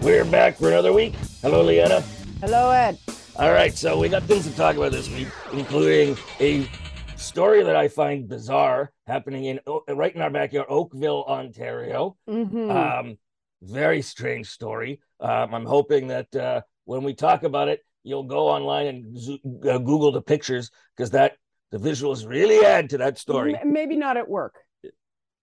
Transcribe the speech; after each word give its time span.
We're 0.00 0.24
back 0.26 0.56
for 0.56 0.68
another 0.68 0.92
week. 0.92 1.14
Hello, 1.40 1.62
Leanna. 1.62 2.02
Hello, 2.40 2.70
Ed. 2.70 2.98
All 3.36 3.50
right, 3.52 3.72
so 3.72 3.98
we 3.98 4.08
got 4.10 4.22
things 4.24 4.46
to 4.48 4.54
talk 4.54 4.76
about 4.76 4.92
this 4.92 5.08
week, 5.10 5.28
including 5.52 6.16
a 6.40 6.68
story 7.16 7.62
that 7.64 7.74
I 7.74 7.88
find 7.88 8.28
bizarre 8.28 8.92
happening 9.06 9.46
in 9.46 9.60
right 9.88 10.14
in 10.14 10.20
our 10.20 10.30
backyard, 10.30 10.66
Oakville, 10.68 11.24
Ontario. 11.26 12.16
Mhm. 12.28 12.70
Um, 12.70 13.18
very 13.62 14.02
strange 14.02 14.48
story. 14.48 15.00
Um, 15.20 15.54
I'm 15.54 15.66
hoping 15.66 16.08
that 16.08 16.36
uh, 16.36 16.60
when 16.84 17.02
we 17.02 17.14
talk 17.14 17.42
about 17.42 17.68
it, 17.68 17.80
you'll 18.02 18.24
go 18.24 18.48
online 18.48 18.86
and 18.86 19.18
zo- 19.18 19.38
uh, 19.68 19.78
Google 19.78 20.12
the 20.12 20.20
pictures 20.22 20.70
because 20.96 21.10
that 21.12 21.36
the 21.70 21.78
visuals 21.78 22.28
really 22.28 22.64
add 22.64 22.90
to 22.90 22.98
that 22.98 23.18
story. 23.18 23.56
Maybe 23.64 23.96
not 23.96 24.16
at 24.16 24.28
work. 24.28 24.54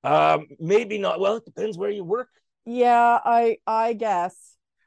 Um, 0.03 0.47
maybe 0.59 0.97
not. 0.97 1.19
Well, 1.19 1.37
it 1.37 1.45
depends 1.45 1.77
where 1.77 1.89
you 1.89 2.03
work. 2.03 2.29
Yeah, 2.65 3.19
I 3.23 3.57
I 3.67 3.93
guess. 3.93 4.35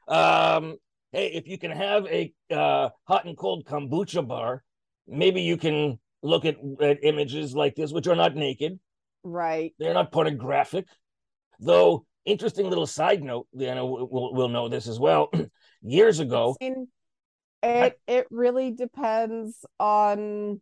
Um, 0.07 0.77
hey, 1.11 1.31
if 1.33 1.47
you 1.47 1.57
can 1.57 1.71
have 1.71 2.05
a 2.07 2.33
uh, 2.51 2.89
hot 3.05 3.25
and 3.25 3.37
cold 3.37 3.65
kombucha 3.65 4.27
bar, 4.27 4.63
maybe 5.07 5.41
you 5.41 5.57
can 5.57 5.99
look 6.21 6.45
at, 6.45 6.57
at 6.81 7.03
images 7.03 7.55
like 7.55 7.75
this, 7.75 7.91
which 7.91 8.07
are 8.07 8.15
not 8.15 8.35
naked. 8.35 8.79
Right. 9.23 9.73
They're 9.79 9.93
not 9.93 10.11
pornographic. 10.11 10.85
Though, 11.59 12.05
interesting 12.25 12.69
little 12.69 12.87
side 12.87 13.23
note, 13.23 13.47
Leanna 13.53 13.85
will 13.85 14.33
will 14.33 14.49
know 14.49 14.67
this 14.67 14.87
as 14.87 14.99
well. 14.99 15.31
Years 15.81 16.19
ago, 16.19 16.55
I 16.61 16.75
it 17.63 17.99
it 18.07 18.27
really 18.29 18.71
depends 18.71 19.65
on 19.79 20.61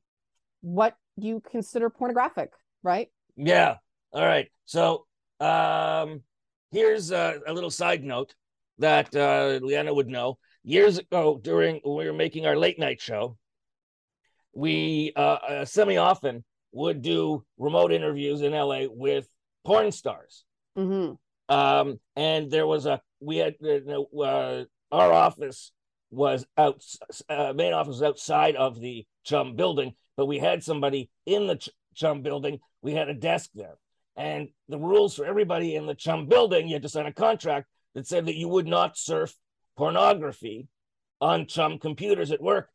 what 0.63 0.95
you 1.17 1.41
consider 1.51 1.89
pornographic, 1.89 2.51
right? 2.81 3.09
yeah. 3.35 3.75
All 4.13 4.25
right. 4.25 4.47
So, 4.65 5.05
um, 5.39 6.21
here's 6.71 7.11
a, 7.11 7.39
a 7.45 7.53
little 7.53 7.71
side 7.71 8.03
note 8.03 8.33
that 8.79 9.15
uh, 9.15 9.59
Leanna 9.61 9.93
would 9.93 10.07
know. 10.07 10.37
Years 10.63 10.97
ago, 10.97 11.39
during 11.41 11.81
when 11.83 11.97
we 11.97 12.05
were 12.05 12.17
making 12.17 12.45
our 12.45 12.55
late 12.55 12.79
night 12.79 13.01
show, 13.01 13.37
we 14.53 15.11
uh, 15.15 15.19
uh, 15.19 15.65
semi 15.65 15.97
often 15.97 16.43
would 16.71 17.01
do 17.01 17.43
remote 17.57 17.91
interviews 17.91 18.41
in 18.41 18.53
LA 18.53 18.83
with 18.89 19.27
porn 19.65 19.91
stars. 19.91 20.45
Mm-hmm. 20.77 21.13
Um, 21.53 21.99
and 22.15 22.49
there 22.49 22.65
was 22.65 22.85
a 22.85 23.01
we 23.19 23.37
had 23.37 23.55
uh, 23.63 24.21
uh, 24.21 24.63
our 24.91 25.11
office 25.11 25.71
was 26.11 26.45
out 26.57 26.83
uh, 27.29 27.53
main 27.53 27.73
office 27.73 27.95
was 27.95 28.03
outside 28.03 28.55
of 28.55 28.79
the 28.79 29.05
Chum 29.23 29.55
building, 29.55 29.93
but 30.17 30.25
we 30.25 30.39
had 30.39 30.63
somebody 30.63 31.09
in 31.25 31.47
the 31.47 31.55
Ch- 31.55 31.69
Chum 31.95 32.21
building. 32.21 32.59
We 32.81 32.93
had 32.93 33.09
a 33.09 33.13
desk 33.13 33.49
there, 33.53 33.77
and 34.15 34.49
the 34.67 34.77
rules 34.77 35.15
for 35.15 35.25
everybody 35.25 35.75
in 35.75 35.85
the 35.85 35.95
Chum 35.95 36.27
building, 36.27 36.67
you 36.67 36.73
had 36.73 36.83
to 36.83 36.89
sign 36.89 37.05
a 37.05 37.13
contract 37.13 37.67
that 37.95 38.07
said 38.07 38.25
that 38.25 38.37
you 38.37 38.47
would 38.47 38.67
not 38.67 38.97
surf 38.97 39.35
pornography 39.77 40.67
on 41.21 41.47
Chum 41.47 41.79
computers 41.79 42.31
at 42.31 42.41
work. 42.41 42.69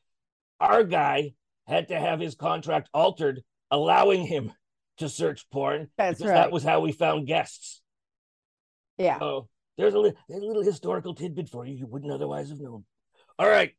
Our 0.61 0.85
guy 0.85 1.35
had 1.67 1.89
to 1.89 1.99
have 1.99 2.21
his 2.21 2.35
contract 2.35 2.89
altered, 2.95 3.43
allowing 3.71 4.25
him 4.25 4.53
to 4.99 5.09
search 5.09 5.49
porn. 5.51 5.89
That's 5.99 6.19
because 6.19 6.31
right. 6.33 6.37
That 6.43 6.53
was 6.53 6.65
how 6.65 6.81
we 6.81 6.93
found 6.93 7.27
guests. 7.27 7.83
Yeah. 8.97 9.19
Oh, 9.21 9.49
there's 9.77 9.95
a, 9.95 9.99
li- 9.99 10.15
there's 10.29 10.43
a 10.43 10.47
little 10.47 10.65
historical 10.65 11.15
tidbit 11.15 11.49
for 11.49 11.65
you 11.65 11.75
you 11.75 11.87
wouldn't 11.87 12.13
otherwise 12.13 12.49
have 12.49 12.59
known. 12.61 12.85
All 13.39 13.49
right, 13.49 13.73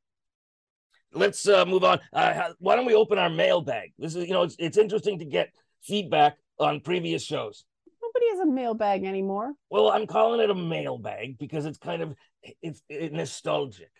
let's 1.14 1.48
uh, 1.48 1.66
move 1.66 1.84
on. 1.84 2.00
Uh, 2.14 2.52
why 2.60 2.76
don't 2.76 2.86
we 2.86 2.96
open 2.96 3.18
our 3.18 3.30
mailbag? 3.30 3.94
This 3.98 4.16
is, 4.16 4.28
you 4.28 4.34
know, 4.34 4.44
it's, 4.44 4.56
it's 4.60 4.78
interesting 4.78 5.20
to 5.20 5.26
get 5.26 5.54
feedback 5.82 6.38
on 6.60 6.82
previous 6.82 7.24
shows. 7.24 7.66
Nobody 8.02 8.26
has 8.32 8.40
a 8.40 8.52
mailbag 8.52 9.04
anymore. 9.06 9.54
Well, 9.70 9.90
I'm 9.92 10.08
calling 10.08 10.42
it 10.42 10.50
a 10.50 10.56
mailbag 10.56 11.38
because 11.38 11.66
it's 11.66 11.78
kind 11.78 12.02
of 12.02 12.16
it's, 12.62 12.82
it's 12.90 13.14
nostalgic. 13.14 13.92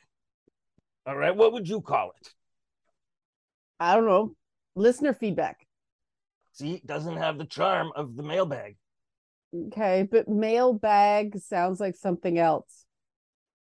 All 1.06 1.16
right, 1.16 1.36
what 1.36 1.54
would 1.54 1.68
you 1.68 1.82
call 1.82 2.12
it? 2.20 2.34
I 3.80 3.96
don't 3.96 4.06
know. 4.06 4.36
Listener 4.76 5.14
feedback. 5.14 5.66
See, 6.54 6.76
it 6.76 6.86
doesn't 6.86 7.18
have 7.18 7.38
the 7.38 7.46
charm 7.46 7.92
of 7.96 8.16
the 8.16 8.24
mailbag. 8.24 8.76
Okay, 9.68 10.08
but 10.10 10.28
mailbag 10.28 11.40
sounds 11.40 11.80
like 11.80 11.96
something 11.96 12.38
else. 12.38 12.86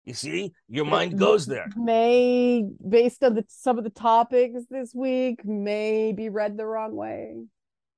You 0.05 0.13
see, 0.13 0.53
your 0.69 0.85
mind 0.85 1.17
goes 1.17 1.47
there. 1.47 1.67
May, 1.75 2.63
based 2.88 3.23
on 3.23 3.33
the 3.33 3.43
some 3.47 3.77
of 3.79 3.83
the 3.83 3.89
topics 3.89 4.61
this 4.69 4.93
week, 4.93 5.43
may 5.43 6.13
be 6.13 6.29
read 6.29 6.57
the 6.57 6.66
wrong 6.66 6.95
way. 6.95 7.35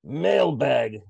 mailbag. 0.02 1.00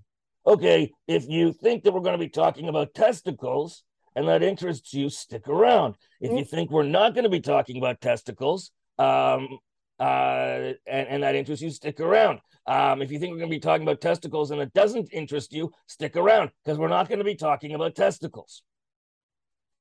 Okay, 0.47 0.93
if 1.07 1.29
you 1.29 1.53
think 1.53 1.85
that 1.85 1.93
we're 1.93 2.01
going 2.01 2.19
to 2.19 2.25
be 2.25 2.31
talking 2.31 2.69
about 2.69 2.95
testicles 2.95 3.85
and 4.17 4.27
that 4.29 4.43
interests 4.43 4.93
you, 4.95 5.11
stick 5.11 5.47
around. 5.47 5.95
If 6.21 6.33
you 6.33 6.45
think 6.45 6.71
we're 6.71 6.83
not 6.83 7.15
going 7.15 7.25
to 7.25 7.31
be 7.31 7.41
talking 7.41 7.77
about 7.77 8.01
testicles, 8.01 8.73
um, 8.99 9.59
uh, 10.01 10.73
and, 10.87 11.09
and 11.09 11.23
that 11.23 11.35
interests 11.35 11.63
you, 11.63 11.71
stick 11.71 12.01
around. 12.01 12.41
Um, 12.67 13.03
if 13.03 13.13
you 13.13 13.19
think 13.19 13.33
we're 13.33 13.39
going 13.39 13.51
to 13.51 13.57
be 13.57 13.61
talking 13.61 13.87
about 13.87 14.01
testicles 14.01 14.51
and 14.51 14.61
it 14.61 14.73
doesn't 14.73 15.13
interest 15.13 15.53
you, 15.53 15.71
stick 15.87 16.17
around 16.17 16.51
because 16.65 16.79
we're 16.79 16.89
not 16.89 17.09
going 17.09 17.19
to 17.19 17.25
be 17.25 17.35
talking 17.37 17.75
about 17.75 17.95
testicles. 17.95 18.63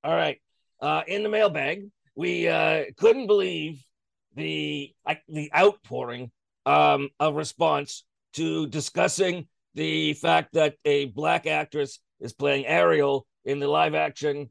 All 0.04 0.16
right. 0.16 0.40
Uh, 0.82 1.02
in 1.08 1.24
the 1.24 1.30
mailbag, 1.30 1.88
we 2.16 2.48
uh, 2.48 2.86
couldn't 2.98 3.28
believe 3.28 3.84
the 4.36 4.94
like 5.06 5.22
the 5.28 5.52
outpouring 5.56 6.32
um, 6.66 7.10
of 7.20 7.36
response 7.36 8.04
to 8.34 8.68
discussing 8.68 9.48
the 9.74 10.14
fact 10.14 10.54
that 10.54 10.76
a 10.86 11.06
black 11.06 11.48
actress 11.48 12.00
is 12.20 12.34
playing 12.34 12.66
Ariel 12.66 13.26
in 13.46 13.60
the 13.60 13.68
live 13.68 13.96
action 13.96 14.50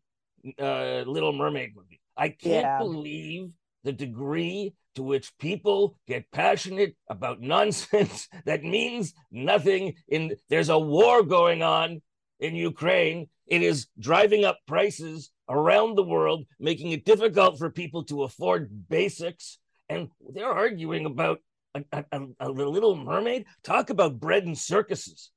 uh, 0.60 1.02
Little 1.06 1.32
Mermaid 1.32 1.74
movie. 1.76 2.00
I 2.16 2.30
can't 2.30 2.64
Yeah. 2.64 2.78
believe 2.78 3.50
the 3.84 3.92
degree 3.92 4.74
to 4.96 5.02
which 5.02 5.36
people 5.38 5.98
get 6.08 6.30
passionate 6.32 6.96
about 7.08 7.40
nonsense 7.54 8.28
that 8.46 8.64
means 8.64 9.12
nothing 9.30 9.94
in 10.08 10.34
there's 10.48 10.68
a 10.70 10.78
war 10.78 11.22
going 11.22 11.62
on 11.62 12.02
in 12.40 12.54
Ukraine. 12.54 13.28
It 13.46 13.62
is 13.62 13.86
driving 13.98 14.44
up 14.44 14.58
prices 14.66 15.30
around 15.48 15.94
the 15.94 16.02
world, 16.02 16.46
making 16.58 16.92
it 16.92 17.04
difficult 17.04 17.58
for 17.58 17.70
people 17.70 18.04
to 18.04 18.24
afford 18.24 18.88
basics. 18.88 19.58
And 19.88 20.08
they're 20.34 20.50
arguing 20.50 21.06
about 21.06 21.38
a, 21.74 22.04
a, 22.12 22.26
a- 22.40 22.50
little 22.50 22.96
mermaid. 22.96 23.46
Talk 23.62 23.90
about 23.90 24.18
bread 24.18 24.44
and 24.44 24.58
circuses. 24.58 25.30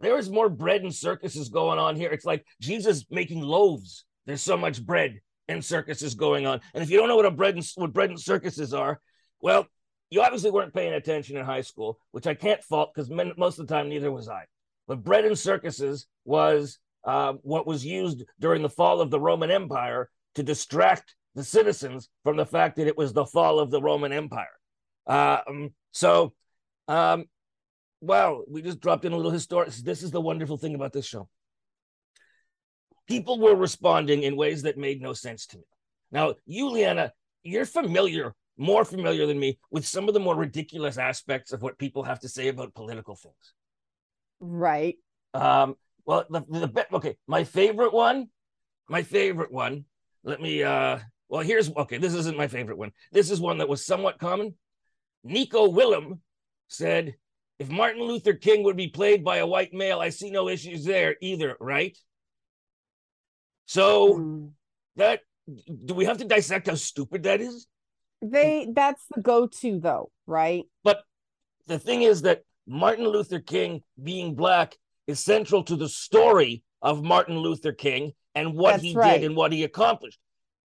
There 0.00 0.18
is 0.18 0.28
more 0.28 0.48
bread 0.48 0.82
and 0.82 0.94
circuses 0.94 1.48
going 1.48 1.78
on 1.78 1.96
here. 1.96 2.10
It's 2.10 2.24
like 2.26 2.44
Jesus 2.60 3.06
making 3.10 3.40
loaves. 3.40 4.04
There's 4.26 4.42
so 4.42 4.56
much 4.56 4.84
bread 4.84 5.20
and 5.48 5.64
circuses 5.64 6.14
going 6.14 6.46
on. 6.46 6.60
And 6.74 6.82
if 6.82 6.90
you 6.90 6.98
don't 6.98 7.08
know 7.08 7.16
what 7.16 7.26
a 7.26 7.30
bread 7.30 7.54
and 7.54 7.64
what 7.76 7.92
bread 7.92 8.10
and 8.10 8.20
circuses 8.20 8.74
are, 8.74 9.00
well, 9.40 9.66
you 10.10 10.20
obviously 10.22 10.50
weren't 10.50 10.74
paying 10.74 10.92
attention 10.92 11.36
in 11.36 11.44
high 11.44 11.60
school, 11.62 11.98
which 12.10 12.26
I 12.26 12.34
can't 12.34 12.62
fault 12.62 12.92
because 12.94 13.10
most 13.10 13.58
of 13.58 13.66
the 13.66 13.74
time 13.74 13.88
neither 13.88 14.12
was 14.12 14.28
I. 14.28 14.44
But 14.86 15.02
bread 15.02 15.24
and 15.24 15.38
circuses 15.38 16.06
was 16.24 16.78
uh, 17.04 17.34
what 17.42 17.66
was 17.66 17.84
used 17.84 18.24
during 18.40 18.62
the 18.62 18.68
fall 18.68 19.00
of 19.00 19.10
the 19.10 19.20
Roman 19.20 19.50
Empire 19.50 20.10
to 20.34 20.42
distract 20.42 21.14
the 21.34 21.44
citizens 21.44 22.08
from 22.22 22.36
the 22.36 22.46
fact 22.46 22.76
that 22.76 22.86
it 22.86 22.96
was 22.96 23.12
the 23.12 23.26
fall 23.26 23.58
of 23.58 23.70
the 23.70 23.82
Roman 23.82 24.12
Empire. 24.12 24.46
Um, 25.06 25.70
so, 25.92 26.32
um, 26.88 27.26
wow, 28.00 28.42
we 28.48 28.62
just 28.62 28.80
dropped 28.80 29.04
in 29.04 29.12
a 29.12 29.16
little 29.16 29.30
historic. 29.30 29.70
This 29.70 30.02
is 30.02 30.10
the 30.10 30.20
wonderful 30.20 30.56
thing 30.56 30.74
about 30.74 30.92
this 30.92 31.06
show. 31.06 31.28
People 33.06 33.38
were 33.38 33.54
responding 33.54 34.22
in 34.22 34.36
ways 34.36 34.62
that 34.62 34.78
made 34.78 35.02
no 35.02 35.12
sense 35.12 35.46
to 35.46 35.58
me. 35.58 35.64
Now, 36.10 36.34
you, 36.46 36.70
Leanna, 36.70 37.12
you're 37.42 37.66
familiar, 37.66 38.34
more 38.56 38.84
familiar 38.84 39.26
than 39.26 39.38
me, 39.38 39.58
with 39.70 39.86
some 39.86 40.08
of 40.08 40.14
the 40.14 40.20
more 40.20 40.36
ridiculous 40.36 40.96
aspects 40.96 41.52
of 41.52 41.60
what 41.60 41.78
people 41.78 42.04
have 42.04 42.20
to 42.20 42.28
say 42.28 42.48
about 42.48 42.74
political 42.74 43.16
things. 43.16 43.52
Right. 44.40 44.96
Um, 45.34 45.74
well, 46.06 46.24
the, 46.30 46.40
the 46.40 46.86
okay, 46.94 47.16
my 47.26 47.44
favorite 47.44 47.92
one, 47.92 48.28
my 48.88 49.02
favorite 49.02 49.52
one. 49.52 49.84
Let 50.22 50.40
me. 50.40 50.62
uh 50.62 50.98
Well, 51.28 51.42
here's 51.42 51.70
okay. 51.70 51.98
This 51.98 52.14
isn't 52.14 52.36
my 52.36 52.48
favorite 52.48 52.78
one. 52.78 52.92
This 53.12 53.30
is 53.30 53.40
one 53.40 53.58
that 53.58 53.68
was 53.68 53.84
somewhat 53.84 54.18
common. 54.18 54.54
Nico 55.22 55.68
Willem 55.68 56.20
said, 56.68 57.14
"If 57.58 57.68
Martin 57.68 58.02
Luther 58.02 58.34
King 58.34 58.62
would 58.64 58.76
be 58.76 58.88
played 58.88 59.24
by 59.24 59.38
a 59.38 59.46
white 59.46 59.72
male, 59.72 60.00
I 60.00 60.10
see 60.10 60.30
no 60.30 60.48
issues 60.48 60.84
there 60.84 61.16
either." 61.20 61.56
Right. 61.60 61.96
So 63.66 64.18
Mm. 64.18 64.50
that 64.96 65.20
do 65.84 65.94
we 65.94 66.04
have 66.04 66.18
to 66.18 66.24
dissect 66.24 66.68
how 66.68 66.74
stupid 66.74 67.22
that 67.24 67.40
is? 67.40 67.66
They 68.22 68.68
that's 68.72 69.04
the 69.14 69.20
go-to 69.20 69.80
though, 69.80 70.10
right? 70.26 70.64
But 70.82 71.04
the 71.66 71.78
thing 71.78 72.02
is 72.02 72.22
that 72.22 72.42
Martin 72.66 73.06
Luther 73.06 73.40
King 73.40 73.82
being 74.02 74.34
black 74.34 74.76
is 75.06 75.20
central 75.20 75.62
to 75.64 75.76
the 75.76 75.88
story 75.88 76.62
of 76.82 77.02
Martin 77.02 77.38
Luther 77.38 77.72
King 77.72 78.12
and 78.34 78.54
what 78.54 78.72
That's 78.72 78.82
he 78.82 78.94
right. 78.94 79.20
did 79.20 79.26
and 79.26 79.36
what 79.36 79.52
he 79.52 79.64
accomplished. 79.64 80.18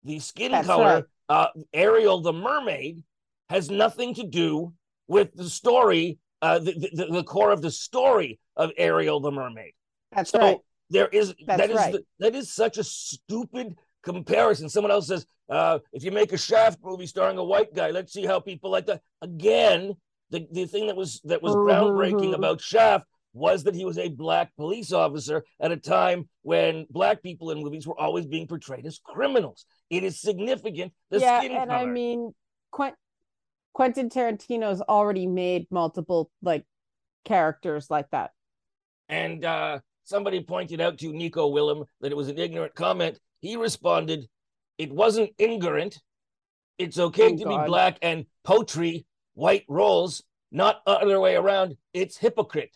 The 0.05 0.19
skin 0.19 0.53
That's 0.53 0.67
color, 0.67 1.09
uh, 1.29 1.49
Ariel 1.73 2.21
the 2.21 2.33
mermaid, 2.33 3.03
has 3.49 3.71
nothing 3.71 4.15
to 4.15 4.25
do 4.25 4.73
with 5.09 5.35
the 5.35 5.49
story 5.49 6.19
uh, 6.43 6.59
the, 6.59 6.73
the, 6.93 7.07
the 7.07 7.25
core 7.25 7.51
of 7.51 7.63
the 7.63 7.71
story 7.71 8.39
of 8.57 8.71
Ariel 8.77 9.21
the 9.21 9.33
mermaid. 9.33 9.73
That's 10.13 10.31
so 10.31 10.39
right. 10.39 10.59
there 10.91 11.09
is 11.09 11.35
That's 11.47 11.61
that 11.61 11.71
is 11.71 11.77
right. 11.77 11.93
the, 11.93 12.05
that 12.21 12.35
is 12.35 12.53
such 12.53 12.77
a 12.79 12.85
stupid 12.85 13.75
comparison. 14.03 14.69
Someone 14.69 14.91
else 14.91 15.09
says, 15.09 15.27
uh, 15.49 15.79
if 15.93 16.05
you 16.05 16.11
make 16.13 16.33
a 16.33 16.39
Shaft 16.39 16.79
movie 16.85 17.07
starring 17.07 17.39
a 17.39 17.45
white 17.45 17.75
guy, 17.75 17.91
let's 17.91 18.13
see 18.13 18.27
how 18.27 18.39
people 18.39 18.71
like 18.71 18.87
that. 18.87 19.01
Again, 19.23 19.97
the, 20.31 20.47
the 20.53 20.67
thing 20.67 20.89
that 20.89 20.97
was 20.97 21.21
that 21.25 21.43
was 21.43 21.55
groundbreaking 21.55 22.31
Mhm. 22.31 22.35
about 22.35 22.61
Shaft 22.61 23.07
was 23.37 23.65
that 23.65 23.75
he 23.75 23.85
was 23.85 23.99
a 23.99 24.09
black 24.09 24.51
police 24.57 24.93
officer 24.93 25.45
at 25.61 25.71
a 25.71 25.77
time 25.77 26.27
when 26.43 26.87
black 26.91 27.23
people 27.23 27.51
in 27.51 27.59
movies 27.63 27.87
were 27.87 27.99
always 28.01 28.27
being 28.27 28.47
portrayed 28.47 28.87
as 28.87 28.99
criminals. 29.05 29.67
It 29.91 30.03
is 30.05 30.21
significant. 30.21 30.93
Yeah, 31.11 31.43
and 31.43 31.53
color. 31.71 31.73
I 31.73 31.85
mean, 31.87 32.35
Quent- 32.73 32.97
Quentin 33.75 34.09
Tarantino's 34.09 34.81
already 34.81 35.27
made 35.27 35.67
multiple 35.71 36.31
like 36.43 36.65
characters 37.27 37.91
like 37.91 38.09
that. 38.11 38.31
and 39.09 39.45
uh, 39.45 39.79
somebody 40.05 40.41
pointed 40.43 40.81
out 40.81 40.99
to 40.99 41.13
Nico 41.13 41.47
Willem 41.49 41.85
that 42.01 42.11
it 42.13 42.17
was 42.17 42.29
an 42.29 42.39
ignorant 42.39 42.75
comment. 42.75 43.21
He 43.41 43.57
responded, 43.57 44.27
"It 44.79 44.91
wasn't 44.93 45.31
ignorant. 45.39 46.01
It's 46.79 46.99
okay 46.99 47.33
Oh, 47.35 47.37
to 47.37 47.45
God. 47.45 47.63
be 47.65 47.67
black 47.69 47.99
and 48.03 48.25
poetry 48.45 49.05
white 49.35 49.65
roles, 49.69 50.23
not 50.51 50.81
other 50.87 51.21
way 51.21 51.37
around. 51.37 51.77
It's 51.93 52.17
hypocrite." 52.17 52.75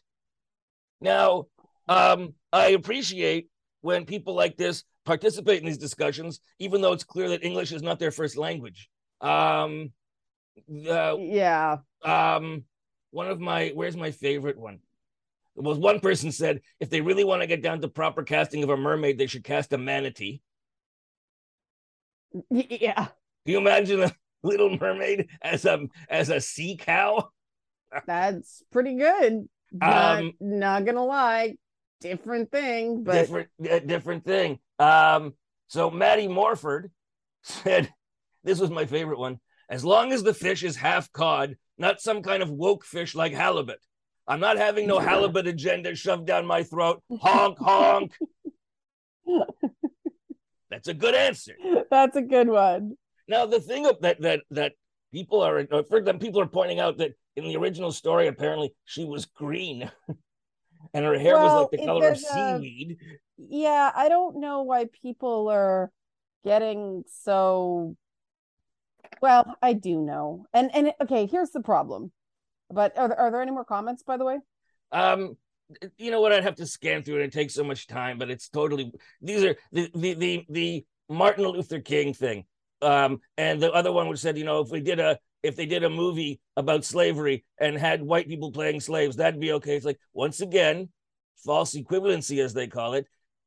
Now, 1.00 1.47
um, 1.88 2.35
I 2.52 2.69
appreciate 2.70 3.49
when 3.81 4.05
people 4.05 4.35
like 4.35 4.56
this 4.56 4.85
participate 5.05 5.61
in 5.61 5.67
these 5.67 5.79
discussions, 5.79 6.41
even 6.58 6.81
though 6.81 6.93
it's 6.93 7.05
clear 7.05 7.31
that 7.31 7.44
English 7.44 7.73
is 7.73 7.82
not 7.82 7.99
their 7.99 8.11
first 8.11 8.37
language. 8.37 8.88
Um, 9.20 9.93
the, 10.69 11.17
Yeah. 11.19 11.79
um 12.05 12.64
one 13.12 13.29
of 13.29 13.41
my 13.41 13.73
where's 13.75 13.97
my 13.97 14.11
favorite 14.11 14.58
one 14.58 14.81
well 15.55 15.79
one 15.79 16.00
person 16.00 16.31
said 16.32 16.61
if 16.81 16.91
they 16.91 17.00
really 17.00 17.25
want 17.25 17.41
to 17.43 17.46
get 17.46 17.62
down 17.62 17.81
to 17.81 17.88
proper 17.88 18.23
casting 18.23 18.62
of 18.62 18.70
a 18.70 18.76
mermaid 18.76 19.19
they 19.19 19.26
should 19.26 19.44
cast 19.44 19.73
a 19.73 19.79
manatee 19.79 20.41
Yeah. 22.50 22.94
can 23.05 23.12
you 23.46 23.58
imagine 23.58 24.03
a 24.03 24.12
little 24.43 24.76
mermaid 24.79 25.29
as 25.43 25.64
a 25.64 25.87
as 26.08 26.29
a 26.31 26.41
sea 26.41 26.76
cow 26.76 27.29
That's 28.06 28.62
pretty 28.70 28.96
good. 28.96 29.49
Not, 29.72 30.19
Um, 30.19 30.32
not 30.40 30.84
gonna 30.84 31.05
lie. 31.05 31.56
Different 32.00 32.50
thing, 32.50 33.05
but 33.05 33.12
different 33.12 33.49
different 33.87 34.25
thing. 34.25 34.58
Um 34.78 35.34
so 35.69 35.90
maddie 35.90 36.28
morford 36.28 36.90
said 37.43 37.93
this 38.43 38.58
was 38.58 38.70
my 38.70 38.87
favorite 38.87 39.19
one 39.19 39.38
as 39.69 39.84
long 39.84 40.12
as 40.12 40.22
the 40.22 40.34
fish 40.34 40.64
is 40.64 40.76
half 40.76 41.12
cod 41.12 41.56
not 41.78 42.00
some 42.00 42.22
kind 42.22 42.43
of 42.43 42.50
woke 42.50 42.84
fish 42.84 43.14
like 43.14 43.32
halibut. 43.32 43.78
I'm 44.26 44.40
not 44.40 44.58
having 44.58 44.87
no 44.87 44.99
halibut 44.99 45.46
agenda 45.46 45.94
shoved 45.94 46.26
down 46.26 46.46
my 46.46 46.62
throat. 46.62 47.02
Honk 47.20 47.58
honk. 47.58 48.12
That's 50.70 50.88
a 50.88 50.94
good 50.94 51.14
answer. 51.14 51.56
That's 51.90 52.17
a 52.17 52.22
good 52.22 52.49
one. 52.49 52.96
Now 53.28 53.46
the 53.46 53.61
thing 53.61 53.84
that 54.00 54.20
that 54.20 54.40
that 54.50 54.72
people 55.12 55.40
are 55.43 55.67
uh, 55.70 55.82
for 55.88 56.00
them 56.00 56.19
people 56.19 56.40
are 56.40 56.46
pointing 56.46 56.81
out 56.81 56.99
that 56.99 57.12
in 57.42 57.48
the 57.48 57.56
original 57.56 57.92
story 57.92 58.26
apparently 58.28 58.75
she 58.84 59.04
was 59.04 59.26
green 59.26 59.90
and 60.94 61.04
her 61.04 61.19
hair 61.19 61.34
was 61.37 61.52
like 61.52 61.81
the 61.81 61.87
color 61.87 62.08
of 62.08 62.14
a- 62.14 62.19
seaweed. 62.19 62.98
Yeah, 63.37 63.90
I 63.94 64.08
don't 64.08 64.40
know 64.40 64.62
why 64.62 64.87
people 65.02 65.48
are 65.48 65.90
getting 66.44 67.04
so 67.06 67.96
well, 69.22 69.56
I 69.60 69.72
do 69.75 70.00
know. 70.00 70.46
And 70.52 70.70
and 70.75 70.92
okay, 71.02 71.26
here's 71.26 71.50
the 71.50 71.60
problem. 71.60 72.12
But 72.70 72.96
are 72.96 73.08
there, 73.08 73.19
are 73.19 73.31
there 73.31 73.43
any 73.43 73.50
more 73.50 73.64
comments 73.64 74.02
by 74.02 74.16
the 74.16 74.25
way? 74.25 74.38
Um 74.93 75.36
you 75.96 76.10
know 76.10 76.20
what 76.20 76.32
I'd 76.32 76.43
have 76.43 76.56
to 76.56 76.66
scan 76.66 77.02
through 77.02 77.20
it 77.20 77.25
it 77.26 77.32
takes 77.32 77.54
so 77.54 77.62
much 77.62 77.86
time 77.86 78.19
but 78.19 78.28
it's 78.28 78.48
totally 78.48 78.93
these 79.22 79.44
are 79.44 79.54
the 79.70 79.88
the 79.94 80.14
the, 80.14 80.46
the 80.48 80.86
Martin 81.08 81.44
Luther 81.46 81.81
King 81.81 82.12
thing. 82.12 82.44
Um 82.82 83.20
and 83.36 83.62
the 83.62 83.72
other 83.72 83.93
one 83.93 84.08
which 84.08 84.20
said 84.20 84.36
you 84.36 84.44
know 84.44 84.60
if 84.60 84.70
we 84.70 84.81
did 84.81 84.98
a 85.00 85.19
if 85.42 85.56
they 85.56 85.66
did 85.66 85.84
a 85.84 85.90
movie 85.90 86.40
about 86.56 86.84
slavery 86.84 87.44
and 87.58 87.76
had 87.76 88.02
white 88.02 88.28
people 88.28 88.52
playing 88.52 88.81
slaves 88.81 89.16
that'd 89.16 89.40
be 89.40 89.52
okay. 89.52 89.76
It's 89.76 89.87
like 89.87 89.98
once 90.12 90.40
again 90.40 90.88
false 91.44 91.75
equivalency 91.75 92.42
as 92.44 92.52
they 92.52 92.66
call 92.66 92.94
it 92.94 93.06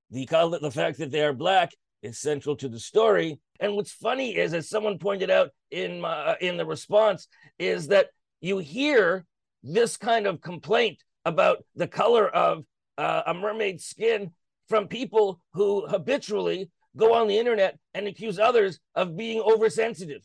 the 0.10 0.26
color, 0.26 0.60
the 0.60 0.72
fact 0.72 1.00
that 1.00 1.12
they 1.12 1.24
are 1.24 1.34
black 1.34 1.72
is 2.02 2.20
central 2.20 2.56
to 2.58 2.70
the 2.70 2.80
story. 2.80 3.40
And 3.60 3.76
what's 3.76 3.92
funny 3.92 4.36
is, 4.36 4.54
as 4.54 4.70
someone 4.70 5.00
pointed 5.00 5.32
out 5.32 5.50
in 5.72 6.02
my, 6.02 6.36
in 6.42 6.58
the 6.58 6.66
response, 6.66 7.28
is 7.58 7.88
that 7.88 8.10
you 8.42 8.60
hear 8.60 9.26
this 9.64 9.98
kind 9.98 10.28
of 10.28 10.42
complaint 10.42 11.00
about 11.26 11.64
the 11.76 11.88
color 11.88 12.28
of 12.28 12.66
uh, 12.98 13.24
a 13.26 13.34
mermaid's 13.34 13.86
skin 13.86 14.32
from 14.68 14.88
people 14.88 15.40
who 15.54 15.88
habitually 15.88 16.70
go 16.96 17.14
on 17.14 17.28
the 17.28 17.38
internet 17.38 17.78
and 17.94 18.08
accuse 18.08 18.38
others 18.38 18.80
of 18.96 19.18
being 19.18 19.42
oversensitive. 19.42 20.22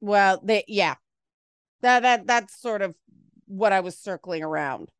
Well, 0.00 0.40
they 0.42 0.64
yeah. 0.68 0.96
That 1.82 2.00
that 2.00 2.26
that's 2.26 2.60
sort 2.60 2.82
of 2.82 2.94
what 3.46 3.72
I 3.72 3.80
was 3.80 3.98
circling 3.98 4.42
around. 4.42 4.90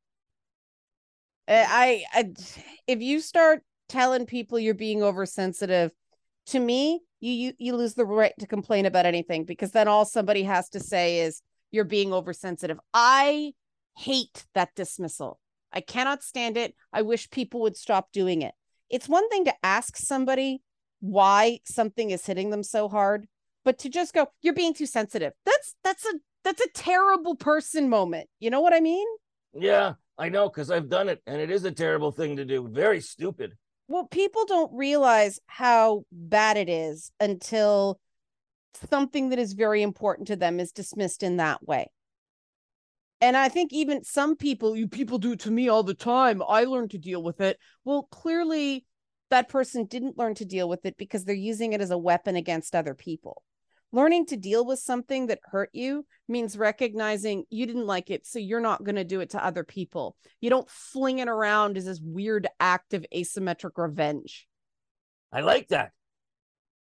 Uh, 1.48 1.64
I, 1.66 2.04
I 2.12 2.32
if 2.86 3.00
you 3.00 3.20
start 3.20 3.62
telling 3.88 4.26
people 4.26 4.58
you're 4.58 4.74
being 4.74 5.02
oversensitive, 5.02 5.92
to 6.46 6.60
me, 6.60 7.00
you 7.20 7.32
you 7.32 7.52
you 7.58 7.76
lose 7.76 7.94
the 7.94 8.06
right 8.06 8.34
to 8.38 8.46
complain 8.46 8.86
about 8.86 9.06
anything 9.06 9.44
because 9.44 9.72
then 9.72 9.88
all 9.88 10.04
somebody 10.04 10.42
has 10.44 10.68
to 10.70 10.80
say 10.80 11.20
is 11.20 11.42
you're 11.70 11.84
being 11.84 12.12
oversensitive. 12.12 12.78
I 12.94 13.52
hate 13.96 14.46
that 14.54 14.74
dismissal. 14.74 15.38
I 15.72 15.80
cannot 15.80 16.22
stand 16.22 16.56
it. 16.56 16.74
I 16.92 17.02
wish 17.02 17.30
people 17.30 17.60
would 17.60 17.76
stop 17.76 18.10
doing 18.12 18.42
it. 18.42 18.54
It's 18.88 19.08
one 19.08 19.28
thing 19.28 19.44
to 19.44 19.54
ask 19.62 19.96
somebody 19.96 20.62
why 21.00 21.60
something 21.64 22.10
is 22.10 22.26
hitting 22.26 22.50
them 22.50 22.62
so 22.62 22.88
hard, 22.88 23.26
but 23.64 23.78
to 23.80 23.88
just 23.88 24.14
go, 24.14 24.28
you're 24.42 24.54
being 24.54 24.74
too 24.74 24.86
sensitive. 24.86 25.32
That's 25.44 25.74
that's 25.84 26.04
a 26.04 26.14
that's 26.44 26.60
a 26.60 26.68
terrible 26.74 27.36
person 27.36 27.88
moment. 27.88 28.28
You 28.38 28.50
know 28.50 28.60
what 28.60 28.74
I 28.74 28.80
mean? 28.80 29.06
Yeah, 29.52 29.94
I 30.18 30.28
know 30.28 30.48
because 30.48 30.70
I've 30.70 30.88
done 30.88 31.08
it, 31.08 31.20
and 31.26 31.40
it 31.40 31.50
is 31.50 31.64
a 31.64 31.72
terrible 31.72 32.12
thing 32.12 32.36
to 32.36 32.44
do. 32.44 32.68
Very 32.68 33.00
stupid. 33.00 33.56
Well, 33.88 34.04
people 34.04 34.44
don't 34.46 34.72
realize 34.72 35.40
how 35.46 36.04
bad 36.12 36.56
it 36.56 36.68
is 36.68 37.10
until 37.18 37.98
something 38.88 39.30
that 39.30 39.38
is 39.38 39.52
very 39.52 39.82
important 39.82 40.28
to 40.28 40.36
them 40.36 40.60
is 40.60 40.70
dismissed 40.70 41.22
in 41.22 41.38
that 41.38 41.66
way. 41.66 41.90
And 43.20 43.36
I 43.36 43.48
think 43.48 43.72
even 43.72 44.04
some 44.04 44.36
people, 44.36 44.76
you 44.76 44.88
people 44.88 45.18
do 45.18 45.32
it 45.32 45.40
to 45.40 45.50
me 45.50 45.68
all 45.68 45.82
the 45.82 45.94
time. 45.94 46.42
I 46.48 46.64
learn 46.64 46.88
to 46.90 46.98
deal 46.98 47.22
with 47.22 47.40
it. 47.40 47.58
Well, 47.84 48.08
clearly 48.10 48.86
that 49.30 49.48
person 49.48 49.84
didn't 49.84 50.16
learn 50.16 50.34
to 50.36 50.44
deal 50.44 50.68
with 50.68 50.86
it 50.86 50.96
because 50.96 51.24
they're 51.24 51.34
using 51.34 51.72
it 51.72 51.80
as 51.80 51.90
a 51.90 51.98
weapon 51.98 52.36
against 52.36 52.74
other 52.74 52.94
people. 52.94 53.42
Learning 53.92 54.24
to 54.26 54.36
deal 54.36 54.64
with 54.64 54.78
something 54.78 55.26
that 55.26 55.40
hurt 55.44 55.70
you 55.72 56.06
means 56.28 56.56
recognizing 56.56 57.44
you 57.50 57.66
didn't 57.66 57.86
like 57.86 58.10
it, 58.10 58.24
so 58.26 58.38
you're 58.38 58.60
not 58.60 58.84
going 58.84 58.94
to 58.94 59.04
do 59.04 59.20
it 59.20 59.30
to 59.30 59.44
other 59.44 59.64
people. 59.64 60.16
You 60.40 60.50
don't 60.50 60.70
fling 60.70 61.18
it 61.18 61.28
around 61.28 61.76
as 61.76 61.86
this 61.86 62.00
weird 62.00 62.46
act 62.60 62.94
of 62.94 63.04
asymmetric 63.14 63.72
revenge. 63.76 64.46
I 65.32 65.40
like 65.40 65.68
that. 65.68 65.90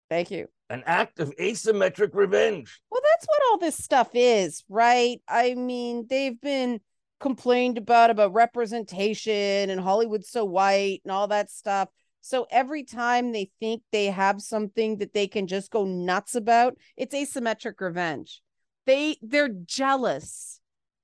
Thank 0.08 0.30
you. 0.30 0.46
An 0.70 0.82
act 0.86 1.20
of 1.20 1.34
asymmetric 1.36 2.14
revenge. 2.14 2.80
Well, 2.90 3.02
that's 3.12 3.26
what 3.26 3.42
all 3.50 3.58
this 3.58 3.76
stuff 3.76 4.10
is, 4.14 4.64
right? 4.68 5.20
I 5.28 5.54
mean, 5.54 6.06
they've 6.08 6.40
been 6.40 6.80
complained 7.20 7.78
about 7.78 8.10
about 8.10 8.32
representation 8.32 9.70
and 9.70 9.80
Hollywood's 9.80 10.30
so 10.30 10.44
white 10.44 11.00
and 11.04 11.12
all 11.12 11.28
that 11.28 11.50
stuff. 11.50 11.88
So 12.26 12.48
every 12.50 12.82
time 12.82 13.30
they 13.30 13.52
think 13.60 13.82
they 13.92 14.06
have 14.06 14.42
something 14.42 14.98
that 14.98 15.14
they 15.14 15.28
can 15.28 15.46
just 15.46 15.70
go 15.70 15.84
nuts 15.84 16.34
about, 16.34 16.76
it's 16.96 17.14
asymmetric 17.14 17.80
revenge. 17.80 18.42
They 18.84 19.16
they're 19.22 19.54
jealous 19.64 20.58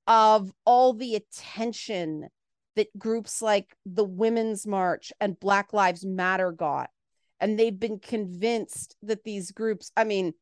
of 0.09 0.51
all 0.65 0.95
the 0.95 1.15
attention 1.15 2.27
that 2.75 2.99
groups 2.99 3.41
like 3.41 3.77
the 3.87 4.03
Women's 4.03 4.67
March 4.67 5.13
and 5.21 5.39
Black 5.39 5.73
Lives 5.73 6.05
Matter 6.05 6.51
got. 6.51 6.91
And 7.39 7.57
they've 7.57 7.79
been 7.79 8.01
convinced 8.01 8.97
that 9.05 9.23
these 9.23 9.53
groups, 9.53 9.93
I 9.97 10.03
mean, 10.03 10.33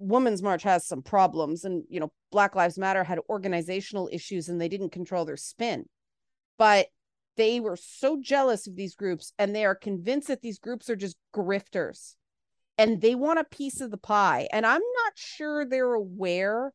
Women's 0.00 0.42
March 0.42 0.64
has 0.64 0.84
some 0.84 1.02
problems, 1.02 1.64
and 1.64 1.84
you 1.88 2.00
know, 2.00 2.10
Black 2.32 2.56
Lives 2.56 2.76
Matter 2.76 3.04
had 3.04 3.20
organizational 3.28 4.08
issues 4.10 4.48
and 4.48 4.60
they 4.60 4.68
didn't 4.68 4.90
control 4.90 5.24
their 5.24 5.36
spin. 5.36 5.84
But 6.58 6.88
they 7.40 7.58
were 7.58 7.76
so 7.76 8.20
jealous 8.20 8.66
of 8.66 8.76
these 8.76 8.94
groups 8.94 9.32
and 9.38 9.56
they 9.56 9.64
are 9.64 9.74
convinced 9.74 10.28
that 10.28 10.42
these 10.42 10.58
groups 10.58 10.90
are 10.90 10.96
just 10.96 11.16
grifters 11.34 12.16
and 12.76 13.00
they 13.00 13.14
want 13.14 13.38
a 13.38 13.44
piece 13.44 13.80
of 13.80 13.90
the 13.90 13.96
pie. 13.96 14.46
And 14.52 14.66
I'm 14.66 14.82
not 14.82 15.12
sure 15.14 15.64
they're 15.64 15.94
aware 15.94 16.74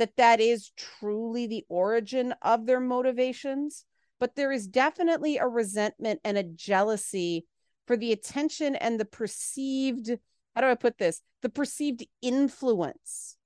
that 0.00 0.16
that 0.16 0.40
is 0.40 0.72
truly 0.76 1.46
the 1.46 1.64
origin 1.68 2.34
of 2.42 2.66
their 2.66 2.80
motivations, 2.80 3.84
but 4.18 4.34
there 4.34 4.50
is 4.50 4.66
definitely 4.66 5.36
a 5.36 5.46
resentment 5.46 6.18
and 6.24 6.36
a 6.36 6.42
jealousy 6.42 7.46
for 7.86 7.96
the 7.96 8.10
attention 8.10 8.74
and 8.74 8.98
the 8.98 9.04
perceived 9.04 10.10
how 10.56 10.62
do 10.62 10.66
I 10.66 10.74
put 10.74 10.98
this? 10.98 11.22
The 11.42 11.48
perceived 11.48 12.04
influence 12.20 13.36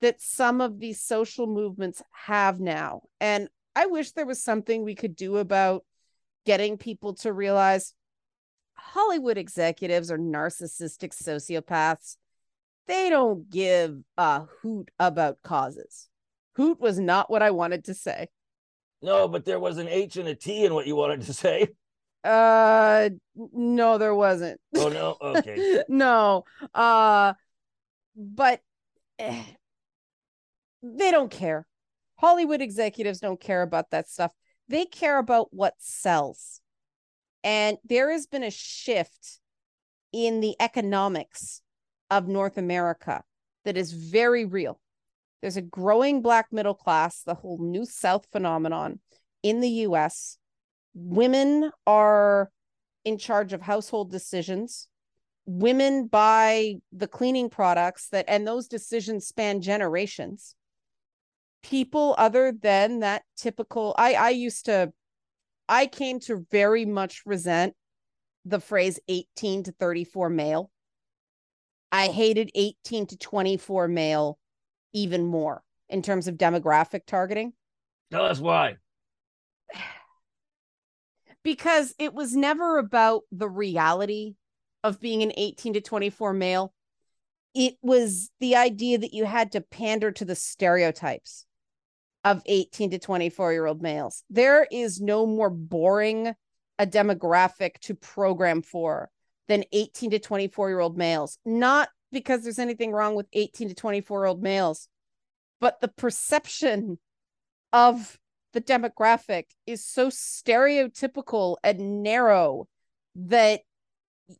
that 0.00 0.22
some 0.22 0.60
of 0.60 0.78
these 0.78 1.02
social 1.02 1.48
movements 1.48 2.00
have 2.12 2.60
now. 2.60 3.02
And 3.20 3.48
I 3.74 3.86
wish 3.86 4.12
there 4.12 4.26
was 4.26 4.42
something 4.42 4.82
we 4.82 4.94
could 4.94 5.16
do 5.16 5.36
about 5.36 5.84
getting 6.44 6.76
people 6.76 7.14
to 7.14 7.32
realize 7.32 7.94
Hollywood 8.74 9.38
executives 9.38 10.10
are 10.10 10.18
narcissistic 10.18 11.12
sociopaths. 11.12 12.16
They 12.86 13.08
don't 13.10 13.48
give 13.48 13.98
a 14.16 14.46
hoot 14.62 14.90
about 14.98 15.42
causes. 15.42 16.08
Hoot 16.56 16.80
was 16.80 16.98
not 16.98 17.30
what 17.30 17.42
I 17.42 17.52
wanted 17.52 17.84
to 17.84 17.94
say. 17.94 18.28
No, 19.02 19.28
but 19.28 19.44
there 19.44 19.60
was 19.60 19.78
an 19.78 19.88
H 19.88 20.16
and 20.16 20.28
a 20.28 20.34
T 20.34 20.64
in 20.64 20.74
what 20.74 20.86
you 20.86 20.96
wanted 20.96 21.22
to 21.22 21.32
say. 21.32 21.68
Uh 22.22 23.10
no, 23.34 23.96
there 23.96 24.14
wasn't. 24.14 24.60
Oh 24.76 24.88
no, 24.88 25.16
okay. 25.22 25.82
no. 25.88 26.44
Uh 26.74 27.34
but 28.14 28.60
eh, 29.18 29.42
they 30.82 31.10
don't 31.10 31.30
care. 31.30 31.66
Hollywood 32.20 32.60
executives 32.60 33.18
don't 33.18 33.40
care 33.40 33.62
about 33.62 33.90
that 33.90 34.08
stuff. 34.08 34.32
They 34.68 34.84
care 34.84 35.18
about 35.18 35.48
what 35.52 35.74
sells. 35.78 36.60
And 37.42 37.78
there 37.82 38.12
has 38.12 38.26
been 38.26 38.42
a 38.42 38.50
shift 38.50 39.40
in 40.12 40.40
the 40.40 40.54
economics 40.60 41.62
of 42.10 42.28
North 42.28 42.58
America 42.58 43.22
that 43.64 43.78
is 43.78 43.92
very 43.92 44.44
real. 44.44 44.78
There's 45.40 45.56
a 45.56 45.62
growing 45.62 46.20
Black 46.20 46.52
middle 46.52 46.74
class, 46.74 47.22
the 47.22 47.34
whole 47.34 47.56
New 47.58 47.86
South 47.86 48.26
phenomenon 48.30 49.00
in 49.42 49.60
the 49.60 49.70
US. 49.86 50.36
Women 50.92 51.70
are 51.86 52.50
in 53.02 53.16
charge 53.16 53.54
of 53.54 53.62
household 53.62 54.10
decisions. 54.10 54.88
Women 55.46 56.06
buy 56.06 56.74
the 56.92 57.08
cleaning 57.08 57.48
products 57.48 58.08
that, 58.10 58.26
and 58.28 58.46
those 58.46 58.68
decisions 58.68 59.26
span 59.26 59.62
generations. 59.62 60.54
People 61.62 62.14
other 62.18 62.52
than 62.52 63.00
that 63.00 63.22
typical, 63.36 63.94
I, 63.98 64.14
I 64.14 64.30
used 64.30 64.66
to, 64.66 64.92
I 65.68 65.86
came 65.86 66.20
to 66.20 66.46
very 66.50 66.84
much 66.84 67.22
resent 67.26 67.74
the 68.44 68.60
phrase 68.60 68.98
18 69.08 69.64
to 69.64 69.72
34 69.72 70.30
male. 70.30 70.70
I 71.92 72.06
hated 72.06 72.50
18 72.54 73.06
to 73.08 73.18
24 73.18 73.88
male 73.88 74.38
even 74.92 75.26
more 75.26 75.62
in 75.88 76.02
terms 76.02 76.28
of 76.28 76.36
demographic 76.36 77.02
targeting? 77.06 77.52
Tell 78.10 78.24
us 78.24 78.40
why. 78.40 78.76
Because 81.42 81.94
it 81.98 82.12
was 82.12 82.36
never 82.36 82.76
about 82.76 83.22
the 83.32 83.48
reality 83.48 84.34
of 84.84 85.00
being 85.00 85.22
an 85.22 85.32
18 85.34 85.72
to 85.72 85.80
24 85.80 86.34
male. 86.34 86.74
It 87.54 87.76
was 87.80 88.30
the 88.40 88.56
idea 88.56 88.98
that 88.98 89.14
you 89.14 89.24
had 89.24 89.52
to 89.52 89.62
pander 89.62 90.12
to 90.12 90.26
the 90.26 90.34
stereotypes 90.34 91.46
of 92.24 92.42
18 92.46 92.90
to 92.90 92.98
24 92.98 93.52
year 93.52 93.66
old 93.66 93.82
males. 93.82 94.22
There 94.30 94.66
is 94.70 95.00
no 95.00 95.26
more 95.26 95.50
boring 95.50 96.34
a 96.78 96.86
demographic 96.86 97.78
to 97.80 97.94
program 97.94 98.62
for 98.62 99.10
than 99.48 99.64
18 99.72 100.12
to 100.12 100.18
24 100.18 100.68
year 100.68 100.80
old 100.80 100.96
males. 100.96 101.38
Not 101.44 101.88
because 102.12 102.42
there's 102.42 102.58
anything 102.58 102.92
wrong 102.92 103.14
with 103.14 103.26
18 103.32 103.68
to 103.68 103.74
24 103.74 104.20
year 104.20 104.26
old 104.26 104.42
males, 104.42 104.88
but 105.60 105.80
the 105.80 105.88
perception 105.88 106.98
of 107.72 108.18
the 108.52 108.60
demographic 108.60 109.44
is 109.66 109.84
so 109.84 110.08
stereotypical 110.08 111.56
and 111.62 112.02
narrow 112.02 112.66
that 113.14 113.60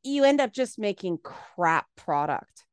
you 0.02 0.24
end 0.24 0.40
up 0.40 0.52
just 0.52 0.78
making 0.78 1.18
crap 1.18 1.86
product. 1.96 2.64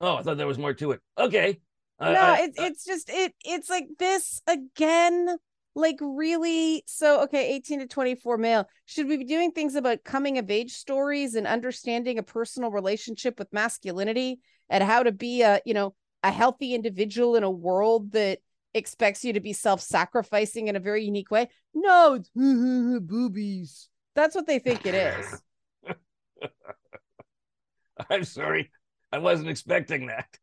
Oh, 0.00 0.16
I 0.16 0.22
thought 0.22 0.36
there 0.36 0.46
was 0.46 0.58
more 0.58 0.74
to 0.74 0.92
it. 0.92 1.00
Okay. 1.16 1.60
No, 2.00 2.06
I, 2.08 2.38
it's 2.42 2.58
it's 2.58 2.84
just 2.84 3.10
it 3.10 3.34
it's 3.44 3.68
like 3.68 3.88
this 3.98 4.40
again 4.46 5.36
like 5.74 5.96
really 6.00 6.82
so 6.86 7.22
okay 7.22 7.54
18 7.54 7.80
to 7.80 7.86
24 7.86 8.38
male. 8.38 8.68
Should 8.86 9.08
we 9.08 9.16
be 9.16 9.24
doing 9.24 9.52
things 9.52 9.74
about 9.74 10.04
coming 10.04 10.38
of 10.38 10.50
age 10.50 10.72
stories 10.72 11.34
and 11.34 11.46
understanding 11.46 12.18
a 12.18 12.22
personal 12.22 12.70
relationship 12.70 13.38
with 13.38 13.52
masculinity 13.52 14.40
and 14.68 14.84
how 14.84 15.02
to 15.02 15.12
be 15.12 15.42
a 15.42 15.60
you 15.64 15.74
know 15.74 15.94
a 16.22 16.30
healthy 16.30 16.74
individual 16.74 17.36
in 17.36 17.42
a 17.42 17.50
world 17.50 18.12
that 18.12 18.40
expects 18.74 19.24
you 19.24 19.32
to 19.32 19.40
be 19.40 19.52
self-sacrificing 19.52 20.68
in 20.68 20.76
a 20.76 20.80
very 20.80 21.04
unique 21.04 21.30
way? 21.30 21.48
No 21.74 22.14
it's 22.14 22.30
boobies. 22.34 23.88
That's 24.14 24.34
what 24.34 24.46
they 24.46 24.58
think 24.58 24.84
it 24.84 24.94
is. 24.94 25.42
I'm 28.10 28.24
sorry. 28.24 28.70
I 29.10 29.18
wasn't 29.18 29.48
expecting 29.48 30.06
that 30.08 30.38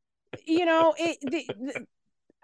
you 0.45 0.65
know 0.65 0.93
it 0.97 1.17
the, 1.21 1.45
the 1.47 1.85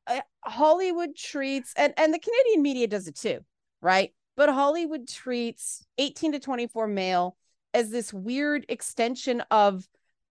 uh, 0.07 0.21
Hollywood 0.43 1.15
treats 1.15 1.73
and 1.77 1.93
and 1.97 2.13
the 2.13 2.19
Canadian 2.19 2.61
media 2.61 2.87
does 2.87 3.07
it 3.07 3.15
too, 3.15 3.39
right? 3.81 4.13
But 4.35 4.49
Hollywood 4.49 5.07
treats 5.07 5.85
18 5.97 6.33
to 6.33 6.39
24 6.39 6.87
male 6.87 7.37
as 7.73 7.89
this 7.89 8.13
weird 8.13 8.65
extension 8.69 9.41
of 9.51 9.87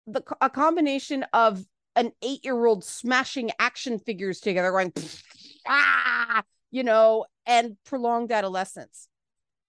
the 0.07 0.23
a 0.41 0.51
combination 0.51 1.25
of 1.33 1.65
an 1.97 2.13
8-year-old 2.23 2.85
smashing 2.85 3.51
action 3.59 3.99
figures 3.99 4.41
together 4.41 4.71
going 4.71 4.93
ah, 5.67 6.43
you 6.71 6.83
know, 6.83 7.27
and 7.47 7.77
prolonged 7.85 8.33
adolescence. 8.33 9.09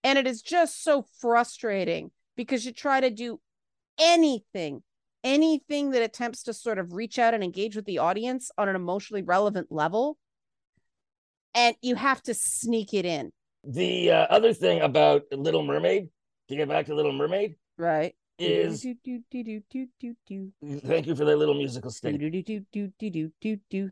And 0.03 0.17
it 0.17 0.27
is 0.27 0.41
just 0.41 0.83
so 0.83 1.05
frustrating 1.19 2.11
because 2.35 2.65
you 2.65 2.71
try 2.71 2.99
to 3.01 3.09
do 3.09 3.39
anything 3.99 4.83
anything 5.23 5.91
that 5.91 6.01
attempts 6.01 6.43
to 6.43 6.53
sort 6.53 6.79
of 6.79 6.93
reach 6.93 7.19
out 7.19 7.33
and 7.33 7.43
engage 7.43 7.75
with 7.75 7.85
the 7.85 7.99
audience 7.99 8.49
on 8.57 8.67
an 8.67 8.75
emotionally 8.75 9.21
relevant 9.21 9.71
level 9.71 10.17
and 11.53 11.75
you 11.81 11.95
have 11.95 12.21
to 12.23 12.33
sneak 12.33 12.93
it 12.93 13.05
in 13.05 13.31
the 13.63 14.11
uh, 14.11 14.27
other 14.29 14.53
thing 14.53 14.81
about 14.81 15.23
little 15.31 15.63
mermaid 15.63 16.09
to 16.49 16.55
get 16.55 16.67
back 16.67 16.87
to 16.87 16.95
little 16.95 17.13
mermaid 17.13 17.55
right 17.77 18.15
is 18.39 18.81
thank 18.81 18.97
you 21.05 21.15
for 21.15 21.25
that 21.25 21.37
little 21.37 21.53
musical 21.53 21.91
sting 21.91 22.17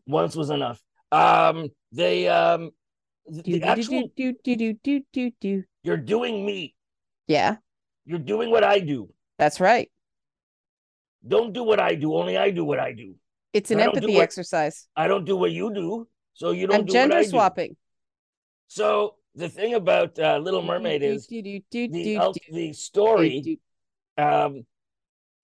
once 0.08 0.36
was 0.36 0.50
enough 0.50 0.82
um 1.12 1.70
they 1.92 2.28
um 2.28 2.72
the 3.28 3.62
actual, 3.62 4.10
you're 5.84 5.98
doing 5.98 6.46
me 6.46 6.74
yeah 7.28 7.58
you're 8.06 8.18
doing 8.18 8.50
what 8.50 8.64
i 8.64 8.80
do 8.80 9.08
that's 9.38 9.60
right 9.60 9.92
don't 11.28 11.54
do 11.54 11.64
what 11.64 11.80
I 11.80 11.96
do. 11.96 12.16
Only 12.16 12.38
I 12.38 12.52
do 12.52 12.64
what 12.64 12.80
I 12.80 12.94
do. 12.94 13.16
It's 13.54 13.72
an 13.72 13.80
empathy 13.80 14.14
what, 14.14 14.24
exercise. 14.24 14.88
I 14.96 15.08
don't 15.08 15.26
do 15.26 15.36
what 15.36 15.52
you 15.52 15.74
do, 15.74 16.08
so 16.34 16.52
you 16.52 16.68
don't 16.68 16.82
I'm 16.82 16.86
do 16.86 16.94
gender 16.94 17.24
swapping. 17.24 17.76
So 18.68 19.16
the 19.36 19.50
thing 19.50 19.74
about 19.74 20.20
uh, 20.20 20.38
Little 20.38 20.62
Mermaid 20.62 21.02
is 21.02 21.28
the, 21.28 21.64
the 22.52 22.74
story 22.74 23.60
um, 24.18 24.66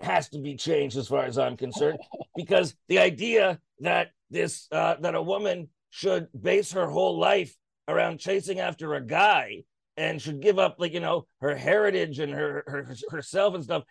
has 0.01 0.29
to 0.29 0.39
be 0.39 0.55
changed 0.55 0.97
as 0.97 1.07
far 1.07 1.25
as 1.25 1.37
I'm 1.37 1.57
concerned, 1.57 1.99
because 2.35 2.75
the 2.87 2.99
idea 2.99 3.59
that 3.79 4.09
this 4.29 4.67
uh, 4.71 4.95
that 5.01 5.15
a 5.15 5.21
woman 5.21 5.69
should 5.89 6.27
base 6.39 6.73
her 6.73 6.87
whole 6.87 7.17
life 7.17 7.55
around 7.87 8.19
chasing 8.19 8.59
after 8.59 8.93
a 8.95 9.01
guy 9.01 9.63
and 9.97 10.21
should 10.21 10.41
give 10.41 10.59
up 10.59 10.75
like 10.77 10.93
you 10.93 10.99
know 10.99 11.25
her 11.39 11.55
heritage 11.55 12.19
and 12.19 12.33
her, 12.33 12.63
her 12.67 12.95
herself 13.09 13.55
and 13.55 13.63
stuff 13.63 13.83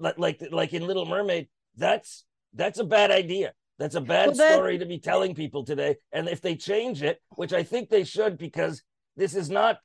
like 0.00 0.18
like 0.18 0.42
like 0.50 0.72
in 0.72 0.86
Little 0.86 1.06
Mermaid, 1.06 1.48
that's 1.76 2.24
that's 2.54 2.78
a 2.78 2.84
bad 2.84 3.10
idea. 3.10 3.52
That's 3.78 3.94
a 3.94 4.00
bad 4.00 4.28
well, 4.28 4.36
that... 4.36 4.54
story 4.54 4.78
to 4.78 4.86
be 4.86 4.98
telling 4.98 5.34
people 5.34 5.64
today. 5.64 5.96
And 6.12 6.28
if 6.28 6.40
they 6.40 6.56
change 6.56 7.02
it, 7.02 7.20
which 7.36 7.52
I 7.52 7.62
think 7.62 7.88
they 7.88 8.04
should, 8.04 8.36
because 8.36 8.82
this 9.16 9.34
is 9.34 9.48
not 9.48 9.78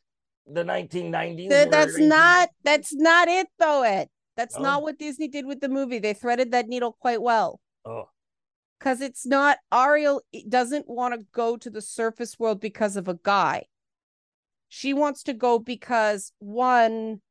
the 0.48 0.63
1990s. 0.63 1.69
that's 1.69 1.98
not 1.98 2.50
that's 2.63 2.93
not 2.93 3.27
it 3.27 3.48
though, 3.60 3.84
Ed. 3.84 4.10
That's 4.38 4.57
oh. 4.57 4.62
not 4.62 4.81
what 4.81 5.00
Disney 5.00 5.27
did 5.27 5.45
with 5.45 5.62
the 5.62 5.69
movie. 5.69 6.00
They 6.00 6.13
threaded 6.13 6.51
that 6.51 6.67
needle 6.67 6.98
quite 7.00 7.22
well. 7.22 7.60
Oh. 7.86 8.10
Because 8.79 9.01
it's 9.01 9.25
not 9.25 9.57
Ariel 9.74 10.22
eh, 10.34 10.41
doesn't 10.48 10.88
want 10.88 11.13
to 11.13 11.25
go 11.31 11.57
to 11.57 11.69
the 11.69 11.81
surface 11.81 12.38
world 12.38 12.60
because 12.60 12.98
of 12.98 13.07
a 13.07 13.17
guy. 13.24 13.65
She 14.67 14.93
wants 14.93 15.24
to 15.24 15.34
go 15.34 15.57
because 15.57 16.34
one, 16.39 17.22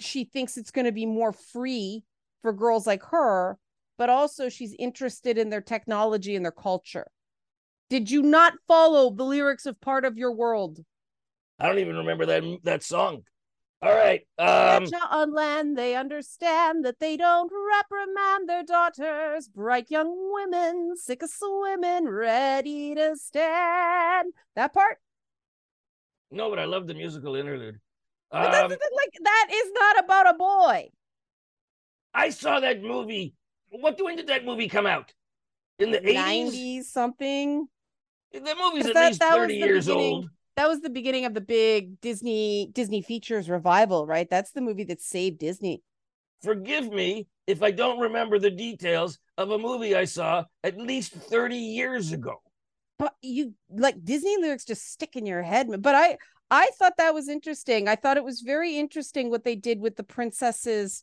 she 0.00 0.24
thinks 0.24 0.56
it's 0.56 0.70
going 0.70 0.86
to 0.86 0.92
be 0.92 1.06
more 1.06 1.32
free 1.32 2.04
for 2.42 2.52
girls 2.52 2.86
like 2.86 3.02
her, 3.04 3.58
but 3.98 4.10
also 4.10 4.48
she's 4.48 4.74
interested 4.78 5.38
in 5.38 5.50
their 5.50 5.60
technology 5.60 6.36
and 6.36 6.44
their 6.44 6.52
culture. 6.52 7.06
Did 7.88 8.10
you 8.10 8.22
not 8.22 8.54
follow 8.66 9.10
the 9.10 9.24
lyrics 9.24 9.66
of 9.66 9.80
Part 9.80 10.04
of 10.04 10.18
Your 10.18 10.32
World? 10.32 10.80
I 11.58 11.66
don't 11.66 11.78
even 11.78 11.96
remember 11.96 12.26
that 12.26 12.42
that 12.64 12.82
song. 12.82 13.22
All 13.82 13.94
right. 13.94 14.26
Um, 14.38 14.86
on 15.10 15.34
land, 15.34 15.76
they 15.76 15.94
understand 15.94 16.84
that 16.84 16.98
they 16.98 17.16
don't 17.16 17.52
reprimand 17.52 18.48
their 18.48 18.64
daughters. 18.64 19.48
Bright 19.48 19.90
young 19.90 20.32
women, 20.32 20.94
sick 20.96 21.22
of 21.22 21.30
swimming, 21.30 22.08
ready 22.08 22.94
to 22.94 23.16
stand. 23.16 24.32
That 24.56 24.72
part? 24.72 24.98
No, 26.30 26.48
but 26.48 26.58
I 26.58 26.64
love 26.64 26.86
the 26.86 26.94
musical 26.94 27.36
interlude. 27.36 27.78
But 28.44 28.54
um, 28.64 28.70
like 28.70 29.12
that 29.22 29.48
is 29.52 29.72
not 29.74 30.04
about 30.04 30.30
a 30.30 30.34
boy. 30.34 30.88
I 32.14 32.30
saw 32.30 32.60
that 32.60 32.82
movie. 32.82 33.34
What 33.70 34.02
when 34.02 34.16
did 34.16 34.28
that 34.28 34.44
movie 34.44 34.68
come 34.68 34.86
out? 34.86 35.12
in 35.78 35.90
the 35.90 35.98
80s. 36.00 36.84
something. 36.84 37.68
The 38.32 38.40
movie's 38.40 38.86
at 38.86 38.94
that- 38.94 39.06
least 39.08 39.20
that 39.20 39.34
30 39.34 39.54
the 39.54 39.66
years 39.66 39.88
old. 39.88 40.28
That 40.56 40.68
was 40.68 40.80
the 40.80 40.88
beginning 40.88 41.26
of 41.26 41.34
the 41.34 41.42
big 41.42 42.00
Disney 42.00 42.70
Disney 42.72 43.02
features 43.02 43.50
revival, 43.50 44.06
right? 44.06 44.28
That's 44.28 44.52
the 44.52 44.62
movie 44.62 44.84
that 44.84 45.02
saved 45.02 45.38
Disney. 45.38 45.82
Forgive 46.42 46.90
me 46.90 47.26
if 47.46 47.62
I 47.62 47.70
don't 47.72 47.98
remember 47.98 48.38
the 48.38 48.50
details 48.50 49.18
of 49.36 49.50
a 49.50 49.58
movie 49.58 49.94
I 49.94 50.06
saw 50.06 50.44
at 50.64 50.78
least 50.78 51.12
30 51.12 51.56
years 51.56 52.12
ago. 52.12 52.40
But 52.98 53.14
you 53.20 53.52
like 53.68 54.02
Disney 54.02 54.38
lyrics 54.38 54.64
just 54.64 54.90
stick 54.90 55.14
in 55.14 55.26
your 55.26 55.42
head. 55.42 55.68
But 55.82 55.94
I 55.94 56.16
I 56.50 56.70
thought 56.78 56.96
that 56.98 57.14
was 57.14 57.28
interesting. 57.28 57.88
I 57.88 57.96
thought 57.96 58.16
it 58.16 58.24
was 58.24 58.40
very 58.40 58.78
interesting 58.78 59.30
what 59.30 59.44
they 59.44 59.56
did 59.56 59.80
with 59.80 59.96
the 59.96 60.04
princesses 60.04 61.02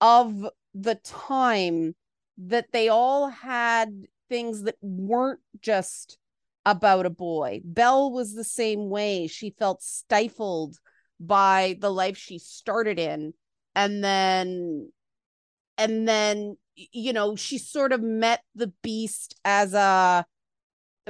of 0.00 0.48
the 0.74 0.94
time 0.96 1.94
that 2.38 2.72
they 2.72 2.88
all 2.88 3.28
had 3.28 4.04
things 4.28 4.62
that 4.62 4.76
weren't 4.80 5.40
just 5.60 6.18
about 6.64 7.06
a 7.06 7.10
boy. 7.10 7.60
Belle 7.64 8.10
was 8.12 8.34
the 8.34 8.44
same 8.44 8.88
way. 8.88 9.26
She 9.26 9.50
felt 9.50 9.82
stifled 9.82 10.78
by 11.20 11.76
the 11.80 11.90
life 11.90 12.16
she 12.16 12.38
started 12.38 12.98
in 12.98 13.34
and 13.74 14.02
then 14.02 14.90
and 15.76 16.06
then 16.06 16.56
you 16.76 17.12
know 17.12 17.36
she 17.36 17.58
sort 17.58 17.92
of 17.92 18.02
met 18.02 18.42
the 18.54 18.72
beast 18.82 19.34
as 19.44 19.74
a 19.74 20.24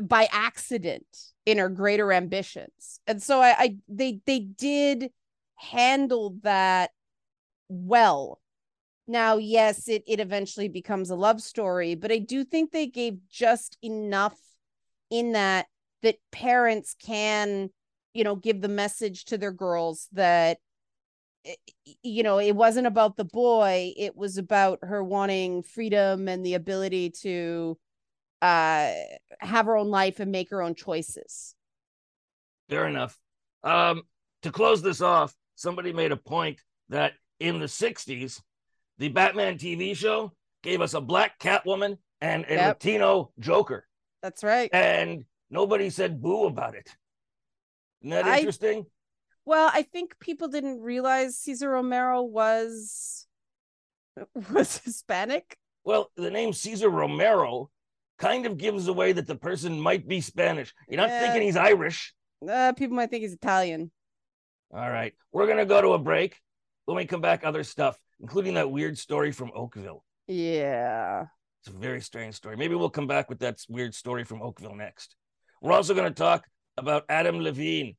by 0.03 0.29
accident 0.33 1.07
in 1.47 1.59
her 1.59 1.69
greater 1.69 2.13
ambitions. 2.13 3.01
And 3.07 3.23
so 3.23 3.41
I, 3.41 3.55
I 3.59 3.77
they 3.89 4.21
they 4.27 4.41
did 4.41 5.11
handle 5.57 6.37
that 6.43 6.91
well. 7.69 8.41
Now 9.07 9.39
yes 9.39 9.89
it 9.89 10.03
it 10.07 10.21
eventually 10.21 10.69
becomes 10.69 11.09
a 11.09 11.17
love 11.17 11.41
story 11.41 11.95
but 11.95 12.13
i 12.13 12.19
do 12.19 12.45
think 12.45 12.73
they 12.73 12.87
gave 12.87 13.17
just 13.31 13.79
enough 13.83 14.39
in 15.11 15.33
that 15.33 15.67
that 16.03 16.17
parents 16.31 16.95
can 17.03 17.71
you 18.13 18.25
know 18.25 18.37
give 18.37 18.61
the 18.61 18.69
message 18.69 19.25
to 19.27 19.39
their 19.39 19.53
girls 19.53 20.09
that 20.13 20.59
eh, 21.47 21.55
you 22.03 22.23
know 22.23 22.39
it 22.39 22.55
wasn't 22.55 22.87
about 22.87 23.17
the 23.17 23.25
boy 23.25 23.93
it 23.97 24.17
was 24.17 24.37
about 24.37 24.79
her 24.83 25.03
wanting 25.03 25.63
freedom 25.63 26.29
and 26.29 26.45
the 26.45 26.55
ability 26.55 27.11
to 27.11 27.79
uh 28.43 28.93
have 29.41 29.67
her 29.67 29.77
own 29.77 29.89
life 29.89 30.21
and 30.21 30.31
make 30.33 30.51
her 30.51 30.63
own 30.63 30.75
choices 30.75 31.55
Fair 32.69 32.87
enough. 32.87 33.19
Um, 33.65 34.03
to 34.43 34.53
close 34.53 34.83
this 34.83 35.01
off, 35.01 35.35
somebody 35.55 35.93
made 35.95 36.13
a 36.13 36.17
point 36.19 36.61
that 36.91 37.15
in 37.41 37.59
the 37.59 37.65
60s, 37.67 38.43
the 38.99 39.09
Batman 39.09 39.57
TV 39.57 39.97
show 39.97 40.33
gave 40.63 40.83
us 40.83 40.93
a 40.93 41.01
black 41.01 41.39
Catwoman 41.39 41.97
and 42.21 42.45
a 42.47 42.55
Yep. 42.55 42.67
Latino 42.85 43.33
Joker, 43.39 43.87
that's 44.23 44.45
right 44.45 44.69
and 44.73 45.25
nobody 45.51 45.89
said 45.89 46.21
boo 46.21 46.45
about 46.45 46.75
it. 46.75 46.95
Isn't 48.03 48.11
that 48.11 48.25
I- 48.27 48.39
interesting? 48.39 48.85
well 49.47 49.71
i 49.73 49.83
think 49.83 50.19
people 50.21 50.49
didn't 50.49 50.79
realize 50.81 51.39
cesar 51.39 51.71
romero 51.71 52.21
was 52.23 53.27
was 54.53 54.77
hispanic 54.85 55.57
Well, 55.85 56.11
the 56.17 56.31
name 56.31 56.53
Cesar 56.53 56.91
Romero 56.91 57.71
kind 58.19 58.47
of 58.47 58.57
gives 58.57 58.89
away 58.89 59.13
that 59.13 59.27
the 59.27 59.37
person 59.37 59.81
might 59.81 60.07
be 60.07 60.21
Spanish. 60.21 60.75
You're 60.89 60.99
not 61.01 61.09
Yeah. 61.09 61.21
thinking 61.21 61.43
he's 61.43 61.57
Irish. 61.57 62.15
uh 62.49 62.73
people 62.75 62.95
might 62.97 63.11
think 63.11 63.23
he's 63.23 63.33
italian 63.33 63.91
All 64.73 64.91
right. 64.91 65.13
We're 65.33 65.47
going 65.47 65.59
to 65.59 65.65
go 65.67 65.81
to 65.81 65.93
a 65.95 65.99
break. 65.99 66.37
When 66.85 66.97
we 66.97 67.05
come 67.07 67.21
back, 67.21 67.45
other 67.45 67.65
stuff, 67.65 67.99
including 68.21 68.55
that 68.55 68.71
weird 68.71 68.97
story 68.99 69.33
from 69.33 69.51
Oakville. 69.55 70.05
yeah 70.27 71.27
It's 71.61 71.69
a 71.75 71.79
very 71.79 72.01
strange 72.01 72.35
story. 72.35 72.57
Maybe 72.57 72.75
we'll 72.75 72.91
come 72.99 73.07
back 73.07 73.29
with 73.29 73.41
that 73.41 73.57
weird 73.69 73.95
story 73.95 74.25
from 74.25 74.41
Oakville 74.43 74.75
next. 74.75 75.17
We're 75.63 75.73
also 75.73 75.95
going 75.95 76.13
to 76.13 76.15
talk 76.15 76.47
about 76.77 77.05
Adam 77.09 77.41
Levine. 77.41 77.97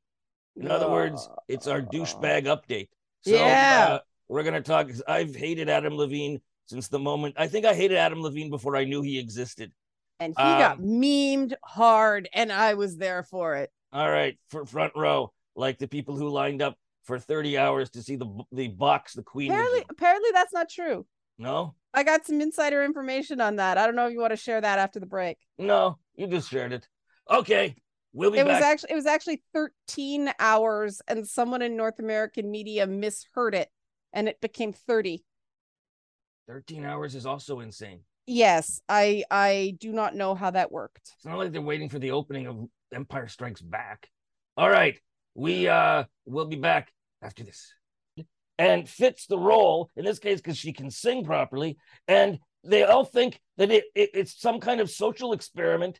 In 0.55 0.69
other 0.71 0.89
words, 0.89 1.29
it's 1.47 1.67
our 1.67 1.81
douchebag 1.81 2.43
update. 2.45 2.89
So 3.21 3.35
Yeah. 3.35 3.87
uh, 3.89 3.99
we're 4.29 4.43
going 4.43 4.55
to 4.63 4.67
talk. 4.73 4.89
I've 5.07 5.35
hated 5.35 5.69
Adam 5.69 5.95
Levine 5.95 6.39
since 6.65 6.87
the 6.87 6.99
moment. 6.99 7.35
I 7.37 7.47
think 7.47 7.65
I 7.65 7.73
hated 7.73 7.97
Adam 7.97 8.21
Levine 8.21 8.49
before 8.49 8.75
I 8.77 8.85
knew 8.85 9.01
he 9.01 9.19
existed. 9.19 9.71
And 10.19 10.33
he 10.37 10.43
got 10.43 10.77
Um, 10.77 10.83
memed 10.83 11.53
hard 11.63 12.29
and 12.33 12.51
i 12.51 12.73
was 12.73 12.97
there 12.97 13.23
for 13.23 13.55
it. 13.55 13.71
All 13.91 14.09
right, 14.09 14.37
for 14.49 14.65
front 14.65 14.93
row, 14.95 15.31
like 15.55 15.79
the 15.79 15.87
people 15.87 16.15
who 16.15 16.29
lined 16.29 16.61
up 16.61 16.77
for 17.03 17.17
30 17.17 17.57
hours 17.57 17.89
to 17.91 18.03
see 18.03 18.15
the 18.15 18.27
the 18.51 18.67
box 18.67 19.13
the 19.13 19.23
Queen. 19.23 19.49
apparently 19.51 19.85
apparently 19.89 20.29
that's 20.33 20.53
not 20.53 20.69
true. 20.69 21.05
No, 21.37 21.73
i 21.93 22.03
got 22.03 22.25
some 22.25 22.41
insider 22.41 22.83
information 22.83 23.41
on 23.41 23.55
that. 23.55 23.77
I 23.77 23.85
don't 23.85 23.95
know 23.95 24.07
if 24.07 24.13
you 24.13 24.19
want 24.19 24.31
to 24.31 24.37
share 24.37 24.61
that 24.61 24.77
after 24.79 24.99
the 24.99 25.05
break. 25.07 25.37
No, 25.57 25.97
you 26.15 26.27
just 26.27 26.49
shared 26.49 26.73
it. 26.73 26.87
Okay, 27.31 27.75
we'll 28.13 28.31
be 28.31 28.39
it 28.39 28.45
was 28.45 28.61
actually 28.61 28.91
it 28.91 28.95
was 28.95 29.05
actually 29.05 29.41
13 29.53 30.31
hours 30.39 31.01
and 31.07 31.27
someone 31.27 31.61
in 31.61 31.75
north 31.77 31.99
american 31.99 32.49
media 32.51 32.85
misheard 32.87 33.53
it 33.55 33.69
and 34.13 34.27
it 34.27 34.41
became 34.41 34.73
30 34.73 35.23
13 36.47 36.83
hours 36.85 37.13
is 37.15 37.25
also 37.27 37.59
insane. 37.59 38.01
Yes 38.29 38.81
i 38.87 39.23
i 39.31 39.75
do 39.79 39.91
not 39.91 40.15
know 40.15 40.35
how 40.35 40.51
that 40.51 40.71
worked 40.71 41.11
It's 41.17 41.25
not 41.25 41.37
like 41.37 41.51
they're 41.51 41.61
waiting 41.61 41.89
for 41.89 41.99
the 41.99 42.11
opening 42.11 42.45
of 42.47 42.55
Empire 42.93 43.27
Strikes 43.27 43.61
Back. 43.61 44.07
All 44.57 44.69
right, 44.69 44.97
we 45.35 45.67
uh 45.67 46.03
will 46.25 46.45
be 46.47 46.55
back 46.55 46.91
after 47.21 47.43
this. 47.43 47.71
And 48.57 48.89
fits 48.89 49.25
the 49.27 49.37
role 49.37 49.89
in 49.95 50.03
this 50.05 50.19
case 50.19 50.41
because 50.41 50.57
she 50.57 50.73
can 50.73 50.89
sing 50.91 51.23
properly, 51.23 51.77
and 52.07 52.39
they 52.63 52.83
all 52.83 53.05
think 53.05 53.39
that 53.57 53.71
it, 53.71 53.85
it 53.95 54.09
it's 54.13 54.39
some 54.41 54.59
kind 54.59 54.81
of 54.81 54.89
social 54.89 55.33
experiment. 55.33 55.99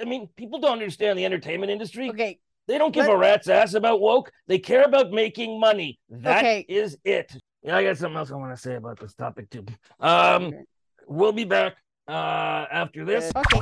I 0.00 0.04
mean, 0.04 0.28
people 0.36 0.58
don't 0.60 0.72
understand 0.80 1.18
the 1.18 1.24
entertainment 1.26 1.70
industry. 1.72 2.08
okay 2.10 2.38
They 2.68 2.78
don't 2.78 2.92
give 2.94 3.06
Let- 3.06 3.14
a 3.14 3.18
rat's 3.18 3.48
ass 3.48 3.74
about 3.74 4.00
woke. 4.00 4.30
They 4.46 4.58
care 4.60 4.84
about 4.84 5.10
making 5.10 5.58
money. 5.60 5.98
That 6.08 6.44
is 6.68 6.94
Okay. 7.04 7.18
it. 7.18 7.36
Yeah, 7.62 7.76
I 7.76 7.82
got 7.84 7.98
something 7.98 8.16
else 8.16 8.30
I 8.30 8.36
want 8.36 8.54
to 8.56 8.62
say 8.62 8.76
about 8.76 8.98
this 9.00 9.14
topic 9.14 9.50
too. 9.50 9.66
Um, 9.98 10.52
we'll 11.10 11.32
be 11.32 11.44
back 11.44 11.74
uh 12.08 12.64
after 12.72 13.04
this. 13.04 13.30
okay 13.36 13.60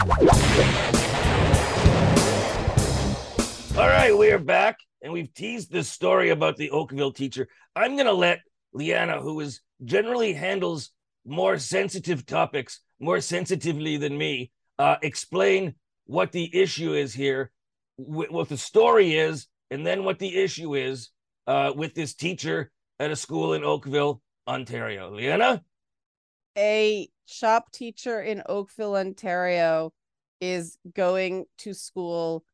All 3.79 3.87
right, 3.87 4.17
we 4.17 4.33
are 4.33 4.41
back, 4.41 4.77
and 5.03 5.13
we've 5.13 5.33
teased 5.35 5.71
this 5.71 5.89
story 5.89 6.31
about 6.31 6.57
the 6.57 6.71
Oakville 6.71 7.13
teacher. 7.13 7.47
I'm 7.77 7.95
going 7.95 8.07
to 8.07 8.13
let 8.13 8.41
Leanna, 8.73 9.21
who 9.21 9.39
is 9.39 9.61
generally 9.85 10.33
handles 10.33 10.91
more 11.25 11.59
sensitive 11.59 12.27
topics 12.27 12.81
more 12.99 13.21
sensitively 13.21 13.97
than 13.97 14.19
me, 14.19 14.51
uh, 14.81 14.97
explain 15.03 15.75
what 16.07 16.33
the 16.33 16.51
issue 16.53 16.95
is 16.95 17.15
here, 17.15 17.53
wh- 17.97 18.33
what 18.33 18.49
the 18.49 18.57
story 18.57 19.15
is, 19.15 19.47
and 19.71 19.87
then 19.87 20.03
what 20.03 20.19
the 20.19 20.37
issue 20.37 20.75
is 20.75 21.11
uh, 21.47 21.73
with 21.77 21.95
this 21.95 22.15
teacher 22.15 22.73
at 22.99 23.13
a 23.13 23.17
school 23.17 23.53
in 23.53 23.63
Oakville, 23.63 24.21
Ontario. 24.49 25.15
Leanna, 25.15 25.63
a 26.57 27.09
shop 27.29 27.71
teacher 27.73 28.21
in 28.21 28.43
Oakville, 28.47 28.97
Ontario 28.97 29.93
is 30.41 30.79
going 30.95 31.45
to 31.59 31.75
school 31.75 32.45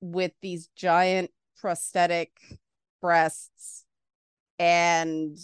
with 0.00 0.32
these 0.40 0.68
giant 0.74 1.30
prosthetic 1.60 2.30
breasts 3.00 3.84
and 4.58 5.36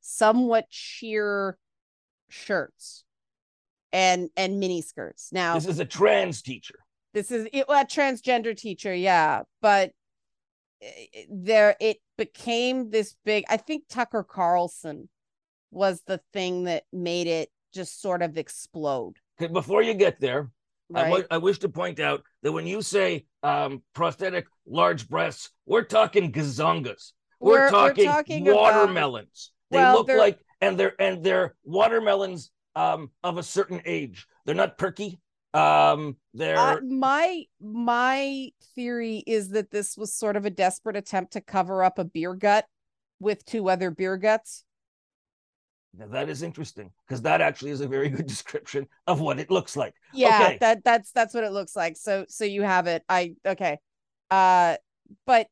somewhat 0.00 0.66
sheer 0.70 1.58
shirts 2.28 3.04
and 3.92 4.28
and 4.36 4.58
mini 4.58 4.82
skirts. 4.82 5.30
Now 5.32 5.54
this 5.54 5.66
is 5.66 5.78
a 5.78 5.84
trans 5.84 6.42
teacher. 6.42 6.74
this 7.12 7.30
is 7.30 7.46
it, 7.52 7.64
a 7.68 7.84
transgender 7.84 8.56
teacher 8.56 8.94
yeah 8.94 9.42
but 9.62 9.92
eh, 10.82 11.24
there 11.30 11.76
it 11.80 11.98
became 12.18 12.90
this 12.90 13.14
big 13.24 13.44
i 13.48 13.56
think 13.56 13.84
tucker 13.88 14.24
carlson 14.24 15.08
was 15.70 16.02
the 16.06 16.20
thing 16.32 16.64
that 16.64 16.84
made 16.92 17.26
it 17.26 17.48
just 17.74 18.00
sort 18.00 18.22
of 18.22 18.38
explode 18.38 19.14
Before 19.52 19.82
you 19.82 19.94
get 19.94 20.20
there, 20.20 20.50
I, 20.94 21.02
right 21.02 21.10
wa- 21.10 21.22
I 21.30 21.38
wish 21.38 21.58
to 21.60 21.68
point 21.68 21.98
out 21.98 22.22
that 22.42 22.52
when 22.52 22.66
you 22.66 22.80
say 22.80 23.26
um, 23.42 23.82
prosthetic 23.94 24.46
large 24.66 25.08
breasts, 25.08 25.50
we're 25.66 25.82
talking 25.82 26.30
gazongas. 26.32 27.12
We're, 27.40 27.68
talking, 27.68 28.06
about- 28.06 28.54
watermelons. 28.54 29.50
they 29.70 29.78
Well, 29.78 29.94
look 29.96 30.06
they're- 30.06 30.18
like 30.18 30.38
and 30.60 30.78
they're 30.78 30.94
and 30.98 31.22
they're 31.22 31.56
watermelons 31.64 32.50
um, 32.76 33.10
of 33.22 33.36
a 33.38 33.42
certain 33.42 33.82
age. 33.84 34.26
They're 34.46 34.54
not 34.54 34.78
perky. 34.78 35.18
Um, 35.52 36.16
they're 36.32 36.56
uh, 36.56 36.80
my 36.82 37.44
my 37.60 38.50
theory 38.74 39.22
is 39.26 39.50
that 39.50 39.70
this 39.70 39.96
was 39.96 40.14
sort 40.14 40.36
of 40.36 40.46
a 40.46 40.50
desperate 40.50 40.96
attempt 40.96 41.32
to 41.34 41.40
cover 41.40 41.82
up 41.84 41.98
a 41.98 42.04
beer 42.04 42.34
gut 42.34 42.64
with 43.20 43.44
two 43.44 43.68
other 43.68 43.90
beer 43.90 44.16
guts 44.16 44.64
now 45.98 46.06
that 46.06 46.28
is 46.28 46.42
interesting 46.42 46.90
because 47.06 47.22
that 47.22 47.40
actually 47.40 47.70
is 47.70 47.80
a 47.80 47.88
very 47.88 48.08
good 48.08 48.26
description 48.34 48.86
of 49.06 49.20
what 49.20 49.38
it 49.38 49.50
looks 49.50 49.76
like. 49.76 49.94
yeah 50.12 50.40
Okay. 50.46 50.58
that 50.60 50.84
that's 50.84 51.10
that's 51.12 51.34
what 51.34 51.44
it 51.44 51.52
looks 51.52 51.74
like 51.76 51.96
so 51.96 52.24
so 52.28 52.44
you 52.44 52.62
have 52.62 52.86
it 52.86 53.02
i 53.08 53.34
okay 53.46 53.78
uh 54.30 54.76
but 55.26 55.46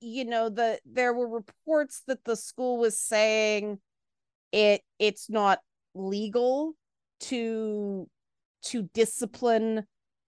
you 0.00 0.24
know 0.24 0.48
the 0.48 0.78
there 0.84 1.12
were 1.12 1.28
reports 1.28 2.02
that 2.06 2.24
the 2.24 2.34
school 2.36 2.78
was 2.78 2.98
saying 2.98 3.78
it 4.52 4.82
it's 4.98 5.30
not 5.30 5.60
legal 5.94 6.72
to 7.20 8.08
to 8.62 8.82
discipline 8.94 9.84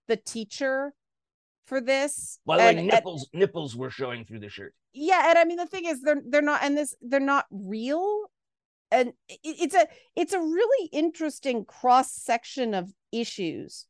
the 0.07 0.15
teacher 0.15 0.93
for 1.65 1.79
this. 1.81 2.39
By 2.45 2.57
the 2.57 2.63
way, 2.63 2.69
And- 2.69 2.79
and- 2.79 2.87
nipples 2.89 3.29
nipples 3.33 3.75
were 3.75 3.89
showing 3.89 4.25
through 4.25 4.39
the 4.39 4.49
shirt. 4.49 4.73
yeah 4.93 5.29
and 5.29 5.37
i 5.37 5.45
mean 5.45 5.57
the 5.57 5.65
thing 5.67 5.85
is 5.85 6.01
they're 6.01 6.21
they're 6.25 6.41
not 6.41 6.63
and 6.63 6.77
this 6.77 6.95
they're 7.01 7.19
not 7.19 7.45
real 7.51 8.29
and 8.91 9.13
it's 9.27 9.75
a 9.75 9.87
it's 10.15 10.33
a 10.33 10.39
really 10.39 10.89
interesting 10.91 11.65
cross 11.65 12.11
section 12.11 12.73
of 12.73 12.91
issues. 13.11 13.85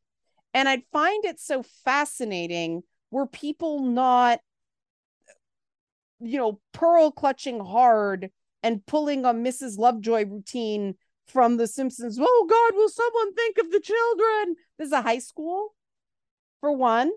And 0.54 0.68
i'd 0.68 0.84
find 0.92 1.24
it 1.26 1.40
so 1.40 1.64
fascinating 1.64 2.84
were 3.10 3.26
people 3.26 3.82
not 3.82 4.40
you 6.20 6.38
know 6.38 6.60
pearl 6.74 7.12
clutching 7.12 7.60
hard 7.60 8.30
and 8.62 8.86
pulling 8.86 9.26
a 9.26 9.30
mrs 9.30 9.78
lovejoy 9.78 10.26
routine 10.26 10.96
from 11.26 11.58
the 11.58 11.68
simpsons. 11.68 12.18
Oh 12.20 12.48
god 12.50 12.78
will 12.78 12.90
someone 12.90 13.34
think 13.34 13.58
of 13.58 13.72
the 13.72 13.80
children? 13.80 14.56
This 14.78 14.88
is 14.88 14.92
a 14.92 15.02
high 15.02 15.20
school 15.20 15.74
for 16.60 16.72
one. 16.72 17.12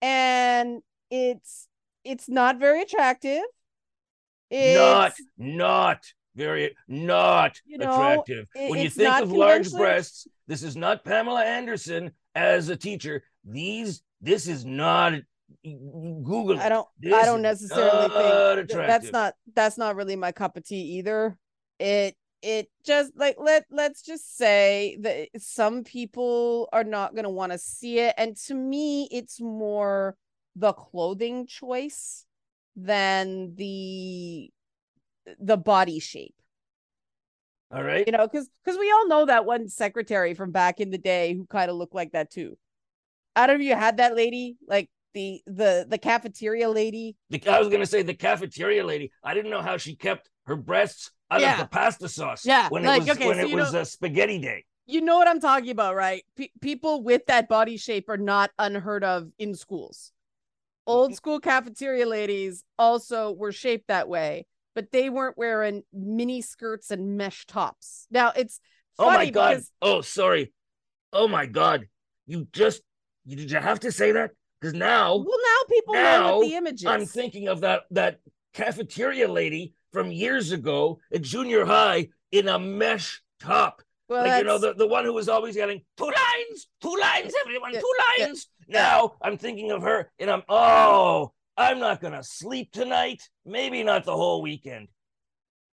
And 0.00 0.82
it's 1.10 1.68
it's 2.04 2.28
not 2.28 2.58
very 2.58 2.82
attractive. 2.82 3.42
It's, 4.50 4.76
not 4.76 5.12
not 5.38 6.12
very 6.34 6.76
not 6.88 7.60
You 7.64 7.78
know, 7.78 7.92
attractive. 7.92 8.46
when 8.54 8.80
you 8.80 8.90
think 8.90 9.20
of 9.20 9.32
large 9.32 9.70
breasts, 9.72 10.26
this 10.46 10.62
is 10.62 10.76
not 10.76 11.04
Pamela 11.04 11.44
Anderson 11.44 12.12
as 12.34 12.68
a 12.68 12.76
teacher. 12.76 13.22
These 13.44 14.02
this 14.20 14.46
is 14.46 14.64
not 14.64 15.14
Google. 15.64 16.58
I 16.58 16.68
don't 16.68 16.88
This 16.98 17.12
I 17.12 17.24
don't 17.24 17.42
necessarily 17.42 18.08
think 18.08 18.68
th- 18.68 18.86
that's 18.86 19.12
not 19.12 19.34
that's 19.54 19.78
not 19.78 19.96
really 19.96 20.16
my 20.16 20.32
cup 20.32 20.56
of 20.56 20.64
tea 20.64 20.98
either. 20.98 21.36
It 21.78 22.16
it 22.42 22.68
just 22.84 23.12
like 23.16 23.36
let 23.38 23.64
let's 23.70 24.02
just 24.02 24.36
say 24.36 24.96
that 25.00 25.28
some 25.38 25.84
people 25.84 26.68
are 26.72 26.84
not 26.84 27.14
going 27.14 27.24
to 27.24 27.30
want 27.30 27.52
to 27.52 27.58
see 27.58 28.00
it 28.00 28.14
and 28.18 28.36
to 28.36 28.54
me 28.54 29.06
it's 29.12 29.40
more 29.40 30.16
the 30.56 30.72
clothing 30.72 31.46
choice 31.46 32.24
than 32.74 33.54
the 33.54 34.50
the 35.38 35.56
body 35.56 35.98
shape. 35.98 36.34
All 37.70 37.82
right. 37.82 38.06
You 38.06 38.12
know, 38.12 38.28
cuz 38.28 38.48
cuz 38.64 38.76
we 38.78 38.90
all 38.90 39.08
know 39.08 39.26
that 39.26 39.44
one 39.44 39.68
secretary 39.68 40.34
from 40.34 40.50
back 40.52 40.80
in 40.80 40.90
the 40.90 40.98
day 40.98 41.34
who 41.34 41.46
kind 41.46 41.70
of 41.70 41.76
looked 41.76 41.94
like 41.94 42.12
that 42.12 42.30
too. 42.30 42.58
I 43.34 43.46
don't 43.46 43.58
know 43.58 43.64
if 43.64 43.68
you 43.68 43.74
had 43.74 43.96
that 43.96 44.14
lady, 44.14 44.56
like 44.66 44.90
the 45.14 45.40
the 45.46 45.86
the 45.88 45.98
cafeteria 45.98 46.68
lady. 46.68 47.16
The, 47.30 47.46
I 47.48 47.58
was 47.58 47.68
gonna 47.68 47.86
say 47.86 48.02
the 48.02 48.14
cafeteria 48.14 48.84
lady. 48.84 49.10
I 49.24 49.32
didn't 49.34 49.50
know 49.50 49.62
how 49.62 49.78
she 49.78 49.94
kept 49.96 50.28
her 50.46 50.56
breasts 50.56 51.10
out 51.30 51.40
Yeah. 51.40 51.52
of 51.54 51.58
the 51.60 51.66
pasta 51.66 52.08
sauce. 52.08 52.44
Yeah, 52.44 52.68
when 52.68 52.82
like, 52.82 53.02
it 53.02 53.08
was 53.08 53.16
okay, 53.16 53.26
when 53.26 53.36
so 53.36 53.46
it 53.46 53.54
was 53.54 53.72
know- 53.72 53.80
uh, 53.80 53.84
spaghetti 53.84 54.38
day. 54.38 54.64
You 54.84 55.00
know 55.00 55.16
what 55.16 55.28
I'm 55.28 55.40
talking 55.40 55.70
about, 55.70 55.94
right? 55.94 56.24
Pe 56.36 56.48
people 56.60 57.02
with 57.02 57.24
that 57.26 57.48
body 57.48 57.76
shape 57.76 58.08
are 58.08 58.16
not 58.18 58.50
unheard 58.58 59.04
of 59.04 59.30
in 59.38 59.54
schools. 59.54 60.12
Old 60.86 61.14
school 61.14 61.38
cafeteria 61.38 62.06
ladies 62.06 62.64
also 62.78 63.30
were 63.30 63.52
shaped 63.52 63.86
that 63.86 64.08
way, 64.08 64.44
but 64.74 64.90
they 64.92 65.10
weren't 65.10 65.36
wearing 65.38 65.82
mini 65.92 66.40
skirts 66.40 66.90
and 66.90 67.16
mesh 67.16 67.46
tops. 67.46 68.06
Now 68.10 68.32
it's 68.36 68.60
Oh 68.98 69.10
my 69.10 69.30
god. 69.30 69.50
because 69.50 69.70
Oh 69.80 70.00
sorry. 70.00 70.52
Oh 71.12 71.28
my 71.28 71.46
god. 71.46 71.86
You 72.26 72.46
just 72.52 72.82
you, 73.24 73.36
did 73.36 73.50
you 73.50 73.58
have 73.58 73.80
to 73.80 73.92
say 73.92 74.12
that? 74.12 74.30
Because 74.60 74.74
now 74.74 75.16
well 75.16 75.24
now 75.26 75.64
people 75.68 75.94
know 75.94 76.02
Now, 76.02 76.38
what 76.38 76.46
the 76.48 76.54
image 76.56 76.80
is. 76.82 76.86
I'm 76.86 77.06
thinking 77.06 77.48
of 77.48 77.60
that 77.60 77.82
that 77.90 78.20
cafeteria 78.54 79.30
lady 79.30 79.74
from 79.92 80.10
years 80.12 80.52
ago 80.52 80.98
at 81.12 81.22
junior 81.22 81.64
high 81.64 82.08
in 82.30 82.48
a 82.48 82.58
mesh 82.58 83.22
top. 83.40 83.82
well, 84.08 84.24
like 84.24 84.38
you 84.38 84.44
know, 84.44 84.58
the, 84.58 84.74
the 84.74 84.86
one 84.86 85.04
who 85.04 85.12
was 85.12 85.28
always 85.28 85.56
yelling, 85.56 85.82
two 85.96 86.04
lines, 86.04 86.68
two 86.80 86.96
lines, 87.00 87.32
everyone, 87.44 87.72
Yeah, 87.74 87.80
two 87.80 87.94
yeah, 88.18 88.24
lines. 88.26 88.48
Now 88.68 89.14
I'm 89.20 89.36
thinking 89.36 89.70
of 89.70 89.82
her 89.82 90.10
and 90.18 90.30
I'm 90.30 90.42
oh, 90.48 91.32
I'm 91.56 91.78
not 91.78 92.00
gonna 92.00 92.22
sleep 92.22 92.72
tonight. 92.72 93.22
Maybe 93.44 93.82
not 93.82 94.04
the 94.04 94.16
whole 94.16 94.42
weekend. 94.42 94.88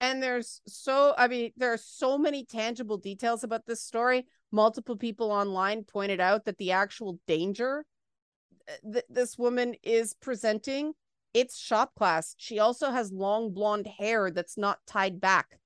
and 0.01 0.23
there's 0.23 0.61
so 0.67 1.15
i 1.17 1.27
mean 1.27 1.53
there 1.57 1.73
are 1.73 1.79
so 1.79 2.19
many 2.19 2.45
tangible 2.45 2.99
details 2.99 3.43
about 3.45 3.65
this 3.67 3.83
story 3.83 4.27
multiple 4.53 4.97
people 4.97 5.31
online 5.33 5.85
pointed 5.85 6.21
out 6.21 6.45
that 6.45 6.59
the 6.59 6.71
actual 6.73 7.19
danger 7.27 7.85
eh, 8.69 8.77
that 8.85 9.05
this 9.09 9.39
woman 9.39 9.75
is 9.83 10.12
presenting 10.21 10.93
it's 11.33 11.57
shop 11.59 11.95
class 11.95 12.35
she 12.37 12.59
also 12.59 12.91
has 12.91 13.11
long 13.11 13.53
blonde 13.55 13.87
hair 13.99 14.31
that's 14.31 14.59
not 14.59 14.79
tied 14.87 15.19
back 15.21 15.59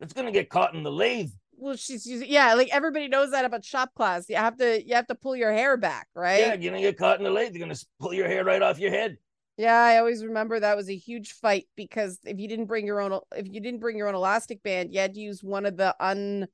It's 0.00 0.12
gonna 0.12 0.32
get 0.32 0.50
caught 0.50 0.74
in 0.74 0.82
the 0.82 0.92
lathe. 0.92 1.32
Well 1.58 1.76
she's 1.76 2.06
using 2.06 2.28
yeah 2.30 2.54
like 2.54 2.68
everybody 2.72 3.08
knows 3.08 3.30
that 3.30 3.44
about 3.44 3.64
shop 3.64 3.90
class 3.94 4.28
you 4.28 4.36
have 4.36 4.56
to 4.56 4.86
you 4.86 4.94
have 4.94 5.06
to 5.06 5.14
pull 5.14 5.34
your 5.36 5.52
hair 5.52 5.76
back 5.76 6.08
right 6.14 6.40
Yeah, 6.40 6.54
you're 6.54 6.72
gonna 6.72 6.82
get 6.82 6.98
caught 6.98 7.18
in 7.18 7.24
the 7.24 7.30
lathe. 7.30 7.54
You're 7.54 7.66
gonna 7.66 7.78
pull 8.00 8.12
your 8.14 8.26
hair 8.28 8.44
right 8.44 8.62
off 8.62 8.78
your 8.78 8.90
head. 8.90 9.16
Yeah, 9.56 9.76
I 9.78 9.98
always 9.98 10.24
remember 10.24 10.58
that 10.58 10.76
was 10.76 10.88
a 10.90 10.96
huge 10.96 11.32
fight 11.32 11.66
because 11.76 12.18
if 12.24 12.38
you 12.40 12.48
didn't 12.48 12.66
bring 12.66 12.86
your 12.86 13.00
own 13.00 13.20
if 13.36 13.46
you 13.48 13.60
didn't 13.60 13.80
bring 13.80 13.96
your 13.96 14.08
own 14.08 14.14
elastic 14.14 14.62
band, 14.62 14.92
you 14.92 14.98
had 15.00 15.14
to 15.14 15.20
use 15.20 15.44
one 15.44 15.64
of 15.64 15.76
the 15.76 15.94
un 16.00 16.48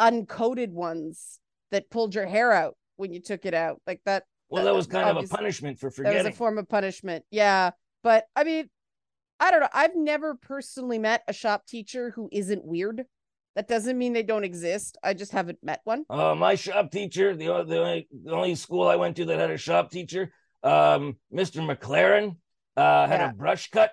uncoated 0.00 0.70
ones 0.70 1.40
that 1.70 1.90
pulled 1.90 2.14
your 2.14 2.26
hair 2.26 2.52
out 2.52 2.76
when 2.96 3.12
you 3.12 3.20
took 3.20 3.44
it 3.46 3.54
out. 3.54 3.80
Like 3.86 4.00
that 4.04 4.24
Well, 4.48 4.62
that- 4.64 4.70
that 4.70 4.76
was 4.76 4.86
kind 4.86 5.08
of 5.08 5.24
a 5.24 5.26
punishment 5.28 5.78
for 5.78 5.90
forgetting 5.90 6.18
that 6.18 6.24
was 6.26 6.34
a 6.34 6.36
form 6.36 6.58
of 6.58 6.68
punishment. 6.68 7.24
Yeah. 7.30 7.70
But 8.02 8.26
I 8.36 8.44
mean, 8.44 8.68
I 9.40 9.50
don't 9.50 9.60
know. 9.60 9.68
I've 9.72 9.96
never 9.96 10.34
personally 10.36 10.98
met 10.98 11.22
a 11.26 11.32
shop 11.32 11.66
teacher 11.66 12.10
who 12.10 12.28
isn't 12.30 12.64
weird. 12.64 13.04
That 13.54 13.68
doesn't 13.68 13.98
mean 13.98 14.12
they 14.12 14.22
don't 14.22 14.44
exist. 14.44 14.96
I 15.02 15.12
just 15.14 15.32
haven't 15.32 15.58
met 15.62 15.80
one. 15.84 16.04
Uh, 16.08 16.34
my 16.34 16.54
shop 16.54 16.90
teacher, 16.90 17.36
the, 17.36 17.46
the, 17.64 17.78
only, 17.78 18.08
the 18.24 18.32
only 18.32 18.54
school 18.54 18.88
I 18.88 18.96
went 18.96 19.16
to 19.16 19.26
that 19.26 19.38
had 19.38 19.50
a 19.50 19.58
shop 19.58 19.90
teacher, 19.90 20.32
um, 20.62 21.16
Mr. 21.32 21.60
McLaren, 21.60 22.36
uh, 22.76 23.06
had 23.06 23.20
Yeah. 23.20 23.30
a 23.30 23.34
brush 23.34 23.68
cut 23.70 23.92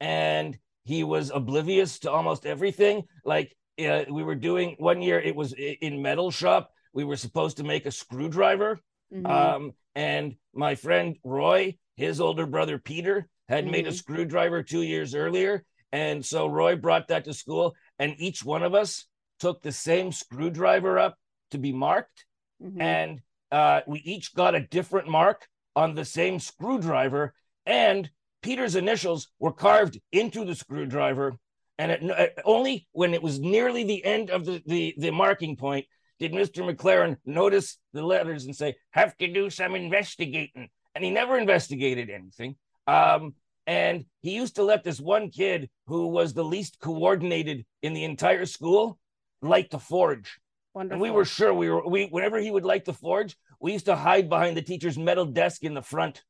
and 0.00 0.56
he 0.84 1.02
was 1.02 1.30
oblivious 1.34 1.98
to 2.00 2.10
almost 2.10 2.46
everything. 2.46 3.02
Like 3.24 3.56
uh, 3.84 4.04
we 4.10 4.22
were 4.22 4.34
doing 4.36 4.76
one 4.78 5.02
year, 5.02 5.20
it 5.20 5.34
was 5.34 5.52
in 5.54 6.02
metal 6.02 6.30
shop. 6.30 6.70
We 6.92 7.04
were 7.04 7.16
supposed 7.16 7.56
to 7.56 7.64
make 7.64 7.86
a 7.86 7.90
screwdriver. 7.90 8.80
Mhm. 9.12 9.26
Um, 9.28 9.72
and 9.96 10.36
my 10.54 10.76
friend 10.76 11.16
Roy, 11.24 11.76
his 11.96 12.20
older 12.20 12.46
brother 12.46 12.78
Peter, 12.78 13.28
had 13.48 13.66
made 13.66 13.86
a 13.88 13.90
Mhm. 13.90 13.94
screwdriver 13.94 14.62
two 14.62 14.82
years 14.82 15.14
earlier. 15.16 15.64
And 15.92 16.24
so 16.24 16.46
Roy 16.46 16.76
brought 16.76 17.08
that 17.08 17.24
to 17.24 17.34
school, 17.34 17.74
and 18.00 18.16
each 18.18 18.44
one 18.44 18.64
of 18.64 18.74
us 18.74 19.06
took 19.38 19.62
the 19.62 19.70
same 19.70 20.10
screwdriver 20.10 20.98
up 20.98 21.16
to 21.52 21.58
be 21.58 21.72
marked. 21.72 22.24
Mhm. 22.60 22.80
And 22.80 23.20
uh, 23.52 23.82
we 23.86 24.00
each 24.00 24.34
got 24.34 24.54
a 24.56 24.60
different 24.66 25.08
mark 25.08 25.46
on 25.76 25.94
the 25.94 26.04
same 26.04 26.40
screwdriver. 26.40 27.34
And 27.66 28.10
Peter's 28.42 28.74
initials 28.74 29.28
were 29.38 29.52
carved 29.52 30.00
into 30.12 30.44
the 30.44 30.54
screwdriver. 30.54 31.34
And 31.78 31.92
it, 31.92 32.02
it- 32.02 32.38
only 32.44 32.88
when 32.92 33.14
it 33.14 33.22
was 33.22 33.38
nearly 33.38 33.84
the 33.84 34.04
end 34.04 34.30
of 34.30 34.44
the, 34.44 34.62
the, 34.66 34.94
the 34.98 35.10
marking 35.10 35.56
point 35.56 35.86
did 36.18 36.32
Mr. 36.32 36.62
McLaren 36.68 37.16
notice 37.24 37.78
the 37.92 38.02
letters 38.04 38.44
and 38.44 38.54
say, 38.56 38.76
have 38.90 39.16
to 39.18 39.26
do 39.32 39.48
some 39.50 39.74
investigating. 39.74 40.68
And 40.94 41.04
he 41.04 41.10
never 41.10 41.38
investigated 41.38 42.10
anything. 42.10 42.56
Um, 42.86 43.34
and 43.70 44.04
he 44.20 44.32
used 44.32 44.56
to 44.56 44.64
let 44.64 44.82
this 44.82 44.98
one 44.98 45.30
kid 45.30 45.70
who 45.86 46.08
was 46.08 46.34
the 46.34 46.42
least 46.42 46.80
coordinated 46.80 47.64
in 47.82 47.92
the 47.92 48.02
entire 48.02 48.44
school 48.44 48.98
light 49.42 49.70
the 49.70 49.78
forge. 49.78 50.40
Wonderful. 50.74 50.94
And 50.94 51.00
we 51.00 51.12
were 51.12 51.24
sure 51.24 51.54
we 51.54 51.70
were 51.70 51.86
we 51.86 52.06
whenever 52.06 52.38
he 52.38 52.50
would 52.50 52.64
light 52.64 52.84
the 52.84 52.92
forge, 52.92 53.36
we 53.60 53.72
used 53.72 53.84
to 53.86 53.94
hide 53.94 54.28
behind 54.28 54.56
the 54.56 54.62
teacher's 54.62 54.98
metal 54.98 55.24
desk 55.24 55.62
in 55.62 55.74
the 55.74 55.82
front 55.82 56.24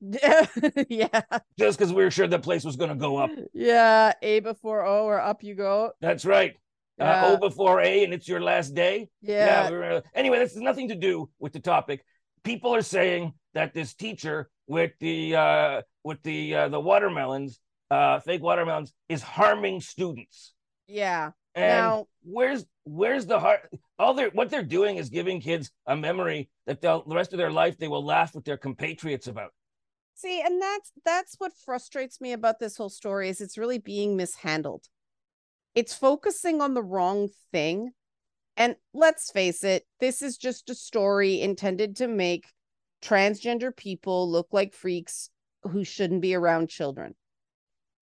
yeah. 0.88 1.20
just 1.58 1.78
because 1.78 1.92
we 1.92 2.04
were 2.04 2.12
sure 2.12 2.28
the 2.28 2.38
place 2.38 2.64
was 2.64 2.76
going 2.76 2.90
to 2.90 2.96
go 2.96 3.16
up. 3.16 3.30
Yeah. 3.52 4.12
A 4.22 4.38
before 4.38 4.86
O 4.86 5.06
or 5.06 5.20
up 5.20 5.42
you 5.42 5.56
go. 5.56 5.92
That's 6.00 6.24
right. 6.24 6.54
Yeah. 6.96 7.24
Uh, 7.24 7.30
o 7.32 7.36
before 7.38 7.80
A, 7.80 8.04
and 8.04 8.14
it's 8.14 8.28
your 8.28 8.40
last 8.40 8.74
day. 8.74 9.08
yeah. 9.20 9.68
we 9.68 9.76
were, 9.76 10.02
anyway, 10.14 10.38
this 10.38 10.54
has 10.54 10.62
nothing 10.62 10.88
to 10.90 10.94
do 10.94 11.28
with 11.40 11.52
the 11.52 11.60
topic. 11.60 12.04
People 12.44 12.72
are 12.74 12.82
saying 12.82 13.32
that 13.52 13.74
this 13.74 13.94
teacher 13.94 14.48
with 14.70 14.92
the 15.00 15.34
uh, 15.34 15.82
with 16.04 16.22
the 16.22 16.54
uh, 16.54 16.68
the 16.68 16.78
watermelons, 16.78 17.58
uh, 17.90 18.20
fake 18.20 18.40
watermelons, 18.40 18.92
is 19.08 19.20
harming 19.20 19.80
students. 19.80 20.54
Yeah. 20.86 21.32
And 21.56 21.76
Now- 21.76 22.06
where's 22.22 22.64
where's 22.84 23.26
the 23.26 23.40
heart? 23.40 23.68
All 23.98 24.14
they're 24.14 24.30
what 24.30 24.48
they're 24.48 24.62
doing 24.62 24.96
is 24.96 25.10
giving 25.10 25.40
kids 25.40 25.72
a 25.86 25.96
memory 25.96 26.48
that 26.66 26.80
they'll 26.80 27.02
the 27.02 27.16
rest 27.16 27.32
of 27.32 27.38
their 27.38 27.50
life 27.50 27.78
they 27.78 27.88
will 27.88 28.04
laugh 28.04 28.32
with 28.32 28.44
their 28.44 28.56
compatriots 28.56 29.26
about. 29.26 29.50
See, 30.14 30.40
and 30.40 30.62
that's 30.62 30.92
that's 31.04 31.34
what 31.38 31.52
frustrates 31.64 32.20
me 32.20 32.32
about 32.32 32.60
this 32.60 32.76
whole 32.76 32.90
story 32.90 33.28
is 33.28 33.40
it's 33.40 33.58
really 33.58 33.78
being 33.78 34.16
mishandled. 34.16 34.84
It's 35.74 35.94
focusing 35.94 36.60
on 36.60 36.74
the 36.74 36.82
wrong 36.82 37.28
thing. 37.50 37.90
And 38.56 38.76
let's 38.94 39.32
face 39.32 39.64
it, 39.64 39.84
this 39.98 40.22
is 40.22 40.36
just 40.36 40.70
a 40.70 40.74
story 40.74 41.40
intended 41.40 41.96
to 41.96 42.06
make 42.06 42.46
transgender 43.02 43.74
people 43.74 44.30
look 44.30 44.48
like 44.52 44.74
freaks 44.74 45.30
who 45.64 45.84
shouldn't 45.84 46.22
be 46.22 46.34
around 46.34 46.68
children. 46.68 47.14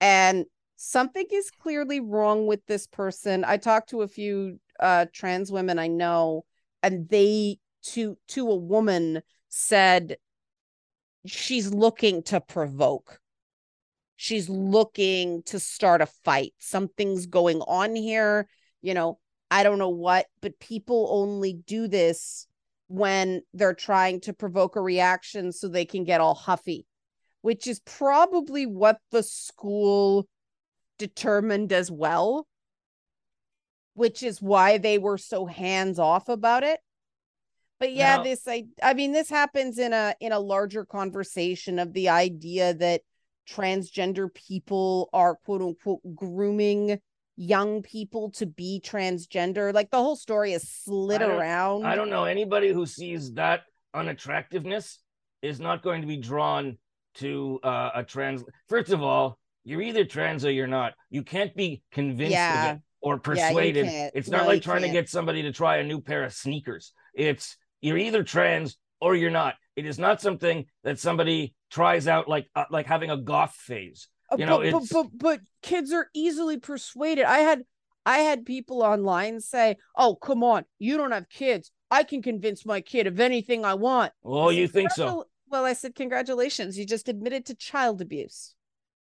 And 0.00 0.46
something 0.76 1.26
is 1.32 1.50
clearly 1.50 2.00
wrong 2.00 2.46
with 2.46 2.64
this 2.66 2.87
person. 2.87 3.44
I 3.44 3.56
talked 3.56 3.90
to 3.90 4.02
a 4.02 4.08
few 4.08 4.61
uh 4.80 5.06
trans 5.12 5.50
women 5.50 5.78
I 5.78 5.88
know 5.88 6.44
and 6.82 7.08
they 7.08 7.58
to 7.82 8.16
to 8.28 8.50
a 8.50 8.56
woman 8.56 9.22
said 9.48 10.16
she's 11.26 11.72
looking 11.72 12.22
to 12.22 12.40
provoke 12.40 13.20
she's 14.16 14.48
looking 14.48 15.42
to 15.44 15.58
start 15.58 16.00
a 16.00 16.06
fight 16.06 16.52
something's 16.58 17.26
going 17.26 17.61
on 17.62 17.94
here 17.94 18.48
you 18.82 18.94
know 18.94 19.18
i 19.50 19.62
don't 19.62 19.78
know 19.78 19.88
what 19.88 20.26
but 20.40 20.58
people 20.58 21.08
only 21.11 21.52
do 21.52 21.88
this 21.88 22.46
when 22.88 23.42
they're 23.55 23.74
trying 23.74 24.20
to 24.20 24.33
provoke 24.33 24.77
a 24.77 24.81
reaction 24.81 25.53
so 25.53 25.68
they 25.68 25.85
can 25.85 26.05
get 26.05 26.20
all 26.20 26.35
huffy 26.35 26.87
which 27.40 27.66
is 27.66 27.81
probably 27.81 28.66
what 28.66 28.98
the 29.11 29.22
school 29.22 30.27
determined 30.98 31.72
as 31.72 31.90
well 31.90 32.46
which 33.98 34.22
is 34.22 34.40
why 34.40 34.79
they 34.79 34.96
were 34.96 35.18
so 35.18 35.44
hands 35.44 35.98
off 35.98 36.29
about 36.29 36.62
it. 36.62 36.79
But 37.81 37.92
yeah 37.92 38.16
now, 38.16 38.22
this 38.22 38.46
i 38.48 38.64
i 38.83 38.94
mean 38.94 39.12
this 39.12 39.31
happens 39.31 39.79
in 39.79 39.92
a 39.92 40.14
in 40.20 40.33
a 40.33 40.38
larger 40.40 40.85
conversation 40.85 41.79
of 41.79 41.92
the 41.92 42.09
idea 42.09 42.74
that 42.74 43.03
transgender 43.48 44.33
people 44.35 45.09
are 45.12 45.37
quote 45.44 45.62
unquote 45.62 46.01
grooming 46.14 46.98
young 47.38 47.83
people 47.83 48.31
to 48.31 48.46
be 48.46 48.81
transgender 48.85 49.72
like 49.72 49.90
the 49.90 49.96
whole 49.96 50.16
story 50.16 50.53
is 50.53 50.68
slid 50.68 51.22
I 51.22 51.27
around 51.27 51.87
i 51.87 51.94
don't 51.94 52.11
know 52.11 52.24
anybody 52.24 52.72
who 52.72 52.85
sees 52.85 53.33
that 53.35 53.62
unattractiveness 53.94 54.98
is 55.40 55.61
not 55.61 55.83
going 55.83 56.01
to 56.01 56.09
be 56.09 56.16
drawn 56.16 56.79
to 57.14 57.61
uh, 57.62 57.90
a 57.94 58.03
trans 58.03 58.44
first 58.68 58.90
of 58.90 59.03
all 59.03 59.38
you're 59.64 59.83
either 59.83 60.05
trans 60.05 60.44
or 60.44 60.51
you're 60.51 60.66
not 60.66 60.94
you 61.11 61.22
can't 61.22 61.55
be 61.55 61.83
convinced 61.92 62.33
yeah. 62.33 62.70
of 62.70 62.77
it 62.77 62.83
or 63.01 63.18
persuaded 63.18 63.87
yeah, 63.87 64.11
it's 64.14 64.29
not 64.29 64.42
no, 64.42 64.48
like 64.48 64.62
trying 64.62 64.83
can't. 64.83 64.92
to 64.92 64.98
get 64.98 65.09
somebody 65.09 65.42
to 65.42 65.53
try 65.53 65.77
a 65.77 65.85
new 65.85 66.01
pair 66.01 66.24
of 66.24 66.33
sneakers 66.33 66.92
it's 67.14 67.57
you're 67.81 67.98
either 67.98 68.24
trans 68.24 68.77
or 69.01 69.14
you're 69.14 69.31
not. 69.31 69.55
It 69.77 69.87
is 69.87 69.98
not 69.98 70.20
something 70.20 70.66
that 70.85 70.98
somebody 70.98 71.55
tries 71.70 72.09
out 72.09 72.29
like 72.29 72.46
uh, 72.55 72.64
like 72.70 72.87
having 72.87 73.11
a 73.11 73.16
goth 73.16 73.55
phase. 73.55 74.09
Uh, 74.31 74.37
you 74.38 74.47
know, 74.47 74.59
but, 74.59 74.73
but, 74.73 74.88
but 74.93 75.07
but 75.19 75.41
kids 75.62 75.93
are 75.93 76.09
easily 76.14 76.59
persuaded. 76.59 77.25
I 77.25 77.38
had 77.38 77.62
I 78.05 78.19
had 78.19 78.45
people 78.45 78.83
online 78.83 79.41
say, 79.41 79.77
"Oh, 79.97 80.14
come 80.14 80.43
on, 80.43 80.64
you 80.79 80.97
don't 80.97 81.12
have 81.12 81.29
kids. 81.29 81.71
I 81.91 82.05
can 82.05 82.23
convince 82.23 82.67
my 82.67 82.81
kid 82.81 83.07
of 83.07 83.21
anything 83.21 83.64
I 83.64 83.75
want." 83.75 84.12
Oh, 84.25 84.51
you 84.51 84.69
think 84.69 84.91
so? 84.91 85.25
Well, 85.49 85.64
I 85.64 85.73
said, 85.73 85.95
"Congratulations, 85.95 86.79
you 86.79 86.85
just 86.85 87.09
admitted 87.09 87.47
to 87.47 87.55
child 87.55 88.03
abuse." 88.03 88.55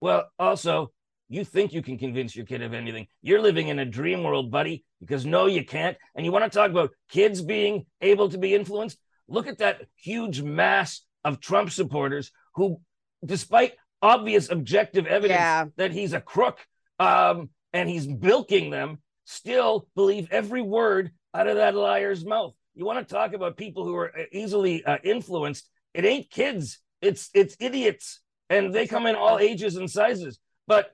Well, 0.00 0.28
also, 0.38 0.92
you 1.28 1.44
think 1.44 1.72
you 1.72 1.82
can 1.82 1.98
convince 1.98 2.34
your 2.34 2.46
kid 2.46 2.62
of 2.62 2.72
anything. 2.72 3.06
You're 3.22 3.42
living 3.42 3.68
in 3.68 3.78
a 3.78 3.84
dream 3.84 4.22
world, 4.22 4.50
buddy, 4.50 4.84
because 5.00 5.26
no, 5.26 5.46
you 5.46 5.64
can't. 5.64 5.96
And 6.14 6.24
you 6.24 6.32
want 6.32 6.50
to 6.50 6.56
talk 6.56 6.70
about 6.70 6.90
kids 7.10 7.42
being 7.42 7.86
able 8.00 8.28
to 8.30 8.38
be 8.38 8.54
influenced? 8.54 8.98
Look 9.28 9.46
at 9.46 9.58
that 9.58 9.82
huge 9.96 10.40
mass 10.40 11.02
of 11.24 11.40
Trump 11.40 11.70
supporters 11.70 12.32
who, 12.54 12.80
despite 13.24 13.74
obvious 14.02 14.50
objective 14.50 15.06
evidence 15.06 15.38
yeah. 15.38 15.64
that 15.76 15.92
he's 15.92 16.12
a 16.12 16.20
crook 16.20 16.58
um, 16.98 17.50
and 17.72 17.88
he's 17.88 18.06
bilking 18.06 18.70
them, 18.70 18.98
still 19.24 19.88
believe 19.94 20.28
every 20.30 20.62
word 20.62 21.10
out 21.34 21.46
of 21.46 21.56
that 21.56 21.74
liar's 21.74 22.24
mouth. 22.24 22.54
You 22.74 22.84
want 22.84 23.06
to 23.06 23.14
talk 23.14 23.32
about 23.32 23.56
people 23.56 23.84
who 23.84 23.96
are 23.96 24.16
uh, 24.16 24.24
easily 24.32 24.84
uh, 24.84 24.98
influenced? 25.02 25.68
It 25.94 26.04
ain't 26.04 26.30
kids. 26.30 26.78
It's 27.00 27.30
it's 27.34 27.56
idiots, 27.60 28.20
and 28.50 28.74
they 28.74 28.86
come 28.86 29.06
in 29.06 29.16
all 29.16 29.38
ages 29.38 29.76
and 29.76 29.90
sizes. 29.90 30.38
But 30.66 30.90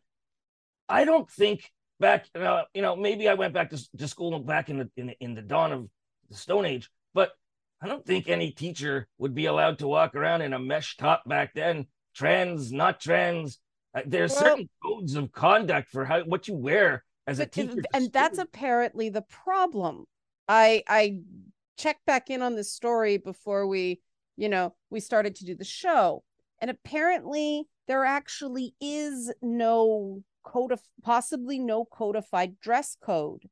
I 0.89 1.05
don't 1.05 1.31
think 1.31 1.71
back, 2.01 2.27
uh, 2.35 2.63
you 2.75 2.83
know, 2.83 2.97
maybe 2.97 3.29
I 3.29 3.35
went 3.35 3.55
back 3.55 3.71
to, 3.71 3.97
to 3.99 4.09
school 4.09 4.39
back 4.41 4.69
in 4.69 4.79
the, 4.79 4.91
in 4.97 5.07
the 5.07 5.17
in 5.21 5.35
the 5.35 5.43
dawn 5.43 5.73
of 5.73 5.89
the 6.31 6.37
Stone 6.37 6.67
Age, 6.67 6.91
but 7.13 7.33
I 7.83 7.87
don't 7.87 8.05
think 8.05 8.29
any 8.29 8.51
teacher 8.51 9.07
would 9.19 9.35
be 9.35 9.47
allowed 9.47 9.79
to 9.81 9.89
walk 9.89 10.15
around 10.15 10.43
in 10.43 10.53
a 10.55 10.59
mesh 10.59 10.97
top 10.97 11.29
back 11.29 11.53
then. 11.55 11.87
Trans, 12.15 12.73
not 12.73 13.01
trans. 13.01 13.59
Uh, 13.95 14.01
are 14.01 14.03
well, 14.07 14.29
certain 14.29 14.69
codes 14.83 15.15
of 15.15 15.31
conduct 15.33 15.91
for 15.91 16.05
how 16.05 16.23
what 16.25 16.49
you 16.49 16.55
wear 16.55 17.05
as 17.27 17.39
a 17.39 17.47
teacher, 17.47 17.83
and 17.93 18.13
that's 18.13 18.39
apparently 18.39 19.09
the 19.09 19.23
problem. 19.23 20.05
I 20.49 20.83
I 20.89 21.21
checked 21.79 22.05
back 22.07 22.31
in 22.31 22.43
on 22.43 22.57
this 22.57 22.73
story 22.73 23.19
before 23.19 23.67
we, 23.67 24.01
you 24.37 24.49
know, 24.49 24.75
we 24.91 25.01
started 25.01 25.37
to 25.37 25.45
do 25.45 25.55
the 25.55 25.65
show, 25.65 26.25
and 26.61 26.71
apparently 26.71 27.65
there 27.87 28.05
actually 28.05 28.75
is 28.81 29.33
no 29.43 30.23
codif- 30.45 30.81
possibly 31.03 31.59
no 31.59 31.85
codified 31.85 32.59
dress 32.61 32.97
code 33.01 33.49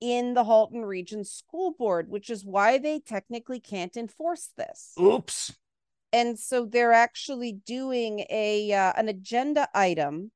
in 0.00 0.34
the 0.34 0.44
Halton 0.44 0.84
Region 0.84 1.24
School 1.24 1.74
Board, 1.76 2.08
which 2.08 2.30
is 2.30 2.44
why 2.44 2.78
they 2.78 3.00
technically 3.00 3.60
can't 3.60 3.96
enforce 3.96 4.50
this. 4.56 4.92
Oops. 5.00 5.56
And 6.12 6.38
so 6.38 6.64
they're 6.64 6.92
actually 6.92 7.52
doing 7.52 8.24
a 8.30 8.72
uh, 8.72 8.92
an 8.96 9.08
agenda 9.08 9.68
item. 9.74 10.30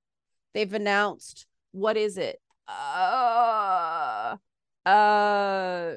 They've 0.54 0.72
announced 0.72 1.46
what 1.72 1.96
is 1.96 2.18
it? 2.18 2.40
Uh, 2.68 4.36
uh 4.84 5.92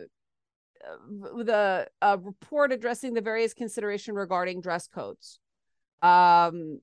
the 1.46 1.88
uh, 2.02 2.18
report 2.22 2.72
addressing 2.72 3.14
the 3.14 3.22
various 3.22 3.54
consideration 3.54 4.16
regarding 4.16 4.62
dress 4.62 4.88
codes. 4.88 5.40
Um, 6.02 6.80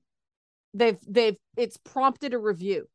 they've 0.73 0.99
they've 1.07 1.37
it's 1.57 1.77
prompted 1.77 2.33
a 2.33 2.37
review 2.37 2.87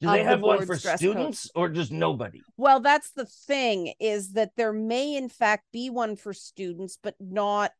do 0.00 0.10
they 0.10 0.22
have 0.22 0.40
the 0.40 0.46
one 0.46 0.64
for 0.64 0.76
students 0.76 1.50
code. 1.54 1.60
or 1.60 1.68
just 1.68 1.90
nobody? 1.90 2.40
Well, 2.56 2.80
that's 2.80 3.10
the 3.10 3.26
thing 3.26 3.94
is 3.98 4.32
that 4.32 4.52
there 4.56 4.72
may 4.72 5.16
in 5.16 5.28
fact 5.28 5.64
be 5.72 5.90
one 5.90 6.14
for 6.14 6.32
students, 6.32 6.98
but 7.02 7.14
not 7.18 7.72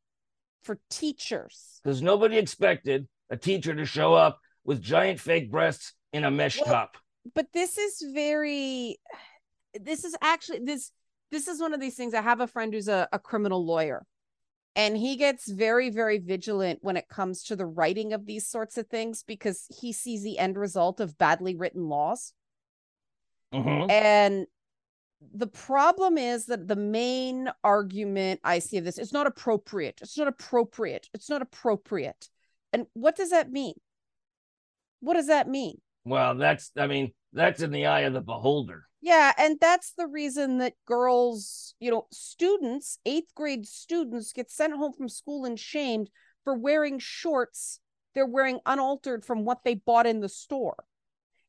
for 0.62 0.78
teachers. 0.90 1.80
Because 1.82 2.02
nobody 2.02 2.38
expected 2.38 3.08
a 3.30 3.36
teacher 3.36 3.74
to 3.74 3.84
show 3.84 4.14
up 4.14 4.40
with 4.64 4.82
giant 4.82 5.20
fake 5.20 5.50
breasts 5.50 5.94
in 6.12 6.24
a 6.24 6.30
mesh 6.30 6.60
well, 6.60 6.66
top. 6.66 6.96
But 7.34 7.46
this 7.52 7.78
is 7.78 8.02
very 8.14 8.98
this 9.74 10.04
is 10.04 10.16
actually 10.22 10.60
this 10.60 10.92
this 11.30 11.48
is 11.48 11.60
one 11.60 11.74
of 11.74 11.80
these 11.80 11.94
things. 11.94 12.14
I 12.14 12.22
have 12.22 12.40
a 12.40 12.46
friend 12.46 12.72
who's 12.72 12.88
a, 12.88 13.08
a 13.12 13.18
criminal 13.18 13.64
lawyer 13.64 14.06
and 14.78 14.96
he 14.96 15.16
gets 15.16 15.50
very 15.50 15.90
very 15.90 16.18
vigilant 16.18 16.78
when 16.82 16.96
it 16.96 17.08
comes 17.08 17.42
to 17.42 17.56
the 17.56 17.66
writing 17.66 18.12
of 18.12 18.24
these 18.26 18.46
sorts 18.46 18.78
of 18.78 18.86
things 18.86 19.22
because 19.26 19.66
he 19.80 19.92
sees 19.92 20.22
the 20.22 20.38
end 20.38 20.56
result 20.56 21.00
of 21.00 21.18
badly 21.18 21.54
written 21.54 21.88
laws 21.88 22.32
mm-hmm. 23.52 23.90
and 23.90 24.46
the 25.34 25.46
problem 25.46 26.16
is 26.16 26.46
that 26.46 26.68
the 26.68 26.76
main 26.76 27.50
argument 27.64 28.40
i 28.44 28.58
see 28.58 28.76
of 28.76 28.84
this 28.84 28.98
is 28.98 29.12
not 29.12 29.26
appropriate 29.26 29.98
it's 30.02 30.16
not 30.16 30.28
appropriate 30.28 31.08
it's 31.12 31.28
not 31.30 31.42
appropriate. 31.42 32.28
And 32.72 32.86
what 32.92 33.16
does 33.16 33.30
that 33.30 33.50
mean? 33.50 33.74
What 35.00 35.14
does 35.14 35.28
that 35.28 35.48
mean? 35.48 35.80
Well 36.04 36.34
that's 36.34 36.70
i 36.78 36.86
mean 36.86 37.12
that's 37.32 37.62
in 37.62 37.70
the 37.70 37.86
eye 37.86 38.00
of 38.00 38.12
the 38.12 38.20
beholder. 38.20 38.84
Yeah, 39.00 39.32
and 39.38 39.58
that's 39.60 39.92
the 39.92 40.08
reason 40.08 40.58
that 40.58 40.74
girls, 40.84 41.74
you 41.78 41.90
know, 41.90 42.08
students, 42.10 42.98
eighth 43.06 43.32
grade 43.34 43.64
students, 43.64 44.32
get 44.32 44.50
sent 44.50 44.74
home 44.74 44.92
from 44.92 45.08
school 45.08 45.44
and 45.44 45.58
shamed 45.58 46.10
for 46.42 46.54
wearing 46.54 46.98
shorts 46.98 47.78
they're 48.18 48.26
wearing 48.26 48.58
unaltered 48.66 49.24
from 49.24 49.44
what 49.44 49.62
they 49.64 49.74
bought 49.74 50.06
in 50.06 50.18
the 50.18 50.28
store. 50.28 50.84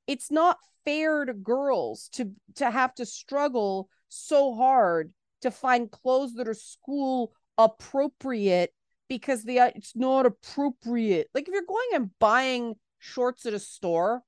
It's 0.05 0.29
not 0.29 0.57
fair 0.89 1.25
to 1.25 1.33
girls 1.33 2.09
to 2.13 2.31
to 2.55 2.69
have 2.69 2.93
to 2.95 3.05
struggle 3.05 3.89
so 4.07 4.55
hard 4.55 5.13
to 5.41 5.51
find 5.51 5.91
clothes 5.91 6.33
that 6.33 6.47
are 6.47 6.53
school 6.53 7.31
appropriate 7.57 8.73
because 9.07 9.43
the 9.43 9.57
it's 9.75 9.95
not 9.95 10.25
appropriate. 10.25 11.27
Like 11.33 11.47
if 11.47 11.53
you're 11.53 11.63
going 11.67 11.89
and 11.93 12.09
buying 12.19 12.75
shorts 12.97 13.45
at 13.45 13.53
a 13.53 13.59
store, 13.59 14.21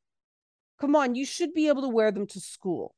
come 0.80 0.95
on, 0.95 1.15
you 1.15 1.26
should 1.26 1.54
be 1.54 1.67
able 1.67 1.82
to 1.82 1.89
wear 1.89 2.12
them 2.12 2.28
to 2.28 2.39
school 2.39 2.95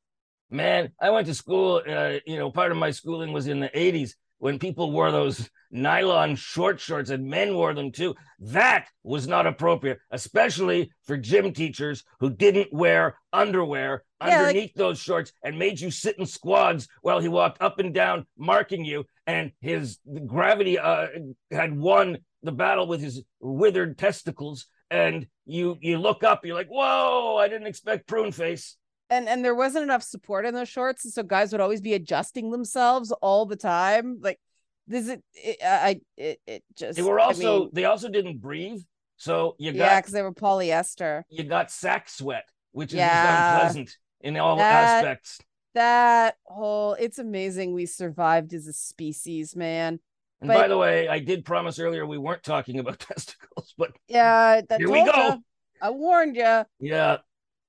man, 0.50 0.92
I 1.00 1.10
went 1.10 1.26
to 1.26 1.34
school. 1.34 1.82
Uh, 1.86 2.18
you 2.26 2.38
know, 2.38 2.50
part 2.50 2.70
of 2.70 2.78
my 2.78 2.90
schooling 2.90 3.32
was 3.32 3.48
in 3.48 3.60
the 3.60 3.70
80s 3.70 4.12
when 4.44 4.58
people 4.58 4.90
wore 4.90 5.10
those 5.10 5.48
nylon 5.70 6.36
short 6.36 6.78
shorts 6.78 7.08
and 7.08 7.26
men 7.26 7.54
wore 7.54 7.72
them 7.72 7.90
too. 7.90 8.14
That 8.38 8.88
was 9.02 9.26
not 9.26 9.46
appropriate, 9.46 10.00
especially 10.10 10.90
for 11.04 11.16
gym 11.16 11.54
teachers 11.54 12.04
who 12.20 12.28
didn't 12.28 12.70
wear 12.70 13.16
underwear 13.32 14.04
yeah, 14.20 14.42
underneath 14.42 14.72
like- 14.72 14.74
those 14.74 14.98
shorts 14.98 15.32
and 15.42 15.58
made 15.58 15.80
you 15.80 15.90
sit 15.90 16.18
in 16.18 16.26
squads 16.26 16.88
while 17.00 17.20
he 17.20 17.28
walked 17.28 17.62
up 17.62 17.78
and 17.78 17.94
down 17.94 18.26
marking 18.36 18.84
you. 18.84 19.06
And 19.26 19.50
his 19.62 19.98
gravity 20.26 20.78
uh, 20.78 21.06
had 21.50 21.74
won 21.74 22.18
the 22.42 22.52
battle 22.52 22.86
with 22.86 23.00
his 23.00 23.22
withered 23.40 23.96
testicles. 23.96 24.66
And 24.90 25.26
you 25.46 25.78
you 25.80 25.96
look 25.96 26.22
up, 26.22 26.44
you're 26.44 26.54
like, 26.54 26.68
whoa, 26.68 27.38
I 27.38 27.48
didn't 27.48 27.66
expect 27.66 28.08
prune 28.08 28.30
face 28.30 28.76
and 29.10 29.28
and 29.28 29.44
there 29.44 29.54
wasn't 29.54 29.84
enough 29.84 30.02
support 30.02 30.46
in 30.46 30.54
those 30.54 30.68
shorts, 30.68 31.12
so 31.12 31.22
guys 31.22 31.52
would 31.52 31.60
always 31.60 31.80
be 31.80 31.94
adjusting 31.94 32.50
themselves 32.50 33.12
all 33.22 33.46
the 33.46 33.56
time. 33.56 34.18
Like 34.20 34.40
this, 34.86 35.08
it, 35.08 35.22
it 35.34 35.56
I 35.64 36.00
it, 36.16 36.40
it 36.46 36.64
just 36.76 36.96
they 36.96 37.02
were 37.02 37.20
also 37.20 37.56
I 37.56 37.58
mean, 37.60 37.70
they 37.72 37.84
also 37.84 38.08
didn't 38.08 38.38
breathe, 38.40 38.80
so 39.16 39.56
you 39.58 39.72
got 39.72 39.78
yeah 39.78 40.00
because 40.00 40.12
they 40.12 40.22
were 40.22 40.32
polyester. 40.32 41.22
You 41.28 41.44
got 41.44 41.70
sack 41.70 42.08
sweat, 42.08 42.44
which 42.72 42.92
is 42.92 42.98
yeah, 42.98 43.54
unpleasant 43.56 43.96
in 44.20 44.36
all 44.36 44.56
that, 44.56 44.96
aspects. 44.96 45.40
that 45.74 46.36
whole 46.44 46.94
it's 46.94 47.18
amazing 47.18 47.74
we 47.74 47.86
survived 47.86 48.54
as 48.54 48.66
a 48.66 48.72
species, 48.72 49.54
man. 49.54 50.00
And 50.40 50.48
But- 50.48 50.54
by 50.62 50.68
the 50.68 50.76
way, 50.78 51.08
I 51.08 51.20
did 51.20 51.44
promise 51.44 51.78
earlier 51.78 52.06
we 52.06 52.18
weren't 52.18 52.42
talking 52.42 52.78
about 52.78 52.98
testicles, 53.10 53.74
but 53.78 53.92
Yeah, 54.08 54.60
that 54.68 54.80
Here 54.80 54.90
we 54.90 55.04
go. 55.04 55.12
ya. 55.12 55.36
I 55.80 55.90
warned 55.90 56.36
you. 56.36 56.64
yeah, 56.80 57.18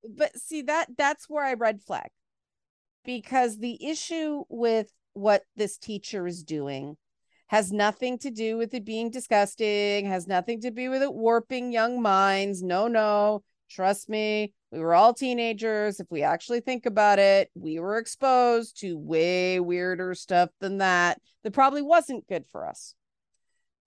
But 0.08 0.38
see 0.38 0.62
that 0.63 0.89
that's 0.98 1.30
where 1.30 1.44
I 1.44 1.54
red 1.54 1.82
flag. 1.82 2.10
Because 3.04 3.58
the 3.58 3.84
issue 3.86 4.44
with 4.50 4.91
what 5.13 5.44
this 5.56 5.78
teacher 5.78 6.28
is 6.28 6.44
doing 6.44 6.98
has 7.48 7.72
nothing 7.72 8.18
to 8.20 8.32
do 8.32 8.58
with 8.58 8.74
it 8.74 8.84
being 8.84 9.12
disgusting, 9.12 10.06
has 10.08 10.28
nothing 10.28 10.62
to 10.62 10.72
do 10.72 10.89
with 10.89 11.04
it 11.04 11.13
warping 11.13 11.72
young 11.72 12.02
minds. 12.02 12.63
No, 12.63 12.88
no. 12.88 13.44
Trust 13.70 14.10
me, 14.10 14.54
we 14.72 14.80
were 14.80 14.94
all 14.94 15.13
teenagers. 15.13 16.00
If 16.00 16.08
we 16.10 16.24
actually 16.24 16.60
think 16.60 16.86
about 16.86 17.20
it, 17.20 17.50
we 17.56 17.80
were 17.80 17.98
exposed 17.98 18.80
to 18.82 18.98
way 18.98 19.60
weirder 19.60 20.13
stuff 20.15 20.50
than 20.60 20.80
that 20.80 21.20
that 21.44 21.52
probably 21.52 21.82
wasn't 21.82 22.28
good 22.28 22.46
for 22.52 22.68
us. 22.68 22.96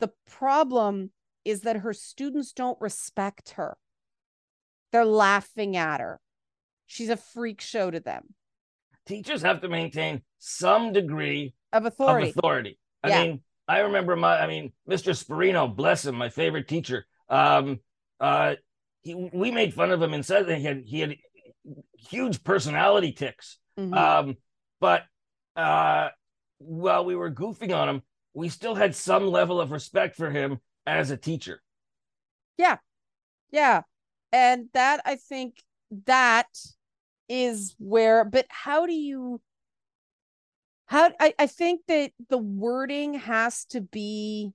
The 0.01 0.11
problem 0.27 1.11
is 1.45 1.63
that 1.63 1.79
her 1.79 1.93
students 1.93 2.53
don't 2.53 2.81
respect 2.81 3.51
her. 3.51 3.77
They're 4.93 5.05
laughing 5.05 5.77
at 5.77 6.01
her. 6.01 6.21
She's 6.87 7.11
a 7.11 7.17
freak 7.17 7.61
show 7.61 7.91
to 7.91 8.01
them 8.01 8.35
teachers 9.09 9.43
have 9.43 9.63
to 9.63 9.69
maintain 9.69 10.23
some 10.39 10.93
degree 10.93 11.55
of 11.73 11.87
authority. 11.87 12.31
of 12.31 12.37
authority. 12.37 12.79
I 13.03 13.09
Yeah. 13.09 13.23
mean, 13.23 13.43
I 13.67 13.81
remember 13.81 14.15
my, 14.15 14.39
I 14.39 14.47
mean, 14.47 14.73
Mr. 14.89 15.13
Sperino, 15.13 15.75
bless 15.75 16.05
him, 16.05 16.15
my 16.15 16.29
favorite 16.29 16.69
teacher. 16.69 17.07
Um, 17.29 17.81
uh, 18.21 18.55
he, 19.03 19.15
we 19.15 19.51
made 19.51 19.75
fun 19.75 19.91
of 19.91 20.01
him 20.01 20.13
and 20.15 20.25
said 20.25 20.47
that 20.47 20.59
he 20.59 20.65
had 20.65 20.83
he 20.85 21.01
had 21.01 21.17
huge 21.99 22.45
personality 22.45 23.13
ticks. 23.13 23.59
Mhm. 23.79 23.95
Um, 23.97 24.37
but 24.81 25.05
uh, 25.57 26.09
while 26.59 27.05
we 27.05 27.17
were 27.17 27.31
goofing 27.31 27.75
on 27.75 27.89
him, 27.89 28.03
we 28.35 28.49
still 28.49 28.75
had 28.75 28.95
some 28.95 29.27
level 29.27 29.61
of 29.61 29.71
respect 29.73 30.17
for 30.17 30.31
him 30.31 30.61
as 30.87 31.11
a 31.11 31.17
teacher. 31.17 31.63
Yeah. 32.57 32.79
Yeah. 33.51 33.83
And 34.33 34.69
that 34.75 35.01
I 35.05 35.17
think 35.17 35.63
that 36.07 36.49
is 37.29 37.75
where, 37.79 38.25
but 38.25 38.47
how 38.49 38.87
do 38.87 38.93
you 38.93 39.41
how 40.87 41.11
I, 41.21 41.35
I 41.39 41.47
think 41.47 41.83
that 41.89 42.13
the 42.31 42.39
wording 42.39 43.15
has 43.15 43.67
to 43.67 43.83
be 43.83 44.53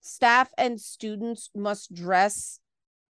staff 0.00 0.50
and 0.56 0.80
students 0.80 1.50
must 1.54 1.92
dress 1.92 2.60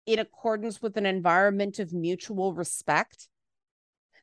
in 0.05 0.19
accordance 0.19 0.81
with 0.83 0.97
an 0.97 1.07
environment 1.07 1.79
of 1.79 1.93
mutual 1.93 2.53
respect. 2.55 3.29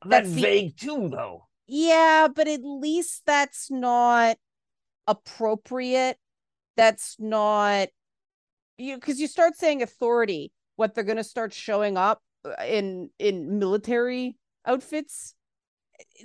That's 0.04 0.28
That's 0.28 0.36
the- 0.36 0.42
vague 0.42 0.78
too, 0.78 1.10
though. 1.10 1.48
Yeah, 1.68 2.28
but 2.28 2.48
at 2.48 2.64
least 2.64 3.24
that's 3.26 3.72
not 3.72 4.38
appropriate. 5.08 6.18
That's 6.78 7.16
not 7.18 7.88
you 8.78 8.96
because 8.96 9.20
you 9.20 9.28
start 9.28 9.56
saying 9.56 9.82
authority, 9.82 10.52
what 10.76 10.94
they're 10.96 11.04
going 11.04 11.18
to 11.18 11.24
start 11.24 11.54
showing 11.54 11.98
up 11.98 12.22
uh, 12.46 12.64
in 12.66 13.10
in 13.20 13.60
military 13.60 14.38
outfits. 14.66 15.36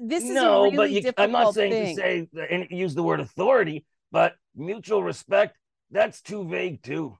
This 0.00 0.24
is 0.24 0.30
no, 0.30 0.62
a 0.64 0.64
really 0.64 0.76
but 0.76 0.90
you, 0.90 1.12
I'm 1.16 1.32
not 1.32 1.54
saying 1.54 1.72
thing. 1.72 1.96
to 1.96 2.02
say 2.02 2.28
and 2.50 2.66
use 2.70 2.94
the 2.94 3.02
word 3.02 3.20
authority, 3.20 3.86
but 4.10 4.34
mutual 4.54 5.02
respect. 5.02 5.56
That's 5.90 6.20
too 6.22 6.44
vague 6.48 6.82
too. 6.82 7.18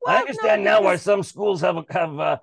Well, 0.00 0.14
I 0.14 0.14
no, 0.14 0.20
understand 0.20 0.64
now 0.64 0.82
why 0.82 0.96
some 0.96 1.22
schools 1.22 1.60
have 1.62 1.84
have 1.90 2.18
uh, 2.20 2.38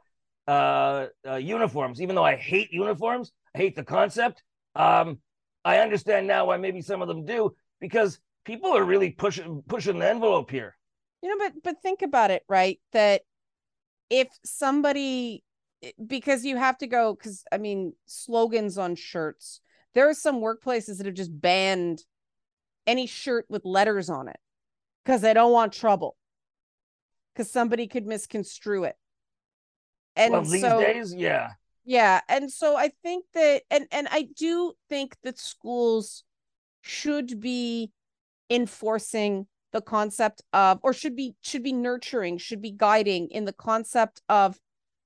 uh, 0.47 1.08
uh, 1.28 1.36
uniforms. 1.36 2.02
Even 2.02 2.15
though 2.15 2.23
I 2.26 2.36
hate 2.36 2.71
uniforms, 2.71 3.32
I 3.56 3.60
hate 3.60 3.76
the 3.76 3.84
concept. 3.84 4.43
Um, 4.76 5.19
I 5.65 5.80
understand 5.80 6.28
now 6.28 6.45
why 6.45 6.58
maybe 6.58 6.82
some 6.82 7.02
of 7.02 7.08
them 7.08 7.26
do 7.26 7.56
because 7.80 8.19
people 8.45 8.76
are 8.76 8.84
really 8.84 9.12
pushing 9.12 9.63
pushing 9.67 10.00
the 10.00 10.10
envelope 10.10 10.52
here. 10.52 10.76
you 11.21 11.30
know 11.30 11.38
but 11.38 11.54
but 11.63 11.82
think 11.82 12.02
about 12.02 12.32
it 12.32 12.43
right 12.47 12.80
that 12.93 13.21
if 14.10 14.28
somebody 14.43 15.43
eh, 15.84 15.91
because 16.06 16.46
you 16.46 16.58
have 16.58 16.78
to 16.78 16.88
go 16.88 17.13
because 17.13 17.43
i 17.52 17.58
mean 17.58 17.93
slogans 18.06 18.78
on 18.78 18.96
shirts 18.96 19.62
there 19.93 20.10
are 20.10 20.13
some 20.13 20.41
workplaces 20.41 20.98
that 20.98 21.06
have 21.06 21.15
just 21.15 21.41
banned 21.41 22.04
any 22.86 23.06
shirt 23.08 23.46
with 23.50 23.65
letters 23.65 24.10
on 24.10 24.28
it 24.28 24.39
because 25.04 25.22
they 25.22 25.34
don't 25.34 25.52
want 25.52 25.74
trouble 25.74 26.15
because 27.34 27.52
somebody 27.52 27.88
could 27.88 28.08
misconstrue 28.08 28.86
it. 28.86 28.96
And 30.15 30.34
well, 30.34 30.41
these 30.41 30.62
so 30.62 30.80
days, 30.80 31.13
yeah, 31.13 31.52
yeah 31.86 32.22
and 32.28 32.52
so 32.52 32.76
i 32.76 32.91
think 33.04 33.24
that 33.34 33.62
and 33.72 33.88
and 33.91 34.08
i 34.12 34.28
do 34.36 34.74
think 34.89 35.15
that 35.24 35.39
schools 35.39 36.24
should 36.82 37.39
be 37.39 37.91
enforcing 38.50 39.48
the 39.74 39.82
concept 39.82 40.42
of 40.54 40.80
or 40.82 40.94
should 40.94 41.16
be 41.16 41.36
should 41.42 41.64
be 41.64 41.74
nurturing 41.74 42.38
should 42.38 42.62
be 42.62 42.72
guiding 42.72 43.28
in 43.30 43.46
the 43.46 43.54
concept 43.54 44.22
of 44.30 44.60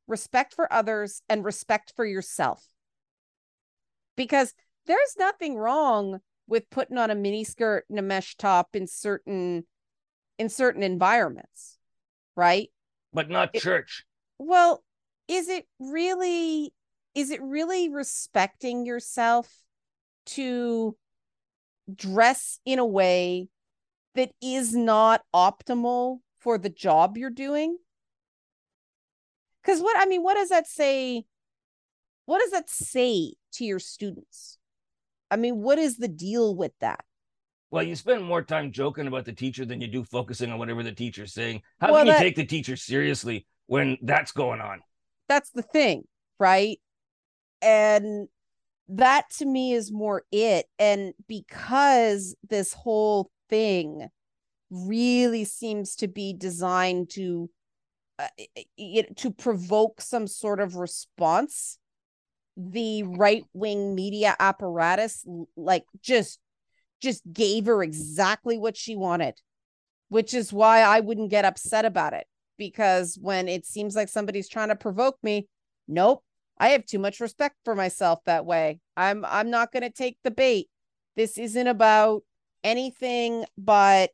respect 0.07 0.53
for 0.53 0.71
others 0.71 1.21
and 1.29 1.43
respect 1.43 1.93
for 1.95 2.05
yourself 2.05 2.63
because 4.15 4.53
there's 4.85 5.15
nothing 5.17 5.55
wrong 5.55 6.19
with 6.47 6.69
putting 6.69 6.97
on 6.97 7.09
a 7.09 7.15
mini 7.15 7.43
skirt 7.43 7.85
and 7.89 7.97
a 7.97 8.01
mesh 8.01 8.35
top 8.35 8.75
in 8.75 8.87
certain 8.87 9.65
in 10.37 10.49
certain 10.49 10.83
environments 10.83 11.77
right 12.35 12.69
but 13.13 13.29
not 13.29 13.49
It- 13.53 13.61
church. 13.61 14.05
well, 14.37 14.83
is 15.27 15.49
it 15.49 15.65
really 15.79 16.73
is 17.13 17.29
it 17.29 17.41
really 17.41 17.89
respecting 17.89 18.85
yourself 18.85 19.49
to 20.27 20.95
dress 21.93 22.59
in 22.65 22.79
a 22.79 22.85
way 22.85 23.49
that 24.15 24.31
is 24.41 24.73
not 24.75 25.21
optimal 25.33 26.19
for 26.39 26.57
the 26.57 26.69
job 26.69 27.17
you're 27.17 27.29
doing? 27.29 27.77
Cuz 29.63 29.81
what 29.81 29.95
I 29.97 30.05
mean, 30.05 30.23
what 30.23 30.35
does 30.35 30.49
that 30.49 30.67
say? 30.67 31.25
What 32.25 32.39
does 32.39 32.51
that 32.51 32.69
say 32.69 33.33
to 33.53 33.65
your 33.65 33.79
students? 33.79 34.57
I 35.29 35.35
mean, 35.37 35.61
what 35.61 35.77
is 35.77 35.97
the 35.97 36.07
deal 36.07 36.55
with 36.55 36.71
that? 36.79 37.03
Well, 37.69 37.83
you 37.83 37.95
spend 37.95 38.23
more 38.23 38.41
time 38.43 38.71
joking 38.71 39.07
about 39.07 39.25
the 39.25 39.33
teacher 39.33 39.65
than 39.65 39.79
you 39.79 39.87
do 39.87 40.03
focusing 40.03 40.51
on 40.51 40.59
whatever 40.59 40.83
the 40.83 40.91
teacher's 40.91 41.33
saying. 41.33 41.61
How 41.79 41.91
Well, 41.91 42.01
can 42.01 42.07
you 42.07 42.13
that- 42.13 42.19
take 42.19 42.35
the 42.35 42.45
teacher 42.45 42.75
seriously 42.75 43.47
when 43.67 43.97
that's 44.01 44.31
going 44.31 44.59
on? 44.61 44.81
that's 45.27 45.51
the 45.51 45.61
thing, 45.61 46.05
right? 46.39 46.81
And 47.61 48.27
that 48.89 49.29
to 49.37 49.45
me 49.45 49.71
is 49.71 49.89
more 49.89 50.25
it. 50.29 50.65
And 50.77 51.13
because 51.25 52.35
this 52.49 52.73
whole 52.73 53.31
thing 53.51 54.09
really 54.71 55.43
seems 55.43 55.95
to 55.97 56.07
be 56.07 56.33
designed 56.33 57.11
to 57.11 57.49
uh, 58.17 58.27
it, 58.77 59.17
to 59.17 59.31
provoke 59.31 60.01
some 60.01 60.27
sort 60.27 60.59
of 60.59 60.75
response, 60.75 61.77
the 62.55 63.03
right 63.03 63.43
wing 63.53 63.95
media 63.95 64.35
apparatus 64.39 65.25
like 65.55 65.85
just 66.01 66.39
just 67.01 67.23
gave 67.31 67.65
her 67.65 67.83
exactly 67.83 68.57
what 68.57 68.77
she 68.77 68.95
wanted, 68.95 69.35
which 70.09 70.33
is 70.33 70.53
why 70.53 70.81
I 70.81 70.99
wouldn't 70.99 71.31
get 71.31 71.45
upset 71.45 71.83
about 71.85 72.13
it 72.13 72.27
because 72.57 73.17
when 73.19 73.47
it 73.47 73.65
seems 73.65 73.95
like 73.95 74.07
somebody's 74.07 74.47
trying 74.47 74.67
to 74.67 74.75
provoke 74.75 75.17
me, 75.23 75.47
nope, 75.87 76.23
I 76.59 76.69
have 76.69 76.85
too 76.85 76.99
much 76.99 77.19
respect 77.19 77.55
for 77.65 77.73
myself 77.73 78.19
that 78.25 78.45
way. 78.45 78.79
I'm 78.95 79.25
I'm 79.25 79.49
not 79.49 79.71
going 79.71 79.83
to 79.83 79.89
take 79.89 80.17
the 80.23 80.31
bait. 80.31 80.67
This 81.15 81.39
isn't 81.39 81.67
about 81.67 82.23
anything 82.63 83.45
but 83.57 84.11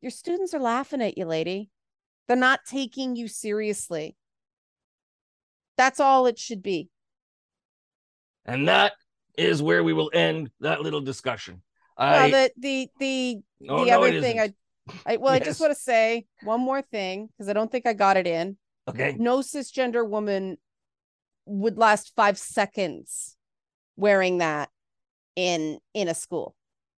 your 0.00 0.10
students 0.10 0.54
are 0.54 0.60
laughing 0.60 1.02
at 1.02 1.18
you, 1.18 1.24
lady. 1.24 1.70
They're 2.26 2.36
not 2.36 2.60
taking 2.66 3.16
you 3.16 3.28
seriously. 3.28 4.16
That's 5.76 6.00
all 6.00 6.26
it 6.26 6.38
should 6.38 6.62
be. 6.62 6.88
And 8.44 8.68
that 8.68 8.92
is 9.36 9.62
where 9.62 9.82
we 9.82 9.92
will 9.92 10.10
end 10.12 10.50
that 10.60 10.80
little 10.82 11.00
discussion. 11.00 11.62
Well, 11.98 12.08
I, 12.08 12.30
the 12.30 12.50
the 12.58 12.88
the 12.98 13.38
oh, 13.68 13.84
the 13.84 13.90
no, 13.90 14.02
other 14.02 14.20
thing 14.20 14.40
I. 14.40 14.52
I 15.04 15.16
well, 15.18 15.34
I 15.34 15.38
just 15.38 15.60
want 15.60 15.72
to 15.72 15.78
say 15.78 16.24
one 16.44 16.60
more 16.60 16.80
thing 16.80 17.28
because 17.28 17.50
I 17.50 17.52
don't 17.52 17.70
think 17.70 17.86
I 17.86 17.92
got 17.92 18.16
it 18.16 18.26
in. 18.26 18.56
okay. 18.88 19.14
no 19.18 19.40
cisgender 19.40 20.08
woman 20.08 20.56
would 21.44 21.76
last 21.76 22.12
five 22.16 22.38
seconds 22.38 23.36
wearing 23.96 24.38
that 24.38 24.70
in 25.36 25.78
in 25.92 26.08
a 26.08 26.14
school 26.14 26.54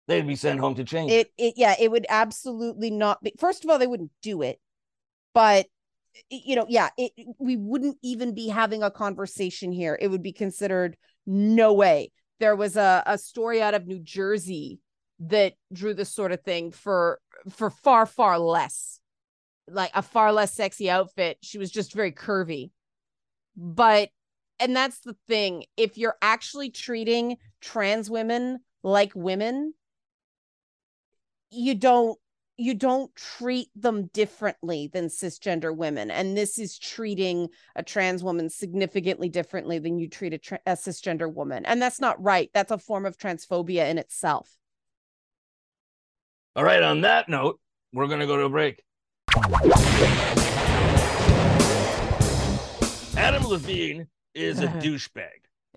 They'd 0.09 0.27
be 0.27 0.35
sent 0.35 0.59
home 0.59 0.75
to 0.75 0.83
change. 0.83 1.11
it 1.11 1.31
it 1.37 1.53
yeah 1.55 1.75
it 1.79 1.91
would 1.91 2.05
absolutely 2.09 2.91
not 2.91 3.21
be 3.23 3.33
first 3.37 3.63
of 3.63 3.69
all 3.69 3.79
they 3.79 3.87
wouldn't 3.87 4.11
do 4.21 4.41
it 4.41 4.59
but 5.33 5.67
you 6.29 6.55
know 6.55 6.65
yeah 6.67 6.89
it 6.97 7.11
we 7.39 7.55
wouldn't 7.55 7.97
even 8.03 8.33
be 8.33 8.47
having 8.47 8.83
a 8.83 8.91
conversation 8.91 9.71
here 9.71 9.97
it 10.01 10.07
would 10.07 10.23
be 10.23 10.33
considered 10.33 10.97
no 11.25 11.73
way 11.73 12.11
there 12.39 12.55
was 12.55 12.75
a, 12.75 13.03
a 13.05 13.17
story 13.17 13.61
out 13.61 13.73
of 13.73 13.85
new 13.85 13.99
jersey 13.99 14.79
that 15.19 15.53
drew 15.71 15.93
this 15.93 16.13
sort 16.13 16.31
of 16.31 16.41
thing 16.41 16.71
for 16.71 17.19
for 17.49 17.69
far 17.69 18.05
far 18.05 18.39
less 18.39 18.99
like 19.69 19.91
a 19.93 20.01
far 20.01 20.33
less 20.33 20.53
sexy 20.53 20.89
outfit 20.89 21.37
she 21.41 21.57
was 21.57 21.69
just 21.71 21.93
very 21.93 22.11
curvy 22.11 22.71
but 23.55 24.09
and 24.59 24.75
that's 24.75 24.99
the 24.99 25.15
thing. 25.27 25.65
If 25.77 25.97
you're 25.97 26.17
actually 26.21 26.69
treating 26.69 27.37
trans 27.61 28.09
women 28.09 28.59
like 28.83 29.13
women, 29.15 29.73
you 31.51 31.75
don't 31.75 32.17
you 32.57 32.73
don't 32.73 33.15
treat 33.15 33.69
them 33.73 34.07
differently 34.07 34.89
than 34.91 35.07
cisgender 35.07 35.73
women. 35.73 36.11
And 36.11 36.35
this 36.35 36.59
is 36.59 36.77
treating 36.77 37.47
a 37.77 37.81
trans 37.81 38.21
woman 38.21 38.49
significantly 38.49 39.29
differently 39.29 39.79
than 39.79 39.97
you 39.97 40.09
treat 40.09 40.33
a, 40.33 40.37
tra- 40.37 40.59
a, 40.65 40.73
cisgender 40.73 41.33
woman. 41.33 41.65
And 41.65 41.81
that's 41.81 42.01
not 42.01 42.21
right. 42.21 42.49
That's 42.53 42.71
a 42.71 42.77
form 42.77 43.05
of 43.05 43.17
transphobia 43.17 43.89
in 43.89 43.97
itself. 43.97 44.57
All 46.53 46.65
right 46.65 46.83
on 46.83 47.01
that 47.01 47.29
note 47.29 47.61
we're 47.93 48.07
going 48.07 48.19
to 48.19 48.27
go 48.27 48.35
to 48.37 48.43
a 48.43 48.49
break. 48.49 48.83
Adam 53.17 53.47
levine 53.47 54.07
is 54.33 54.59
a 54.59 54.67
douchebag. 54.83 55.29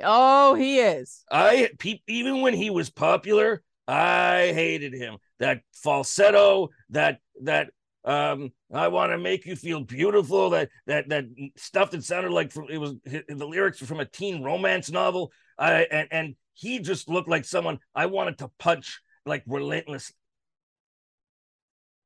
Oh 0.03 0.55
he 0.55 0.81
is. 0.81 1.25
I 1.31 1.71
pe- 1.79 2.01
even 2.09 2.41
when 2.41 2.55
he 2.55 2.71
was 2.71 2.91
popular 2.91 3.63
I 3.89 4.53
hated 4.55 4.95
him. 4.95 5.19
That 5.39 5.63
falsetto, 5.73 6.71
that 6.91 7.19
that 7.43 7.71
um 8.05 8.51
I 8.73 8.89
want 8.89 9.13
to 9.13 9.19
make 9.19 9.47
you 9.47 9.57
feel 9.57 9.81
beautiful, 9.81 10.51
that 10.51 10.71
that 10.87 11.09
that 11.09 11.25
stuff 11.57 11.91
that 11.91 12.05
sounded 12.05 12.33
like 12.33 12.53
from 12.53 12.67
it 12.71 12.79
was 12.79 12.95
the 13.05 13.47
lyrics 13.47 13.81
were 13.81 13.87
from 13.87 14.01
a 14.01 14.05
teen 14.05 14.43
romance 14.43 14.91
novel. 14.91 15.33
I 15.59 15.87
and 15.91 16.09
and 16.11 16.35
he 16.55 16.79
just 16.79 17.09
looked 17.09 17.29
like 17.29 17.45
someone 17.45 17.79
I 17.95 18.07
wanted 18.07 18.39
to 18.39 18.51
punch 18.59 19.01
like 19.27 19.43
relentlessly. 19.47 20.17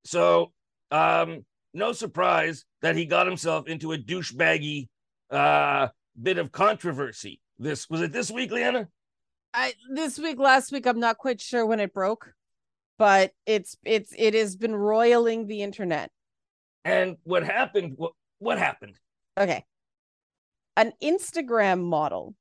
So 0.04 0.52
um 0.90 1.44
no 1.74 1.92
surprise 1.92 2.64
that 2.80 2.96
he 2.96 3.04
got 3.04 3.26
himself 3.26 3.66
into 3.66 3.92
a 3.92 3.98
douchebaggy 3.98 4.88
uh 5.30 5.88
bit 6.20 6.38
of 6.38 6.52
controversy. 6.52 7.40
This 7.58 7.88
was 7.90 8.00
it 8.00 8.12
this 8.12 8.30
week, 8.30 8.50
Leanna? 8.50 8.88
I 9.56 9.72
this 9.88 10.18
week, 10.18 10.38
last 10.38 10.70
week, 10.70 10.86
I'm 10.86 11.00
not 11.00 11.16
quite 11.16 11.40
sure 11.40 11.64
when 11.64 11.80
it 11.80 11.94
broke, 11.94 12.34
but 12.98 13.32
it's 13.46 13.78
it's 13.84 14.12
it 14.16 14.34
has 14.34 14.54
been 14.54 14.76
roiling 14.76 15.46
the 15.46 15.62
internet. 15.62 16.10
And 16.84 17.16
what 17.24 17.42
happened? 17.42 17.94
What 17.96 18.12
what 18.38 18.58
happened? 18.58 18.98
Okay. 19.38 19.64
An 20.76 20.92
Instagram 21.02 21.82
model 21.82 22.34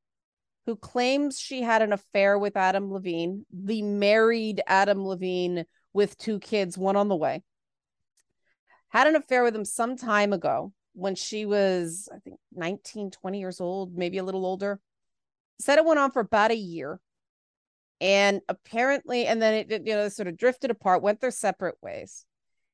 who 0.66 0.76
claims 0.76 1.40
she 1.40 1.62
had 1.62 1.82
an 1.82 1.94
affair 1.94 2.38
with 2.38 2.58
Adam 2.58 2.92
Levine, 2.92 3.46
the 3.50 3.82
married 3.82 4.62
Adam 4.68 5.06
Levine 5.06 5.64
with 5.94 6.18
two 6.18 6.40
kids, 6.40 6.78
one 6.78 6.98
on 6.98 7.08
the 7.08 7.16
way, 7.16 7.44
had 8.90 9.08
an 9.08 9.16
affair 9.16 9.44
with 9.44 9.56
him 9.56 9.64
some 9.64 9.96
time 9.96 10.34
ago 10.34 10.74
when 10.94 11.16
she 11.16 11.46
was, 11.46 12.10
I 12.14 12.20
think, 12.20 12.40
19, 12.54 13.12
20 13.12 13.40
years 13.40 13.62
old, 13.62 13.96
maybe 13.96 14.18
a 14.18 14.24
little 14.24 14.46
older. 14.46 14.82
Said 15.60 15.78
it 15.78 15.86
went 15.86 16.00
on 16.00 16.12
for 16.12 16.20
about 16.20 16.52
a 16.52 16.56
year 16.56 17.00
and 18.02 18.42
apparently 18.50 19.26
and 19.26 19.42
then 19.42 19.54
it 19.54 19.86
you 19.86 19.94
know 19.94 20.10
sort 20.10 20.28
of 20.28 20.38
drifted 20.38 20.72
apart 20.72 21.02
went 21.02 21.22
their 21.22 21.32
separate 21.32 21.76
ways. 21.82 22.26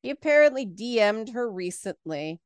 He 0.02 0.10
apparently 0.10 0.66
dm'd 0.66 1.30
her 1.30 1.50
recently 1.50 2.40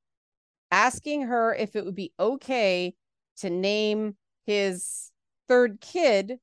asking 0.72 1.24
her 1.24 1.54
if 1.54 1.76
it 1.76 1.86
would 1.86 1.96
be 1.96 2.12
okay 2.20 2.94
to 3.38 3.50
name 3.50 4.18
his 4.46 5.12
third 5.48 5.80
kid 5.80 6.40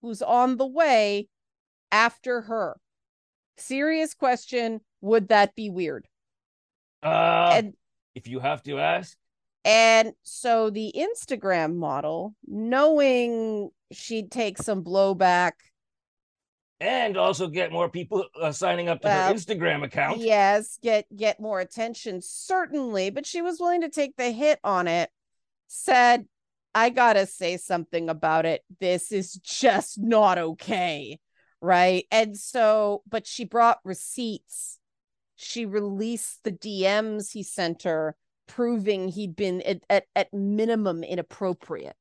who's 0.00 0.22
on 0.22 0.56
the 0.56 0.66
way 0.66 1.28
after 1.92 2.42
her. 2.42 2.78
Serious 3.56 4.14
question 4.14 4.80
would 5.00 5.28
that 5.28 5.54
be 5.54 5.70
weird? 5.70 6.06
Uh 7.02 7.50
and 7.54 7.74
if 8.14 8.26
you 8.26 8.40
have 8.40 8.62
to 8.64 8.78
ask 8.78 9.16
and 9.68 10.14
so 10.22 10.70
the 10.70 10.94
Instagram 10.96 11.76
model, 11.76 12.34
knowing 12.46 13.68
she'd 13.92 14.30
take 14.30 14.56
some 14.56 14.82
blowback 14.82 15.52
and 16.80 17.18
also 17.18 17.48
get 17.48 17.70
more 17.70 17.90
people 17.90 18.24
uh, 18.40 18.50
signing 18.50 18.88
up 18.88 19.02
to 19.02 19.08
well, 19.08 19.28
her 19.28 19.34
Instagram 19.34 19.84
account. 19.84 20.20
Yes, 20.20 20.78
get 20.82 21.04
get 21.14 21.38
more 21.38 21.60
attention 21.60 22.22
certainly, 22.22 23.10
but 23.10 23.26
she 23.26 23.42
was 23.42 23.60
willing 23.60 23.82
to 23.82 23.90
take 23.90 24.16
the 24.16 24.30
hit 24.30 24.58
on 24.64 24.88
it. 24.88 25.10
Said, 25.66 26.24
"I 26.74 26.88
got 26.88 27.14
to 27.14 27.26
say 27.26 27.58
something 27.58 28.08
about 28.08 28.46
it. 28.46 28.62
This 28.80 29.12
is 29.12 29.34
just 29.34 29.98
not 29.98 30.38
okay." 30.38 31.18
Right? 31.60 32.06
And 32.10 32.38
so, 32.38 33.02
but 33.06 33.26
she 33.26 33.44
brought 33.44 33.80
receipts. 33.84 34.78
She 35.36 35.66
released 35.66 36.42
the 36.44 36.52
DMs 36.52 37.32
he 37.32 37.42
sent 37.42 37.82
her 37.82 38.16
proving 38.48 39.08
he'd 39.08 39.36
been 39.36 39.62
at, 39.62 39.82
at, 39.88 40.04
at 40.16 40.34
minimum 40.34 41.04
inappropriate 41.04 41.96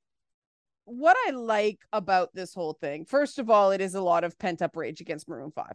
what 0.88 1.18
I 1.28 1.32
like 1.32 1.80
about 1.92 2.34
this 2.34 2.54
whole 2.54 2.74
thing, 2.74 3.04
first 3.04 3.40
of 3.40 3.50
all, 3.50 3.72
it 3.72 3.82
is 3.82 3.94
a 3.94 4.02
lot 4.02 4.24
of 4.24 4.40
pent 4.40 4.62
up 4.62 4.76
rage 4.76 5.02
against 5.02 5.28
Maroon 5.28 5.52
5. 5.52 5.74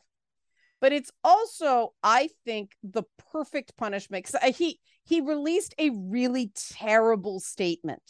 But 0.81 0.93
it's 0.93 1.11
also, 1.23 1.93
I 2.03 2.31
think, 2.47 2.73
the 2.83 3.03
perfect 3.31 3.77
punishment. 3.77 4.25
Cause 4.25 4.37
uh, 4.43 4.53
he 4.53 4.81
he 5.05 5.20
released 5.20 5.75
a 5.79 5.91
really 5.91 6.51
terrible 6.55 7.41
statement 7.41 8.03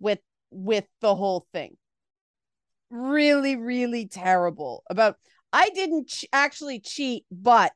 with 0.00 0.18
with 0.50 0.86
the 1.02 1.14
whole 1.14 1.46
thing. 1.52 1.76
Really, 2.90 3.56
really 3.56 4.08
terrible 4.08 4.82
about 4.90 5.16
I 5.52 5.68
didn't 5.68 6.08
ch- 6.08 6.24
actually 6.32 6.80
cheat, 6.80 7.26
but 7.30 7.72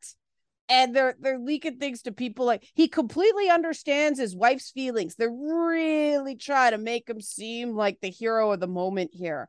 and 0.68 0.94
they're 0.94 1.14
they're 1.20 1.38
leaking 1.38 1.78
things 1.78 2.02
to 2.02 2.12
people 2.12 2.44
like 2.44 2.64
he 2.74 2.88
completely 2.88 3.48
understands 3.48 4.18
his 4.18 4.34
wife's 4.34 4.70
feelings. 4.70 5.14
They're 5.14 5.30
really 5.30 6.36
trying 6.36 6.72
to 6.72 6.78
make 6.78 7.08
him 7.08 7.20
seem 7.20 7.76
like 7.76 8.00
the 8.00 8.10
hero 8.10 8.52
of 8.52 8.60
the 8.60 8.66
moment 8.66 9.10
here. 9.12 9.48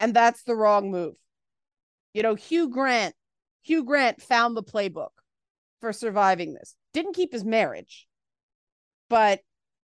And 0.00 0.14
that's 0.14 0.42
the 0.42 0.54
wrong 0.54 0.90
move. 0.90 1.14
You 2.14 2.22
know 2.22 2.34
hugh 2.34 2.68
grant 2.68 3.14
hugh 3.62 3.84
grant 3.84 4.22
found 4.22 4.56
the 4.56 4.62
playbook 4.62 5.10
for 5.80 5.92
surviving 5.92 6.54
this. 6.54 6.74
Didn't 6.92 7.16
keep 7.16 7.32
his 7.32 7.44
marriage. 7.44 8.06
But 9.10 9.40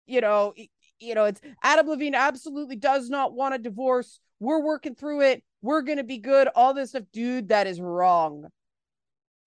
you 0.05 0.21
know 0.21 0.53
you 0.99 1.15
know 1.15 1.25
it's 1.25 1.41
adam 1.61 1.87
levine 1.87 2.15
absolutely 2.15 2.77
does 2.77 3.09
not 3.09 3.33
want 3.33 3.55
a 3.55 3.57
divorce. 3.57 4.19
We're 4.39 4.63
working 4.63 4.95
through 4.95 5.21
it. 5.21 5.43
We're 5.61 5.81
gonna 5.81 6.03
be 6.03 6.19
good. 6.19 6.47
All 6.55 6.73
this 6.73 6.91
stuff. 6.91 7.03
Dude 7.11 7.49
that 7.49 7.67
is 7.67 7.81
wrong 7.81 8.49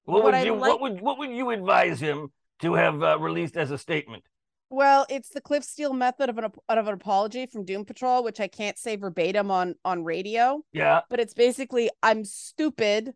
what, 0.04 0.22
what 0.22 0.32
would 0.32 0.44
you 0.44 0.54
like... 0.54 0.70
what 0.70 0.80
would 0.80 1.00
what 1.00 1.18
would 1.18 1.30
you 1.30 1.50
advise 1.50 2.00
him 2.00 2.28
to 2.60 2.74
have 2.74 3.02
uh, 3.02 3.18
released 3.18 3.56
as 3.56 3.70
a 3.70 3.78
statement? 3.78 4.24
Well, 4.70 5.06
it's 5.08 5.28
the 5.28 5.40
Cliff 5.40 5.62
Steele 5.62 5.92
method 5.92 6.28
of 6.28 6.38
an 6.38 6.44
of 6.44 6.88
an 6.88 6.94
apology 6.94 7.46
from 7.46 7.64
Doom 7.64 7.84
Patrol, 7.84 8.24
which 8.24 8.40
I 8.40 8.48
can't 8.48 8.78
say 8.78 8.96
verbatim 8.96 9.50
on 9.50 9.74
on 9.84 10.04
radio. 10.04 10.62
Yeah, 10.72 11.02
but 11.08 11.20
it's 11.20 11.34
basically 11.34 11.90
I'm 12.02 12.24
stupid. 12.24 13.14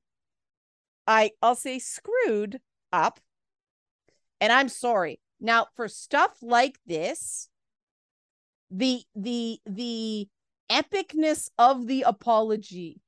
I 1.06 1.32
I'll 1.42 1.54
say 1.54 1.78
screwed 1.78 2.60
up, 2.92 3.18
and 4.40 4.52
I'm 4.52 4.68
sorry. 4.68 5.20
Now 5.40 5.66
for 5.74 5.88
stuff 5.88 6.36
like 6.42 6.78
this, 6.86 7.48
the 8.70 9.02
the 9.16 9.58
the 9.66 10.28
epicness 10.70 11.50
of 11.58 11.86
the 11.86 12.02
apology, 12.02 13.00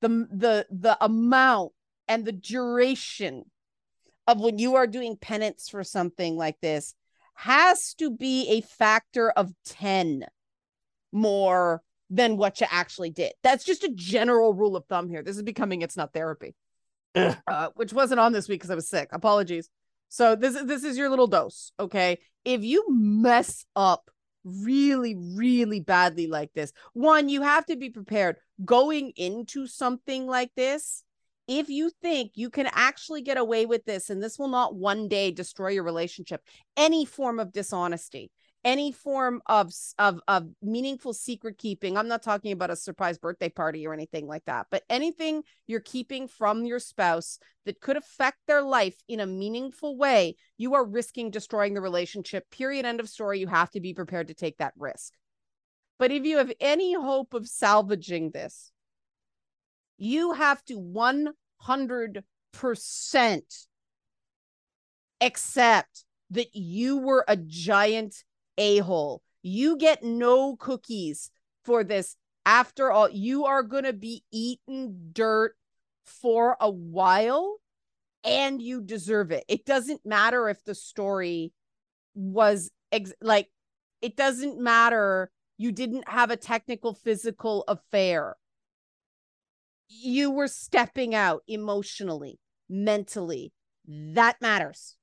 the 0.00 0.08
the 0.08 0.66
the 0.70 0.96
amount 1.00 1.72
and 2.08 2.24
the 2.24 2.32
duration 2.32 3.44
of 4.26 4.40
when 4.40 4.58
you 4.58 4.76
are 4.76 4.86
doing 4.86 5.16
penance 5.16 5.68
for 5.68 5.84
something 5.84 6.36
like 6.36 6.60
this 6.60 6.94
has 7.34 7.94
to 7.94 8.10
be 8.10 8.48
a 8.48 8.60
factor 8.60 9.30
of 9.30 9.52
10 9.66 10.24
more 11.12 11.82
than 12.10 12.36
what 12.36 12.60
you 12.60 12.66
actually 12.70 13.10
did. 13.10 13.32
That's 13.42 13.64
just 13.64 13.84
a 13.84 13.92
general 13.94 14.54
rule 14.54 14.76
of 14.76 14.84
thumb 14.86 15.08
here. 15.08 15.22
This 15.22 15.36
is 15.36 15.42
becoming 15.42 15.82
it's 15.82 15.96
not 15.96 16.12
therapy, 16.12 16.54
uh, 17.14 17.68
which 17.74 17.92
wasn't 17.92 18.20
on 18.20 18.32
this 18.32 18.48
week 18.48 18.60
because 18.60 18.70
I 18.70 18.74
was 18.76 18.88
sick. 18.88 19.08
Apologies. 19.12 19.68
So 20.08 20.36
this 20.36 20.60
this 20.62 20.84
is 20.84 20.96
your 20.96 21.08
little 21.08 21.26
dose. 21.26 21.72
Okay, 21.80 22.18
if 22.44 22.62
you 22.62 22.84
mess 22.88 23.64
up 23.74 24.10
really 24.44 25.16
really 25.16 25.80
badly 25.80 26.26
like 26.26 26.52
this, 26.52 26.72
one 26.92 27.28
you 27.28 27.42
have 27.42 27.66
to 27.66 27.76
be 27.76 27.90
prepared 27.90 28.36
going 28.64 29.10
into 29.16 29.66
something 29.66 30.26
like 30.26 30.50
this 30.54 31.03
if 31.46 31.68
you 31.68 31.90
think 32.02 32.32
you 32.34 32.50
can 32.50 32.68
actually 32.72 33.22
get 33.22 33.36
away 33.36 33.66
with 33.66 33.84
this 33.84 34.10
and 34.10 34.22
this 34.22 34.38
will 34.38 34.48
not 34.48 34.74
one 34.74 35.08
day 35.08 35.30
destroy 35.30 35.68
your 35.68 35.84
relationship 35.84 36.42
any 36.76 37.04
form 37.04 37.38
of 37.38 37.52
dishonesty 37.52 38.30
any 38.64 38.90
form 38.92 39.42
of 39.46 39.72
of 39.98 40.20
of 40.26 40.48
meaningful 40.62 41.12
secret 41.12 41.58
keeping 41.58 41.96
i'm 41.96 42.08
not 42.08 42.22
talking 42.22 42.52
about 42.52 42.70
a 42.70 42.76
surprise 42.76 43.18
birthday 43.18 43.48
party 43.48 43.86
or 43.86 43.92
anything 43.92 44.26
like 44.26 44.44
that 44.46 44.66
but 44.70 44.82
anything 44.88 45.42
you're 45.66 45.80
keeping 45.80 46.26
from 46.26 46.64
your 46.64 46.78
spouse 46.78 47.38
that 47.66 47.80
could 47.80 47.96
affect 47.96 48.38
their 48.46 48.62
life 48.62 48.96
in 49.08 49.20
a 49.20 49.26
meaningful 49.26 49.96
way 49.96 50.34
you 50.56 50.74
are 50.74 50.84
risking 50.84 51.30
destroying 51.30 51.74
the 51.74 51.80
relationship 51.80 52.50
period 52.50 52.84
end 52.84 53.00
of 53.00 53.08
story. 53.08 53.40
You 53.40 53.48
have 53.48 53.70
to 53.70 53.80
be 53.80 53.94
prepared 53.94 54.28
to 54.28 54.34
take 54.34 54.58
that 54.58 54.74
risk. 54.76 55.14
But 55.98 56.10
if 56.10 56.24
you 56.24 56.38
have 56.38 56.52
any 56.60 56.94
hope 56.94 57.34
of 57.34 57.48
salvaging 57.48 58.30
this 58.30 58.72
you 59.96 60.32
have 60.32 60.62
to 60.64 60.78
100% 60.78 63.66
accept 65.20 66.04
that 66.30 66.54
you 66.54 66.98
were 66.98 67.24
a 67.28 67.36
giant 67.36 68.24
a 68.58 68.78
hole. 68.78 69.22
You 69.42 69.76
get 69.76 70.02
no 70.02 70.56
cookies 70.56 71.30
for 71.64 71.84
this. 71.84 72.16
After 72.46 72.90
all, 72.90 73.08
you 73.08 73.46
are 73.46 73.62
going 73.62 73.84
to 73.84 73.92
be 73.92 74.22
eating 74.30 75.10
dirt 75.12 75.54
for 76.04 76.56
a 76.60 76.70
while 76.70 77.56
and 78.22 78.60
you 78.60 78.82
deserve 78.82 79.30
it. 79.30 79.44
It 79.48 79.64
doesn't 79.64 80.04
matter 80.04 80.48
if 80.48 80.62
the 80.64 80.74
story 80.74 81.52
was 82.14 82.70
ex- 82.92 83.14
like, 83.20 83.50
it 84.02 84.16
doesn't 84.16 84.58
matter. 84.58 85.30
You 85.56 85.72
didn't 85.72 86.08
have 86.08 86.30
a 86.30 86.36
technical 86.36 86.94
physical 86.94 87.64
affair. 87.68 88.36
You 89.88 90.30
were 90.30 90.48
stepping 90.48 91.14
out 91.14 91.42
emotionally, 91.46 92.38
mentally. 92.68 93.52
That 93.86 94.40
matters. 94.40 94.96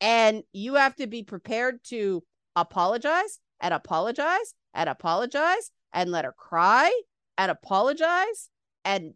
And 0.00 0.42
you 0.52 0.74
have 0.74 0.96
to 0.96 1.06
be 1.06 1.22
prepared 1.22 1.82
to 1.84 2.22
apologize 2.56 3.38
and 3.60 3.72
apologize 3.72 4.54
and 4.74 4.88
apologize 4.88 5.70
and 5.92 6.10
let 6.10 6.24
her 6.24 6.34
cry 6.36 6.90
and 7.38 7.50
apologize 7.50 8.50
and, 8.84 9.14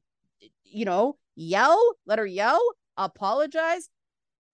you 0.64 0.84
know, 0.84 1.16
yell, 1.34 1.80
let 2.06 2.18
her 2.18 2.26
yell, 2.26 2.60
apologize. 2.96 3.88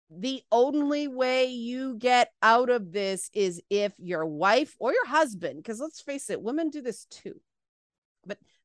The 0.10 0.42
only 0.52 1.08
way 1.08 1.46
you 1.46 1.96
get 1.98 2.32
out 2.42 2.70
of 2.70 2.92
this 2.94 3.30
is 3.34 3.62
if 3.70 3.94
your 3.98 4.26
wife 4.26 4.76
or 4.80 4.94
your 4.94 5.08
husband, 5.08 5.58
because 5.58 5.80
let's 5.80 6.02
face 6.02 6.30
it, 6.30 6.42
women 6.42 6.70
do 6.70 6.82
this 6.82 7.06
too. 7.06 7.42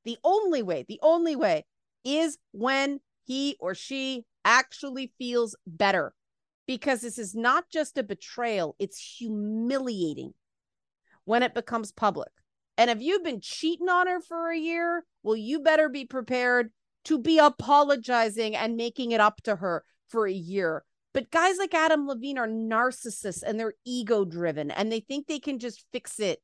The 0.05 0.18
only 0.24 0.62
way, 0.62 0.84
the 0.86 1.00
only 1.03 1.36
way 1.36 1.64
is 2.05 2.38
when 2.53 3.00
he 3.24 3.57
or 3.61 3.74
she 3.74 4.24
actually 4.44 5.12
feels 5.18 5.57
better 5.66 6.12
because 6.66 7.00
this 7.00 7.18
is 7.18 7.34
not 7.34 7.64
just 7.70 7.98
a 7.98 8.03
betrayal, 8.03 8.74
it's 8.78 8.98
humiliating 9.18 10.34
when 11.24 11.42
it 11.42 11.55
becomes 11.55 11.92
public. 11.92 12.30
And 12.78 12.90
if 12.90 13.00
you've 13.00 13.24
been 13.24 13.40
cheating 13.40 13.88
on 13.88 14.07
her 14.07 14.20
for 14.20 14.50
a 14.50 14.59
year, 14.59 15.05
well, 15.22 15.36
you 15.36 15.61
better 15.61 15.88
be 15.88 16.05
prepared 16.05 16.70
to 17.05 17.18
be 17.18 17.38
apologizing 17.38 18.57
and 18.57 18.76
making 18.76 19.12
it 19.12 19.20
up 19.20 19.42
to 19.42 19.57
her 19.57 19.84
for 20.09 20.26
a 20.26 20.32
year. 20.32 20.84
But 21.12 21.30
guys 21.30 21.59
like 21.59 21.74
Adam 21.74 22.07
Levine 22.07 22.38
are 22.38 22.48
narcissists 22.48 23.42
and 23.42 23.61
they're 23.61 23.74
ego 23.84 24.24
driven 24.24 24.70
and 24.70 24.90
they 24.90 25.00
think 25.00 25.26
they 25.26 25.38
can 25.38 25.59
just 25.59 25.84
fix 25.92 26.18
it 26.18 26.40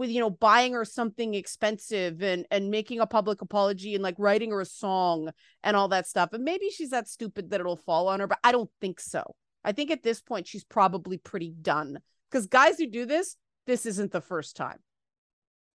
with 0.00 0.08
you 0.08 0.18
know 0.18 0.30
buying 0.30 0.72
her 0.72 0.84
something 0.86 1.34
expensive 1.34 2.22
and 2.22 2.46
and 2.50 2.70
making 2.70 3.00
a 3.00 3.06
public 3.06 3.42
apology 3.42 3.94
and 3.94 4.02
like 4.02 4.14
writing 4.16 4.50
her 4.50 4.62
a 4.62 4.64
song 4.64 5.28
and 5.62 5.76
all 5.76 5.88
that 5.88 6.08
stuff. 6.08 6.32
And 6.32 6.42
maybe 6.42 6.70
she's 6.70 6.88
that 6.88 7.06
stupid 7.06 7.50
that 7.50 7.60
it'll 7.60 7.76
fall 7.76 8.08
on 8.08 8.18
her 8.20 8.26
but 8.26 8.38
i 8.42 8.50
don't 8.50 8.70
think 8.80 8.98
so. 8.98 9.36
I 9.62 9.72
think 9.72 9.90
at 9.90 10.02
this 10.02 10.22
point 10.22 10.46
she's 10.46 10.64
probably 10.64 11.18
pretty 11.18 11.50
done. 11.50 11.98
Because 12.30 12.46
guys 12.46 12.78
who 12.78 12.86
do 12.86 13.04
this 13.04 13.36
this 13.66 13.84
isn't 13.84 14.10
the 14.10 14.22
first 14.22 14.56
time. 14.56 14.78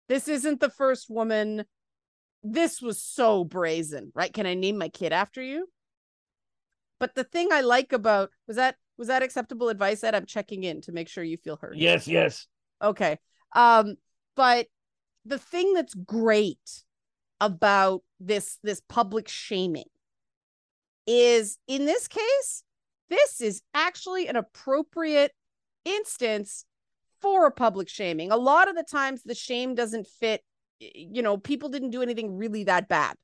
This 0.07 0.29
isn't 0.29 0.61
the 0.61 0.69
first 0.69 1.09
woman. 1.09 1.65
This 2.41 2.81
was 2.81 3.01
so 3.03 3.43
brazen 3.43 4.13
right? 4.15 4.33
Can 4.33 4.45
i 4.45 4.53
name 4.53 4.77
my 4.77 4.87
kid 4.87 5.11
after 5.11 5.43
you? 5.43 5.67
But 6.97 7.13
the 7.13 7.25
thing 7.25 7.49
i 7.51 7.59
like 7.59 7.91
about 7.91 8.29
was 8.47 8.55
that 8.55 8.77
was 8.97 9.09
that 9.09 9.21
acceptable 9.21 9.67
advice 9.67 9.99
that 9.99 10.15
i'm 10.15 10.25
checking 10.25 10.63
in 10.63 10.79
to 10.83 10.93
make 10.93 11.09
sure 11.09 11.25
you 11.25 11.35
feel 11.35 11.57
heard? 11.57 11.75
Yes 11.75 12.07
yes. 12.07 12.47
Okay. 12.81 13.19
Um 13.53 13.97
but 14.35 14.67
the 15.25 15.37
thing 15.37 15.73
that's 15.73 15.93
great 15.93 16.83
about 17.39 18.03
this 18.19 18.57
this 18.63 18.81
public 18.87 19.27
shaming 19.27 19.89
is 21.05 21.57
in 21.67 21.85
this 21.85 22.07
case 22.07 22.63
this 23.09 23.41
is 23.41 23.61
actually 23.73 24.27
an 24.27 24.35
appropriate 24.35 25.31
instance 25.85 26.65
for 27.21 27.45
a 27.45 27.51
public 27.51 27.87
shaming. 27.87 28.31
A 28.31 28.37
lot 28.37 28.67
of 28.67 28.75
the 28.75 28.83
times 28.83 29.23
the 29.23 29.35
shame 29.35 29.75
doesn't 29.75 30.07
fit 30.07 30.41
you 30.79 31.21
know 31.21 31.37
people 31.37 31.69
didn't 31.69 31.91
do 31.91 32.01
anything 32.01 32.37
really 32.37 32.63
that 32.65 32.87
bad. 32.87 33.15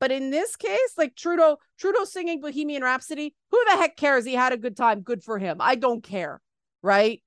But 0.00 0.12
in 0.12 0.30
this 0.30 0.56
case 0.56 0.94
like 0.96 1.14
trudeau 1.14 1.58
trudeau 1.78 2.04
singing 2.04 2.40
bohemian 2.40 2.82
rhapsody 2.82 3.34
who 3.50 3.64
the 3.66 3.76
heck 3.76 3.96
cares? 3.96 4.24
He 4.24 4.34
had 4.34 4.52
a 4.52 4.56
good 4.56 4.76
time. 4.76 5.00
Good 5.00 5.22
for 5.22 5.38
him. 5.38 5.58
I 5.60 5.74
don't 5.74 6.02
care 6.02 6.40
right? 6.82 7.22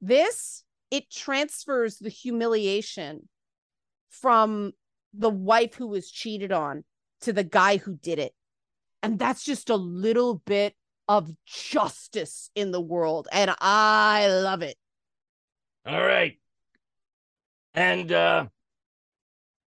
This 0.00 0.64
it 0.90 1.10
transfers 1.10 1.98
the 1.98 2.08
humiliation 2.08 3.28
from 4.10 4.72
the 5.14 5.30
wife 5.30 5.74
who 5.74 5.86
was 5.86 6.10
cheated 6.10 6.52
on 6.52 6.84
to 7.22 7.32
the 7.32 7.44
guy 7.44 7.76
who 7.76 7.96
did 7.96 8.18
it. 8.18 8.32
And 9.02 9.18
that's 9.18 9.44
just 9.44 9.70
a 9.70 9.76
little 9.76 10.42
bit 10.46 10.74
of 11.08 11.30
justice 11.46 12.50
in 12.54 12.70
the 12.70 12.80
world. 12.80 13.28
And 13.32 13.54
I 13.60 14.28
love 14.28 14.62
it. 14.62 14.76
All 15.86 16.00
right. 16.00 16.38
And 17.74 18.12
uh 18.12 18.46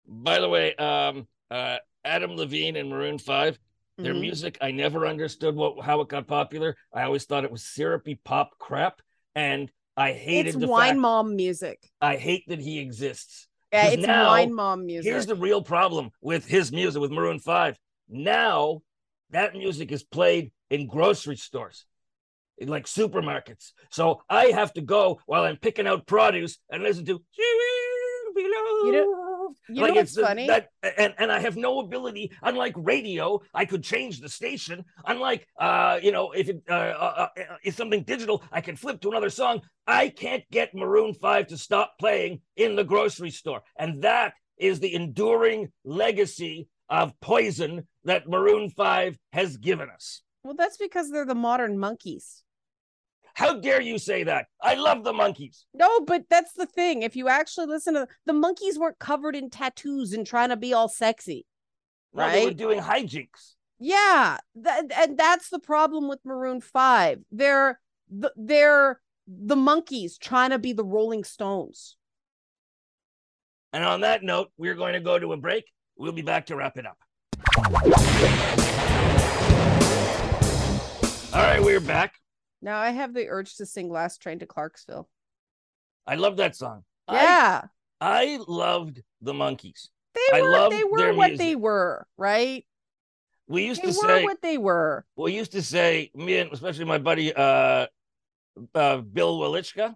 by 0.07 0.39
the 0.39 0.49
way, 0.49 0.75
um 0.75 1.27
uh 1.49 1.77
Adam 2.05 2.35
Levine 2.35 2.75
and 2.75 2.89
Maroon 2.89 3.17
5, 3.17 3.57
their 4.01 4.13
Mhm. 4.13 4.21
music 4.21 4.57
I 4.61 4.71
never 4.71 5.07
understood 5.07 5.55
what 5.55 5.83
how 5.83 6.01
it 6.01 6.09
got 6.09 6.27
popular. 6.27 6.75
I 6.93 7.03
always 7.03 7.25
thought 7.25 7.43
it 7.43 7.51
was 7.51 7.63
syrupy 7.63 8.15
pop 8.15 8.57
crap 8.59 9.01
and 9.35 9.71
I 9.95 10.13
hated 10.13 10.55
It's 10.55 10.65
wine 10.65 10.89
fact 10.89 10.99
mom 10.99 11.35
music. 11.35 11.89
I 12.01 12.15
hate 12.17 12.43
that 12.47 12.59
he 12.59 12.79
exists. 12.79 13.47
Yeah, 13.71 13.87
it's 13.87 14.05
now, 14.05 14.27
wine 14.27 14.53
mom 14.53 14.85
music. 14.85 15.11
Here's 15.11 15.25
the 15.25 15.35
real 15.35 15.61
problem 15.61 16.11
with 16.21 16.45
his 16.45 16.71
music 16.71 17.01
with 17.01 17.11
Maroon 17.11 17.39
5. 17.39 17.77
Now 18.09 18.81
that 19.31 19.53
music 19.53 19.91
is 19.91 20.03
played 20.03 20.51
in 20.69 20.87
grocery 20.87 21.37
stores, 21.37 21.85
in 22.57 22.67
like 22.69 22.85
supermarkets. 22.85 23.71
So 23.91 24.21
I 24.29 24.45
have 24.47 24.73
to 24.73 24.81
go 24.81 25.19
while 25.25 25.43
I'm 25.43 25.57
picking 25.57 25.87
out 25.87 26.05
produce 26.07 26.57
and 26.69 26.83
listen 26.83 27.05
to 27.05 27.19
You 28.35 28.91
know- 28.91 29.22
you 29.69 29.75
know 29.75 29.81
like 29.81 29.95
what's 29.95 30.11
it's 30.11 30.15
the- 30.15 30.23
funny? 30.23 30.47
that 30.47 30.69
and 30.97 31.13
and 31.17 31.31
I 31.31 31.39
have 31.39 31.55
no 31.55 31.79
ability 31.79 32.31
unlike 32.41 32.73
radio 32.77 33.41
I 33.53 33.65
could 33.65 33.83
change 33.83 34.19
the 34.19 34.29
station 34.29 34.85
unlike 35.05 35.47
uh 35.59 35.99
you 36.01 36.11
know 36.11 36.31
if 36.31 36.49
it 36.49 36.61
uh, 36.69 36.73
uh, 36.73 37.27
uh 37.37 37.43
if 37.63 37.75
something 37.75 38.03
digital 38.03 38.43
I 38.51 38.61
can 38.61 38.75
flip 38.75 39.01
to 39.01 39.09
another 39.09 39.29
song 39.29 39.61
I 39.87 40.09
can't 40.09 40.43
get 40.51 40.73
Maroon 40.73 41.13
5 41.13 41.47
to 41.47 41.57
stop 41.57 41.93
playing 41.99 42.41
in 42.55 42.75
the 42.75 42.83
grocery 42.83 43.31
store 43.31 43.61
and 43.77 44.03
that 44.03 44.33
is 44.57 44.79
the 44.79 44.93
enduring 44.93 45.71
legacy 45.83 46.67
of 46.89 47.19
poison 47.21 47.87
that 48.05 48.29
Maroon 48.29 48.69
5 48.69 49.17
has 49.31 49.57
given 49.57 49.89
us 49.89 50.21
well, 50.43 50.55
that's 50.55 50.77
because 50.77 51.09
they're 51.09 51.25
the 51.25 51.35
modern 51.35 51.77
Monkees. 51.77 52.42
How 53.33 53.55
dare 53.59 53.81
you 53.81 53.97
say 53.97 54.23
that 54.23 54.45
I 54.61 54.75
love 54.75 55.03
the 55.03 55.11
Monkees 55.13 55.63
No, 55.73 56.01
but 56.01 56.25
that's 56.29 56.53
the 56.53 56.65
thing. 56.67 57.01
If 57.01 57.15
you 57.15 57.27
actually 57.29 57.67
listen 57.67 57.95
to 57.95 58.07
the 58.25 58.33
Monkees 58.33 58.77
weren't 58.77 58.99
covered 58.99 59.35
in 59.35 59.49
tattoos 59.49 60.13
and 60.13 60.25
trying 60.25 60.49
to 60.49 60.55
be 60.57 60.73
all 60.73 60.87
sexy. 60.87 61.45
no, 62.13 62.29
they 62.31 62.45
were 62.45 62.53
doing 62.53 62.79
hijinks 62.79 63.55
Yeah, 63.79 64.37
that, 64.55 64.91
and 64.95 65.17
that's 65.17 65.49
the 65.49 65.59
problem 65.59 66.07
with 66.07 66.19
Maroon 66.23 66.61
Five. 66.61 67.21
They're 67.31 67.79
the, 68.09 68.31
they're 68.35 68.99
the 69.27 69.55
Monkees 69.55 70.19
trying 70.19 70.51
to 70.51 70.59
be 70.59 70.73
the 70.73 70.83
Rolling 70.85 71.23
Stones. 71.23 71.97
and 73.73 73.83
on 73.83 74.01
that 74.01 74.21
note 74.21 74.51
we're 74.57 74.75
going 74.75 74.93
to 74.93 74.99
go 74.99 75.17
to 75.17 75.33
a 75.33 75.37
break 75.37 75.65
we'll 75.97 76.11
be 76.11 76.21
back 76.21 76.45
to 76.47 76.55
wrap 76.55 76.77
it 76.77 76.85
up 76.85 76.97
All 81.33 81.41
right, 81.41 81.61
we're 81.63 81.79
back. 81.79 82.13
Now 82.63 82.79
I 82.79 82.91
have 82.91 83.13
the 83.13 83.27
urge 83.27 83.55
to 83.57 83.65
sing 83.65 83.89
"Last 83.91 84.21
Train 84.21 84.39
to 84.39 84.45
Clarksville." 84.45 85.09
I 86.07 86.15
love 86.15 86.37
that 86.37 86.55
song. 86.55 86.83
Yeah, 87.11 87.65
I, 88.01 88.39
loved 88.47 89.01
the 89.21 89.33
Monkees. 89.33 89.89
they 90.15 90.21
I 90.37 90.41
were 90.41 90.69
they 90.69 90.83
were 90.83 91.13
what 91.13 91.27
music. 91.31 91.37
they 91.39 91.55
were, 91.55 92.07
right? 92.17 92.65
We 93.47 93.65
used 93.65 93.81
They 93.83 93.87
to 93.87 93.93
say, 93.93 94.23
what 94.23 94.41
they 94.41 94.57
were. 94.57 95.05
we 95.17 95.33
used 95.33 95.51
to 95.51 95.61
say, 95.61 96.09
me 96.15 96.37
and 96.37 96.51
especially 96.53 96.85
my 96.85 96.97
buddy 96.97 97.33
uh, 97.33 97.87
uh, 98.73 98.97
Bill 98.97 99.37
Welichka 99.39 99.95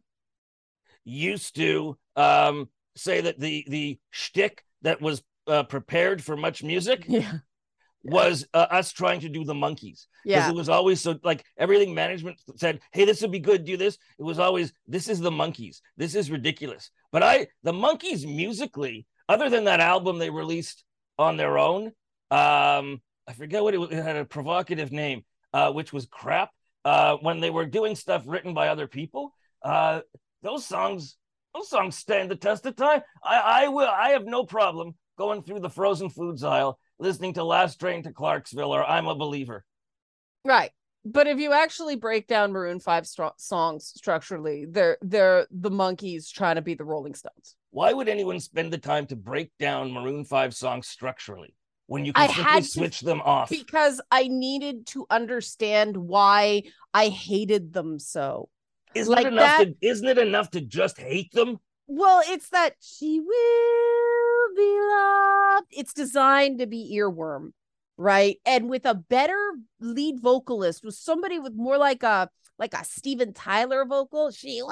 used 1.06 1.56
to 1.56 1.98
um, 2.16 2.70
say 2.96 3.22
that 3.22 3.40
the 3.40 3.66
the 3.70 4.00
shtick 4.12 4.64
that 4.82 5.02
was 5.02 5.24
uh, 5.48 5.64
prepared 5.64 6.22
for 6.24 6.36
MuchMusic 6.36 7.06
Yeah, 7.08 7.40
was 8.08 8.48
uh, 8.54 8.68
us 8.70 8.92
trying 8.92 9.20
to 9.20 9.30
do 9.30 9.44
the 9.44 9.54
Monkees. 9.54 10.06
because 10.24 10.46
yeah. 10.46 10.50
it 10.50 10.56
was 10.56 10.70
always 10.70 11.02
so 11.02 11.20
like 11.24 11.44
everything 11.58 11.94
management 11.94 12.40
said 12.56 12.80
hey 12.92 13.06
this 13.06 13.22
would 13.22 13.32
be 13.32 13.40
good 13.40 13.66
do 13.66 13.78
this 13.78 13.98
it 14.18 14.24
was 14.24 14.40
always 14.40 14.72
this 14.88 15.10
is 15.10 15.20
the 15.20 15.32
Monkees 15.32 15.82
this 15.98 16.16
is 16.16 16.32
ridiculous 16.32 16.92
but 17.12 17.24
i 17.24 17.48
the 17.64 17.74
Monkees 17.74 18.26
musically 18.26 19.06
other 19.30 19.50
than 19.50 19.66
that 19.66 19.80
album 19.80 20.20
they 20.20 20.30
released 20.30 20.84
on 21.20 21.38
their 21.38 21.58
own 21.58 21.88
um 22.32 23.02
i 23.28 23.34
forget 23.36 23.64
what 23.64 23.74
it 23.74 23.78
was 23.78 23.92
it 23.92 24.02
had 24.02 24.16
a 24.16 24.26
provocative 24.26 24.92
name 24.92 25.24
uh 25.54 25.72
which 25.72 25.92
was 25.92 26.06
crap 26.06 26.52
uh 26.86 27.18
when 27.18 27.40
they 27.40 27.50
were 27.50 27.66
doing 27.66 27.96
stuff 27.96 28.24
written 28.26 28.54
by 28.54 28.70
other 28.70 28.88
people 28.88 29.34
uh 29.64 30.02
those 30.44 30.66
songs 30.66 31.18
those 31.54 31.70
songs 31.70 31.96
stand 31.96 32.30
the 32.32 32.36
test 32.36 32.66
of 32.66 32.76
time 32.76 33.02
i 33.24 33.64
i 33.64 33.68
will 33.68 33.88
i 33.88 34.10
have 34.10 34.26
no 34.26 34.44
problem 34.44 34.96
going 35.18 35.42
through 35.42 35.60
the 35.60 35.70
frozen 35.70 36.10
foods 36.10 36.44
aisle 36.44 36.80
listening 37.00 37.34
to 37.34 37.44
last 37.44 37.80
train 37.80 38.04
to 38.04 38.12
clarksville 38.12 38.74
or 38.74 38.84
i'm 38.86 39.08
a 39.08 39.16
believer 39.16 39.64
Right. 40.46 40.72
but 41.04 41.28
if 41.28 41.40
you 41.40 41.52
actually 41.52 41.96
break 41.98 42.28
down 42.28 42.52
Maroon 42.54 42.80
5 42.80 43.04
stro- 43.04 43.32
songs 43.38 43.92
structurally, 43.96 44.66
they're 44.70 44.98
they're 45.02 45.46
the 45.52 45.70
Monkees 45.72 46.32
trying 46.32 46.56
to 46.56 46.62
be 46.62 46.74
the 46.74 46.86
Rolling 46.86 47.16
Stones. 47.16 47.56
Why 47.72 47.92
would 47.92 48.08
anyone 48.08 48.40
spend 48.40 48.72
the 48.72 48.78
time 48.78 49.08
to 49.08 49.16
break 49.18 49.52
down 49.60 49.92
Maroon 49.92 50.24
5 50.24 50.56
songs 50.56 50.88
structurally 50.88 51.54
when 51.88 52.06
you 52.06 52.14
can 52.14 52.30
simply 52.30 52.62
to 52.62 52.68
switch 52.68 53.00
them 53.02 53.20
off? 53.22 53.50
Because 53.50 54.00
I 54.10 54.30
needed 54.30 54.86
to 54.88 55.06
understand 55.10 55.98
why 55.98 56.64
I 56.94 57.10
hated 57.10 57.74
them 57.74 58.00
so. 58.00 58.48
Isn't 58.96 59.12
like 59.14 59.26
it 59.26 59.34
enough 59.34 59.58
that- 59.58 59.66
to 59.82 59.88
isn't 59.88 60.08
it 60.08 60.18
enough 60.18 60.50
to 60.52 60.62
just 60.62 60.98
hate 60.98 61.32
them? 61.34 61.58
Well, 61.88 62.22
it's 62.26 62.50
that 62.50 62.76
she 62.80 63.20
will 63.20 64.37
be 64.56 64.80
loved. 64.90 65.68
It's 65.72 65.94
designed 65.94 66.60
to 66.60 66.68
be 66.68 66.96
earworm, 66.98 67.52
right? 67.98 68.38
And 68.46 68.70
with 68.70 68.86
a 68.86 68.96
better 68.96 69.54
lead 69.80 70.20
vocalist, 70.22 70.84
with 70.84 70.96
somebody 70.96 71.40
with 71.40 71.54
more 71.54 71.78
like 71.78 72.04
a 72.04 72.30
like 72.60 72.74
a 72.74 72.84
Steven 72.84 73.34
Tyler 73.34 73.86
vocal, 73.86 74.32
she. 74.32 74.62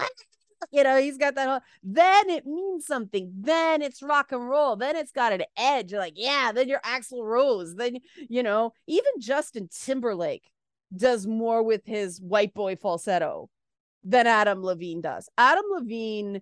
You 0.71 0.84
know, 0.84 0.99
he's 0.99 1.17
got 1.17 1.36
that. 1.36 1.47
whole- 1.47 1.59
Then 1.84 2.30
it 2.30 2.47
means 2.47 2.88
something. 2.88 3.32
Then 3.36 3.82
it's 3.82 4.01
rock 4.01 4.32
and 4.32 4.49
roll. 4.49 4.76
Then 4.78 4.95
it's 4.95 5.11
got 5.11 5.34
an 5.34 5.43
edge. 5.57 5.91
You're 5.91 5.99
like, 5.99 6.13
yeah. 6.15 6.51
Then 6.53 6.69
you're 6.69 6.80
Axl 6.80 7.23
Rose. 7.23 7.76
Then 7.76 7.97
you 8.30 8.41
know, 8.41 8.71
even 8.88 9.11
Justin 9.19 9.69
Timberlake 9.69 10.49
does 10.95 11.28
more 11.28 11.61
with 11.61 11.86
his 11.86 12.19
white 12.21 12.53
boy 12.53 12.78
falsetto 12.78 13.49
than 14.03 14.28
Adam 14.28 14.63
Levine 14.63 15.01
does. 15.01 15.30
Adam 15.38 15.65
Levine 15.69 16.41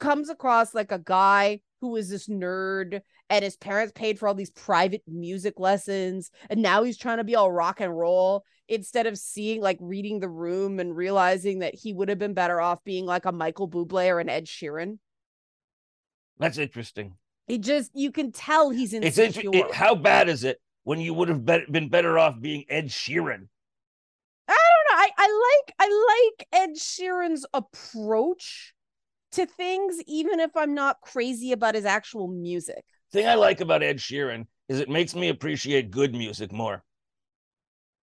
comes 0.00 0.30
across 0.30 0.74
like 0.74 0.90
a 0.90 0.98
guy 0.98 1.60
who 1.80 1.96
is 1.96 2.08
this 2.10 2.28
nerd 2.28 3.00
and 3.28 3.44
his 3.44 3.56
parents 3.56 3.92
paid 3.94 4.18
for 4.18 4.28
all 4.28 4.34
these 4.34 4.50
private 4.50 5.02
music 5.06 5.58
lessons 5.58 6.30
and 6.48 6.60
now 6.62 6.82
he's 6.82 6.98
trying 6.98 7.18
to 7.18 7.24
be 7.24 7.36
all 7.36 7.50
rock 7.50 7.80
and 7.80 7.96
roll 7.96 8.44
instead 8.68 9.06
of 9.06 9.18
seeing 9.18 9.60
like 9.60 9.78
reading 9.80 10.20
the 10.20 10.28
room 10.28 10.78
and 10.78 10.96
realizing 10.96 11.60
that 11.60 11.74
he 11.74 11.92
would 11.92 12.08
have 12.08 12.18
been 12.18 12.34
better 12.34 12.60
off 12.60 12.82
being 12.84 13.04
like 13.06 13.24
a 13.24 13.32
Michael 13.32 13.68
Bublé 13.68 14.08
or 14.08 14.20
an 14.20 14.28
Ed 14.28 14.46
Sheeran. 14.46 14.98
That's 16.38 16.58
interesting. 16.58 17.14
He 17.48 17.58
just 17.58 17.90
you 17.94 18.12
can 18.12 18.30
tell 18.32 18.70
he's 18.70 18.94
It's 18.94 19.18
insecure. 19.18 19.48
interesting. 19.48 19.70
It, 19.70 19.74
how 19.74 19.94
bad 19.94 20.28
is 20.28 20.44
it 20.44 20.60
when 20.84 21.00
you 21.00 21.12
would 21.14 21.28
have 21.28 21.44
be- 21.44 21.66
been 21.70 21.88
better 21.88 22.18
off 22.18 22.40
being 22.40 22.64
Ed 22.68 22.86
Sheeran? 22.86 23.48
I 24.48 24.56
don't 24.56 24.86
know. 24.88 24.96
I, 24.96 25.10
I 25.18 25.54
like 25.58 25.74
I 25.80 26.36
like 26.38 26.48
Ed 26.62 26.70
Sheeran's 26.76 27.44
approach 27.52 28.72
to 29.32 29.46
things, 29.46 30.02
even 30.06 30.40
if 30.40 30.56
I'm 30.56 30.74
not 30.74 31.00
crazy 31.00 31.52
about 31.52 31.74
his 31.74 31.84
actual 31.84 32.28
music. 32.28 32.84
Thing 33.12 33.26
I 33.26 33.34
like 33.34 33.60
about 33.60 33.82
Ed 33.82 33.98
Sheeran 33.98 34.46
is 34.68 34.80
it 34.80 34.88
makes 34.88 35.14
me 35.14 35.28
appreciate 35.28 35.90
good 35.90 36.14
music 36.14 36.52
more. 36.52 36.84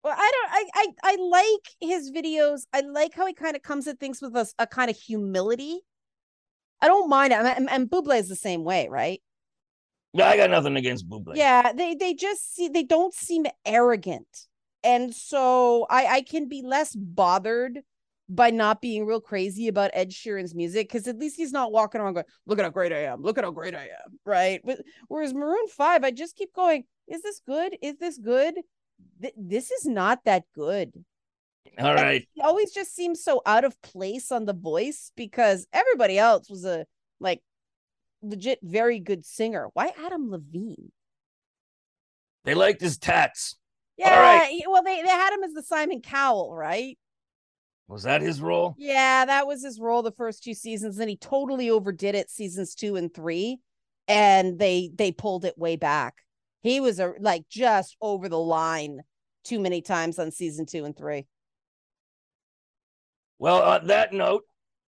Well, 0.04 0.16
I 0.18 0.32
don't. 0.32 0.50
I 0.52 0.66
I 0.74 0.88
I 1.04 1.16
like 1.16 1.92
his 1.92 2.12
videos. 2.12 2.62
I 2.74 2.82
like 2.82 3.14
how 3.14 3.26
he 3.26 3.34
kind 3.34 3.56
of 3.56 3.62
comes 3.62 3.88
at 3.88 4.00
things 4.00 4.22
with 4.22 4.36
a, 4.36 4.48
a 4.58 4.66
kind 4.66 4.90
of 4.90 4.98
humility. 4.98 5.82
I 6.82 6.88
don't 6.88 7.10
mind 7.10 7.34
it, 7.34 7.40
and, 7.40 7.70
and, 7.70 7.90
Buble 7.90 8.18
is 8.18 8.30
the 8.30 8.36
same 8.38 8.64
way, 8.64 8.88
right? 8.88 9.22
Yeah, 10.14 10.30
I 10.30 10.38
got 10.38 10.50
nothing 10.50 10.78
against 10.78 11.10
Buble. 11.10 11.36
Yeah, 11.36 11.74
they 11.74 11.96
they 11.96 12.14
just 12.14 12.56
see 12.56 12.70
they 12.70 12.84
don't 12.84 13.14
seem 13.14 13.46
arrogant, 13.66 14.48
and 14.84 15.14
so 15.14 15.86
I 15.90 16.06
I 16.08 16.22
can 16.22 16.48
be 16.48 16.62
less 16.62 16.96
bothered 16.96 17.84
by 18.30 18.52
not 18.52 18.80
being 18.80 19.06
real 19.06 19.20
crazy 19.20 19.68
about 19.68 19.90
Ed 19.94 20.12
Sheeran's 20.12 20.54
music 20.54 20.88
because 20.88 21.08
at 21.08 21.18
least 21.18 21.36
he's 21.36 21.52
not 21.52 21.72
walking 21.72 22.00
around 22.00 22.14
going, 22.14 22.26
"Look 22.46 22.60
at 22.60 22.66
how 22.66 22.70
great 22.72 22.94
I 22.94 23.06
am! 23.06 23.24
Look 23.24 23.38
at 23.38 23.44
how 23.44 23.52
great 23.52 23.74
I 23.76 23.86
am!" 23.86 24.20
Right? 24.24 24.62
But 24.64 24.82
whereas 25.08 25.34
Maroon 25.34 25.68
Five, 25.68 26.04
I 26.04 26.12
just 26.12 26.36
keep 26.36 26.54
going, 26.54 26.84
"Is 27.08 27.24
this 27.24 27.42
good? 27.46 27.76
Is 27.82 27.98
this 27.98 28.18
good? 28.20 28.56
Th- 29.22 29.34
this 29.36 29.72
is 29.72 29.86
not 29.86 30.20
that 30.26 30.44
good." 30.54 30.92
All 31.80 31.88
And 31.88 31.96
right. 31.96 32.28
he 32.34 32.42
always 32.42 32.72
just 32.72 32.96
seems 32.96 33.24
so 33.24 33.42
out 33.46 33.66
of 33.66 33.82
place 33.82 34.32
on 34.32 34.46
the 34.46 34.54
voice 34.54 35.12
because 35.16 35.66
everybody 35.74 36.18
else 36.18 36.50
was 36.50 36.66
a 36.66 36.86
like 37.20 37.42
legit 38.22 38.60
very 38.62 39.00
good 39.00 39.26
singer. 39.26 39.70
Why 39.74 39.92
Adam 40.06 40.30
Levine? 40.30 40.92
They 42.44 42.54
liked 42.54 42.82
his 42.82 42.98
tats. 42.98 43.56
Yeah, 43.98 44.18
right. 44.18 44.62
well 44.68 44.84
they 44.84 45.02
they 45.02 45.10
had 45.10 45.34
him 45.34 45.44
as 45.44 45.54
the 45.54 45.64
Simon 45.64 46.02
Cowell, 46.02 46.54
right? 46.56 46.98
Was 47.90 48.04
that 48.04 48.22
his 48.22 48.40
role? 48.40 48.76
Yeah, 48.78 49.26
that 49.26 49.48
was 49.48 49.64
his 49.64 49.80
role 49.80 50.04
the 50.04 50.12
first 50.12 50.44
two 50.44 50.54
seasons. 50.54 50.96
Then 50.96 51.08
he 51.08 51.18
totally 51.18 51.72
overdid 51.72 52.14
it 52.14 52.30
seasons 52.30 52.76
two 52.76 52.96
and 52.96 53.12
three, 53.12 53.58
and 54.08 54.60
they 54.60 54.92
they 54.94 55.12
pulled 55.12 55.44
it 55.44 55.58
way 55.58 55.76
back. 55.76 56.14
He 56.62 56.80
was 56.80 57.00
a 57.00 57.14
like 57.20 57.50
just 57.50 57.98
over 58.00 58.30
the 58.30 58.38
line 58.38 59.02
too 59.44 59.60
many 59.60 59.82
times 59.82 60.20
on 60.20 60.30
season 60.30 60.68
two 60.68 60.86
and 60.86 60.96
three. 60.96 61.26
Well, 63.40 63.64
on 63.64 63.88
that 63.88 64.14
note, 64.14 64.44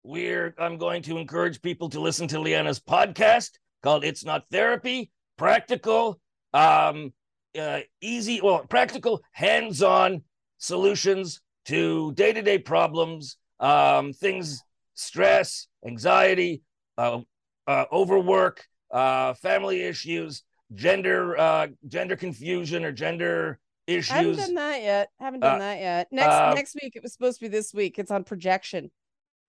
we're 0.02 0.56
I'm 0.58 0.80
going 0.80 1.04
to 1.04 1.18
encourage 1.20 1.62
people 1.62 1.90
to 1.90 2.00
listen 2.00 2.28
to 2.30 2.38
Leanna's 2.38 2.80
podcast 2.80 3.52
called 3.84 4.04
It's 4.04 4.26
Not 4.26 4.46
Therapy, 4.50 5.12
practical, 5.38 6.20
um, 6.56 7.14
uh, 7.60 7.82
easy, 8.02 8.42
well, 8.42 8.66
practical, 8.68 9.22
hands-on 9.32 10.24
solutions 10.58 11.40
to 11.70 12.12
day-to-day 12.14 12.60
problems, 12.60 13.38
um, 13.60 14.14
things, 14.14 14.64
stress, 14.96 15.68
anxiety, 15.86 16.62
uh, 16.98 17.20
uh, 17.68 17.86
overwork, 17.92 18.66
uh, 18.92 19.34
family 19.36 19.82
issues, 19.84 20.44
gender, 20.74 21.38
uh, 21.38 21.68
gender 21.88 22.16
confusion 22.16 22.84
or 22.84 22.92
gender 22.92 23.60
issues. 23.86 24.12
I 24.12 24.18
haven't 24.18 24.38
done 24.38 24.54
that 24.56 24.82
yet. 24.82 25.10
Haven't 25.20 25.40
done 25.42 25.56
Uh, 25.56 25.60
that 25.60 25.80
yet. 25.80 26.08
Next 26.12 26.34
uh, 26.34 26.54
next 26.56 26.76
week 26.82 26.96
it 26.96 27.04
was 27.04 27.14
supposed 27.14 27.40
to 27.40 27.46
be 27.46 27.50
this 27.50 27.74
week. 27.74 28.00
It's 28.00 28.12
on 28.12 28.24
projection, 28.24 28.92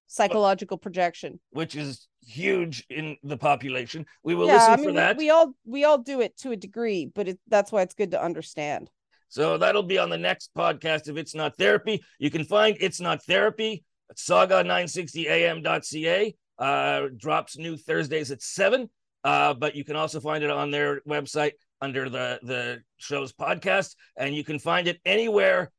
psychological 0.07 0.77
projection. 0.77 1.41
which 1.51 1.75
is 1.75 2.07
huge 2.27 2.85
in 2.91 3.17
the 3.23 3.37
population. 3.37 4.05
We 4.23 4.35
will 4.35 4.47
yeah, 4.47 4.55
listen 4.55 4.73
I 4.73 4.85
for 4.85 4.93
that. 4.93 5.17
we 5.17 5.31
all 5.31 5.55
we 5.65 5.85
all 5.85 5.99
do 5.99 6.21
it 6.21 6.37
to 6.39 6.53
a 6.53 6.57
degree, 6.57 7.07
but 7.07 7.29
it, 7.29 7.39
that's 7.49 7.73
why 7.73 7.83
it's 7.83 7.95
good 7.95 8.11
to 8.11 8.23
understand. 8.23 8.91
So 9.31 9.57
that'll 9.59 9.83
be 9.85 9.99
on 9.99 10.11
the 10.11 10.19
next 10.19 10.51
podcast 10.57 11.09
of 11.09 11.17
It's 11.17 11.37
Not 11.37 11.57
Therapy. 11.57 12.03
You 12.19 12.31
can 12.31 12.45
find 12.45 12.77
It's 12.81 13.01
Not 13.01 13.23
Therapy 13.23 13.85
at 14.11 14.17
saga960am.ca. 14.17 16.35
Uh, 16.59 17.03
drops 17.17 17.57
new 17.57 17.77
Thursdays 17.77 18.33
at 18.33 18.43
7. 18.43 18.91
Uh, 19.23 19.53
but 19.55 19.77
you 19.77 19.85
can 19.85 19.97
also 19.97 20.19
find 20.19 20.43
it 20.43 20.51
on 20.51 20.73
their 20.73 21.01
website 21.09 21.53
under 21.81 22.11
the, 22.11 22.41
the 22.43 22.83
show's 22.97 23.33
podcast. 23.33 23.95
And 24.17 24.35
you 24.35 24.43
can 24.43 24.59
find 24.59 24.89
it 24.89 25.01
anywhere 25.05 25.71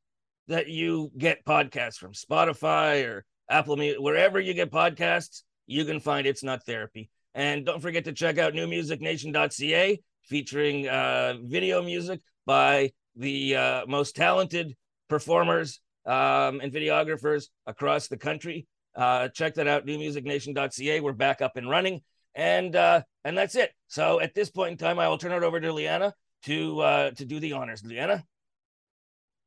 that 0.47 0.67
you 0.67 1.11
get 1.17 1.43
podcasts 1.45 1.97
from 1.97 2.13
Spotify 2.13 3.05
or 3.05 3.25
Apple 3.49 3.75
Music, 3.75 3.99
wherever 3.99 4.39
you 4.39 4.53
get 4.53 4.71
podcasts, 4.71 5.41
you 5.67 5.83
can 5.83 5.99
find 5.99 6.25
It's 6.25 6.43
Not 6.43 6.65
Therapy. 6.65 7.09
And 7.33 7.65
don't 7.65 7.81
forget 7.81 8.05
to 8.05 8.13
check 8.13 8.37
out 8.37 8.53
newmusicnation.ca 8.53 9.99
featuring 10.23 10.87
uh, 10.87 11.33
video 11.43 11.81
music 11.81 12.21
by 12.45 12.91
the 13.15 13.55
uh, 13.55 13.85
most 13.87 14.15
talented 14.15 14.75
performers 15.09 15.79
um, 16.05 16.61
and 16.61 16.71
videographers 16.71 17.45
across 17.67 18.07
the 18.07 18.17
country. 18.17 18.67
Uh, 18.95 19.27
check 19.29 19.55
that 19.55 19.67
out, 19.67 19.85
newmusicnation.ca. 19.85 20.99
We're 20.99 21.13
back 21.13 21.41
up 21.41 21.57
and 21.57 21.69
running. 21.69 22.01
And 22.33 22.75
uh, 22.75 23.01
and 23.25 23.37
that's 23.37 23.55
it. 23.55 23.71
So 23.87 24.21
at 24.21 24.33
this 24.33 24.49
point 24.49 24.71
in 24.71 24.77
time, 24.77 24.99
I 24.99 25.09
will 25.09 25.17
turn 25.17 25.33
it 25.33 25.43
over 25.43 25.59
to 25.59 25.73
Leanna 25.73 26.13
to 26.43 26.79
uh, 26.79 27.11
to 27.11 27.25
do 27.25 27.39
the 27.41 27.53
honors. 27.53 27.83
Leanna, 27.83 28.23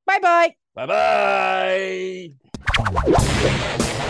Bye 0.06 0.18
bye. 0.20 0.54
bye 0.74 0.86
bye. 3.86 4.00